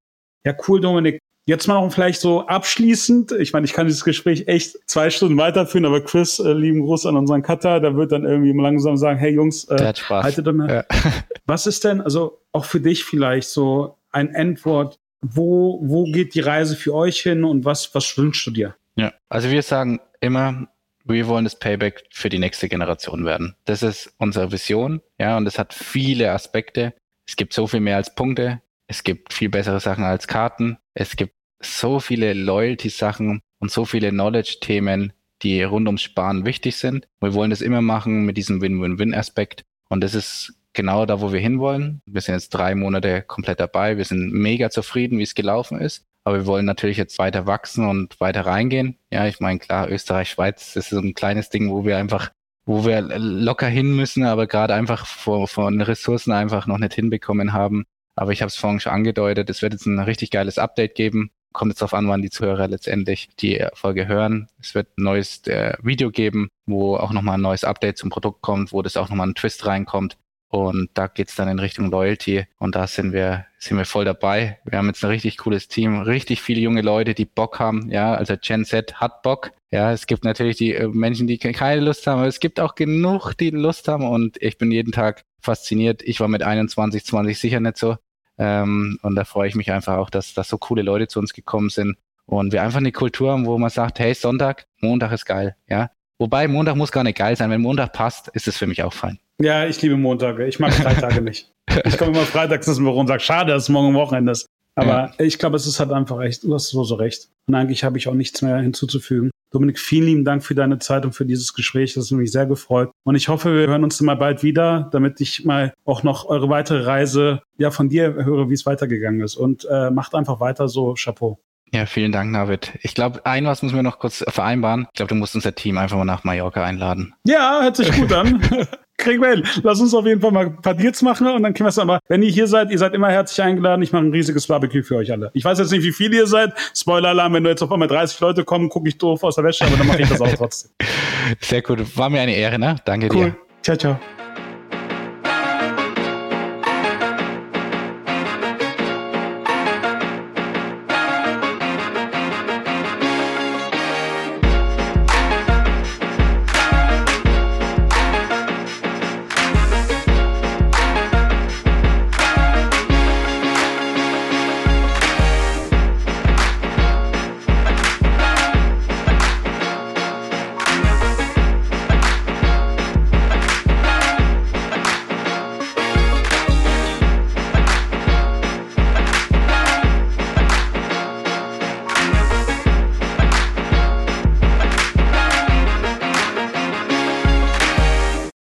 Ja, 0.45 0.53
cool, 0.67 0.79
Dominik. 0.79 1.19
Jetzt 1.45 1.67
mal 1.67 1.81
noch 1.81 1.91
vielleicht 1.91 2.21
so 2.21 2.45
abschließend. 2.45 3.31
Ich 3.33 3.53
meine, 3.53 3.65
ich 3.65 3.73
kann 3.73 3.87
dieses 3.87 4.03
Gespräch 4.03 4.47
echt 4.47 4.77
zwei 4.85 5.09
Stunden 5.09 5.37
weiterführen, 5.37 5.85
aber 5.85 6.01
Chris, 6.01 6.37
äh, 6.37 6.53
lieben 6.53 6.81
Gruß 6.81 7.07
an 7.07 7.17
unseren 7.17 7.41
Cutter, 7.41 7.79
der 7.79 7.95
wird 7.95 8.11
dann 8.11 8.23
irgendwie 8.23 8.53
langsam 8.53 8.97
sagen, 8.97 9.17
hey 9.17 9.33
Jungs, 9.33 9.65
äh, 9.65 9.93
haltet 10.09 10.55
mal. 10.55 10.69
Ja. 10.69 10.85
Was 11.45 11.65
ist 11.65 11.83
denn, 11.83 12.01
also 12.01 12.39
auch 12.51 12.65
für 12.65 12.79
dich 12.79 13.03
vielleicht 13.03 13.49
so 13.49 13.97
ein 14.11 14.33
Endwort, 14.35 14.99
wo, 15.21 15.79
wo 15.81 16.03
geht 16.05 16.35
die 16.35 16.39
Reise 16.39 16.75
für 16.75 16.93
euch 16.93 17.19
hin 17.19 17.43
und 17.43 17.65
was, 17.65 17.93
was 17.93 18.17
wünschst 18.17 18.47
du 18.47 18.51
dir? 18.51 18.75
Ja, 18.95 19.11
also 19.27 19.49
wir 19.49 19.61
sagen 19.63 19.99
immer, 20.21 20.67
wir 21.05 21.27
wollen 21.27 21.45
das 21.45 21.57
Payback 21.57 22.03
für 22.11 22.29
die 22.29 22.39
nächste 22.39 22.69
Generation 22.69 23.25
werden. 23.25 23.55
Das 23.65 23.83
ist 23.83 24.13
unsere 24.17 24.51
Vision, 24.51 25.01
ja, 25.19 25.37
und 25.37 25.47
es 25.47 25.57
hat 25.57 25.73
viele 25.73 26.31
Aspekte. 26.31 26.93
Es 27.27 27.35
gibt 27.35 27.53
so 27.53 27.67
viel 27.67 27.79
mehr 27.79 27.97
als 27.97 28.15
Punkte. 28.15 28.61
Es 28.87 29.03
gibt 29.03 29.33
viel 29.33 29.49
bessere 29.49 29.79
Sachen 29.79 30.03
als 30.03 30.27
Karten. 30.27 30.77
Es 30.93 31.15
gibt 31.15 31.33
so 31.59 31.99
viele 31.99 32.33
Loyalty-Sachen 32.33 33.41
und 33.59 33.71
so 33.71 33.85
viele 33.85 34.09
Knowledge-Themen, 34.09 35.13
die 35.41 35.61
rund 35.63 35.87
ums 35.87 36.01
Sparen 36.01 36.45
wichtig 36.45 36.77
sind. 36.77 37.07
Wir 37.19 37.33
wollen 37.33 37.49
das 37.51 37.61
immer 37.61 37.81
machen 37.81 38.25
mit 38.25 38.37
diesem 38.37 38.61
Win-Win-Win-Aspekt. 38.61 39.63
Und 39.89 40.01
das 40.01 40.15
ist 40.15 40.53
genau 40.73 41.05
da, 41.05 41.21
wo 41.21 41.31
wir 41.31 41.39
hinwollen. 41.39 42.01
Wir 42.05 42.21
sind 42.21 42.35
jetzt 42.35 42.49
drei 42.49 42.75
Monate 42.75 43.21
komplett 43.21 43.59
dabei. 43.59 43.97
Wir 43.97 44.05
sind 44.05 44.31
mega 44.31 44.69
zufrieden, 44.69 45.19
wie 45.19 45.23
es 45.23 45.35
gelaufen 45.35 45.79
ist. 45.79 46.05
Aber 46.29 46.37
wir 46.37 46.45
wollen 46.45 46.65
natürlich 46.65 46.97
jetzt 46.97 47.17
weiter 47.17 47.47
wachsen 47.47 47.87
und 47.87 48.19
weiter 48.19 48.45
reingehen. 48.45 48.99
Ja, 49.11 49.25
ich 49.25 49.39
meine, 49.39 49.57
klar, 49.57 49.89
Österreich, 49.89 50.29
Schweiz, 50.29 50.73
das 50.75 50.85
ist 50.85 50.89
so 50.91 50.99
ein 50.99 51.15
kleines 51.15 51.49
Ding, 51.49 51.71
wo 51.71 51.85
wir 51.85 51.97
einfach, 51.97 52.29
wo 52.67 52.85
wir 52.85 53.01
locker 53.01 53.65
hin 53.65 53.95
müssen, 53.95 54.23
aber 54.25 54.45
gerade 54.45 54.75
einfach 54.75 55.07
von, 55.07 55.47
von 55.47 55.81
Ressourcen 55.81 56.31
einfach 56.31 56.67
noch 56.67 56.77
nicht 56.77 56.93
hinbekommen 56.93 57.51
haben. 57.51 57.85
Aber 58.15 58.31
ich 58.31 58.43
habe 58.43 58.49
es 58.49 58.57
vorhin 58.57 58.79
schon 58.79 58.91
angedeutet, 58.91 59.49
es 59.49 59.63
wird 59.63 59.73
jetzt 59.73 59.87
ein 59.87 59.97
richtig 59.97 60.29
geiles 60.29 60.59
Update 60.59 60.93
geben. 60.93 61.31
Kommt 61.51 61.71
jetzt 61.71 61.81
darauf 61.81 61.95
an, 61.95 62.07
wann 62.07 62.21
die 62.21 62.29
Zuhörer 62.29 62.67
letztendlich 62.67 63.29
die 63.39 63.65
Folge 63.73 64.07
hören. 64.07 64.49
Es 64.61 64.75
wird 64.75 64.99
ein 64.99 65.05
neues 65.05 65.47
äh, 65.47 65.73
Video 65.81 66.11
geben, 66.11 66.49
wo 66.67 66.95
auch 66.95 67.11
nochmal 67.11 67.39
ein 67.39 67.41
neues 67.41 67.63
Update 67.63 67.97
zum 67.97 68.11
Produkt 68.11 68.43
kommt, 68.43 68.71
wo 68.71 68.83
das 68.83 68.97
auch 68.97 69.09
nochmal 69.09 69.29
ein 69.29 69.33
Twist 69.33 69.65
reinkommt. 69.65 70.15
Und 70.49 70.89
da 70.95 71.07
geht's 71.07 71.35
dann 71.35 71.47
in 71.47 71.59
Richtung 71.59 71.91
Loyalty. 71.91 72.45
Und 72.57 72.75
da 72.75 72.87
sind 72.87 73.13
wir, 73.13 73.45
sind 73.59 73.77
wir 73.77 73.85
voll 73.85 74.03
dabei. 74.03 74.59
Wir 74.65 74.79
haben 74.79 74.87
jetzt 74.87 75.03
ein 75.03 75.11
richtig 75.11 75.37
cooles 75.37 75.67
Team, 75.67 76.01
richtig 76.01 76.41
viele 76.41 76.59
junge 76.59 76.81
Leute, 76.81 77.13
die 77.13 77.25
Bock 77.25 77.59
haben. 77.59 77.89
Ja, 77.91 78.15
also 78.15 78.35
Gen 78.41 78.65
Z 78.65 78.95
hat 78.95 79.21
Bock. 79.21 79.51
Ja, 79.71 79.91
es 79.91 80.07
gibt 80.07 80.23
natürlich 80.23 80.57
die 80.57 80.73
äh, 80.73 80.87
Menschen, 80.87 81.27
die 81.27 81.37
keine 81.37 81.81
Lust 81.81 82.07
haben, 82.07 82.19
aber 82.19 82.27
es 82.27 82.39
gibt 82.39 82.59
auch 82.59 82.73
genug, 82.73 83.33
die 83.33 83.51
Lust 83.51 83.87
haben. 83.87 84.07
Und 84.07 84.41
ich 84.41 84.57
bin 84.57 84.71
jeden 84.71 84.91
Tag 84.91 85.23
fasziniert. 85.39 86.01
Ich 86.01 86.19
war 86.19 86.27
mit 86.27 86.41
21, 86.41 87.05
20 87.05 87.37
sicher 87.37 87.59
nicht 87.59 87.77
so. 87.77 87.97
Ähm, 88.39 88.97
und 89.03 89.15
da 89.15 89.25
freue 89.25 89.47
ich 89.47 89.55
mich 89.55 89.71
einfach 89.71 89.97
auch, 89.97 90.09
dass, 90.09 90.33
dass 90.33 90.49
so 90.49 90.57
coole 90.57 90.81
Leute 90.81 91.07
zu 91.07 91.19
uns 91.19 91.33
gekommen 91.33 91.69
sind. 91.69 91.97
Und 92.25 92.53
wir 92.53 92.63
einfach 92.63 92.77
eine 92.77 92.91
Kultur 92.91 93.31
haben, 93.31 93.45
wo 93.45 93.57
man 93.57 93.69
sagt, 93.69 93.99
hey, 93.99 94.13
Sonntag, 94.13 94.65
Montag 94.81 95.11
ist 95.11 95.25
geil. 95.25 95.55
Ja, 95.67 95.91
Wobei 96.19 96.49
Montag 96.49 96.75
muss 96.75 96.91
gar 96.91 97.05
nicht 97.05 97.17
geil 97.17 97.37
sein. 97.37 97.49
Wenn 97.49 97.61
Montag 97.61 97.93
passt, 97.93 98.27
ist 98.27 98.49
es 98.49 98.57
für 98.57 98.67
mich 98.67 98.83
auch 98.83 98.91
fein. 98.91 99.19
Ja, 99.41 99.65
ich 99.65 99.81
liebe 99.81 99.97
Montage. 99.97 100.45
Ich 100.47 100.59
mag 100.59 100.73
Freitage 100.73 101.21
nicht. 101.23 101.51
Ich 101.85 101.97
komme 101.97 102.11
immer 102.11 102.21
freitags 102.21 102.67
ins 102.67 102.79
Büro 102.79 102.99
und 102.99 103.07
sage, 103.07 103.21
schade, 103.21 103.53
dass 103.53 103.63
es 103.63 103.69
morgen 103.69 103.93
Wochenende 103.93 104.33
ist. 104.33 104.47
Aber 104.75 105.13
ja. 105.17 105.25
ich 105.25 105.39
glaube, 105.39 105.57
es 105.57 105.67
ist 105.67 105.79
halt 105.79 105.91
einfach 105.91 106.21
echt, 106.21 106.43
du 106.43 106.53
hast 106.53 106.69
so, 106.69 106.83
so 106.83 106.95
recht. 106.95 107.29
Und 107.47 107.55
eigentlich 107.55 107.83
habe 107.83 107.97
ich 107.97 108.07
auch 108.07 108.13
nichts 108.13 108.41
mehr 108.41 108.57
hinzuzufügen. 108.57 109.31
Dominik, 109.51 109.79
vielen 109.79 110.05
lieben 110.05 110.25
Dank 110.25 110.43
für 110.43 110.55
deine 110.55 110.77
Zeit 110.77 111.05
und 111.05 111.13
für 111.13 111.25
dieses 111.25 111.53
Gespräch. 111.53 111.93
Das 111.95 112.11
hat 112.11 112.17
mich 112.17 112.31
sehr 112.31 112.45
gefreut. 112.45 112.91
Und 113.03 113.15
ich 113.15 113.29
hoffe, 113.29 113.53
wir 113.53 113.67
hören 113.67 113.83
uns 113.83 113.99
mal 114.01 114.15
bald 114.15 114.43
wieder, 114.43 114.89
damit 114.91 115.19
ich 115.21 115.43
mal 115.43 115.73
auch 115.85 116.03
noch 116.03 116.25
eure 116.25 116.49
weitere 116.49 116.83
Reise 116.83 117.41
ja 117.57 117.71
von 117.71 117.89
dir 117.89 118.13
höre, 118.13 118.49
wie 118.49 118.53
es 118.53 118.65
weitergegangen 118.65 119.21
ist. 119.21 119.35
Und 119.35 119.65
äh, 119.69 119.89
macht 119.89 120.13
einfach 120.15 120.39
weiter 120.39 120.67
so. 120.67 120.93
Chapeau. 120.93 121.39
Ja, 121.73 121.85
vielen 121.85 122.11
Dank, 122.11 122.33
David. 122.33 122.73
Ich 122.81 122.93
glaube, 122.93 123.25
ein 123.25 123.45
was 123.45 123.61
müssen 123.63 123.75
wir 123.75 123.83
noch 123.83 123.99
kurz 123.99 124.23
vereinbaren. 124.27 124.87
Ich 124.91 124.97
glaube, 124.97 125.09
du 125.09 125.15
musst 125.15 125.35
unser 125.35 125.53
Team 125.53 125.77
einfach 125.77 125.97
mal 125.97 126.05
nach 126.05 126.23
Mallorca 126.23 126.63
einladen. 126.63 127.13
Ja, 127.25 127.59
hört 127.61 127.75
sich 127.75 127.91
gut 127.91 128.11
an. 128.11 128.41
Kriegen 128.99 129.21
wir 129.21 129.29
hin. 129.29 129.43
Lass 129.63 129.79
uns 129.79 129.93
auf 129.93 130.05
jeden 130.05 130.19
Fall 130.19 130.31
mal 130.31 130.47
ein 130.47 130.61
paar 130.61 130.73
Deals 130.75 131.01
machen 131.01 131.27
und 131.27 131.41
dann 131.41 131.53
können 131.53 131.65
wir 131.65 131.69
es 131.69 131.79
aber. 131.79 131.99
Wenn 132.09 132.21
ihr 132.21 132.29
hier 132.29 132.47
seid, 132.47 132.69
ihr 132.69 132.77
seid 132.77 132.93
immer 132.93 133.09
herzlich 133.09 133.41
eingeladen. 133.41 133.81
Ich 133.81 133.91
mache 133.93 134.03
ein 134.03 134.11
riesiges 134.11 134.45
Barbecue 134.47 134.83
für 134.83 134.97
euch 134.97 135.11
alle. 135.11 135.31
Ich 135.33 135.45
weiß 135.45 135.57
jetzt 135.57 135.71
nicht, 135.71 135.83
wie 135.83 135.93
viele 135.93 136.17
ihr 136.17 136.27
seid. 136.27 136.53
Spoiler-Alarm, 136.75 137.33
wenn 137.33 137.43
du 137.43 137.49
jetzt 137.49 137.63
auf 137.63 137.71
einmal 137.71 137.87
30 137.87 138.19
Leute 138.19 138.43
kommen, 138.43 138.69
gucke 138.69 138.89
ich 138.89 138.97
doof 138.97 139.23
aus 139.23 139.35
der 139.35 139.45
Wäsche, 139.45 139.65
aber 139.65 139.77
dann 139.77 139.87
mache 139.87 140.01
ich 140.01 140.09
das 140.09 140.19
auch 140.19 140.33
trotzdem. 140.33 140.71
Sehr 141.39 141.61
gut. 141.61 141.79
War 141.97 142.09
mir 142.09 142.21
eine 142.21 142.35
Ehre, 142.35 142.59
ne? 142.59 142.75
Danke 142.83 143.09
cool. 143.13 143.25
dir. 143.25 143.35
Ciao, 143.63 143.77
ciao. 143.77 144.18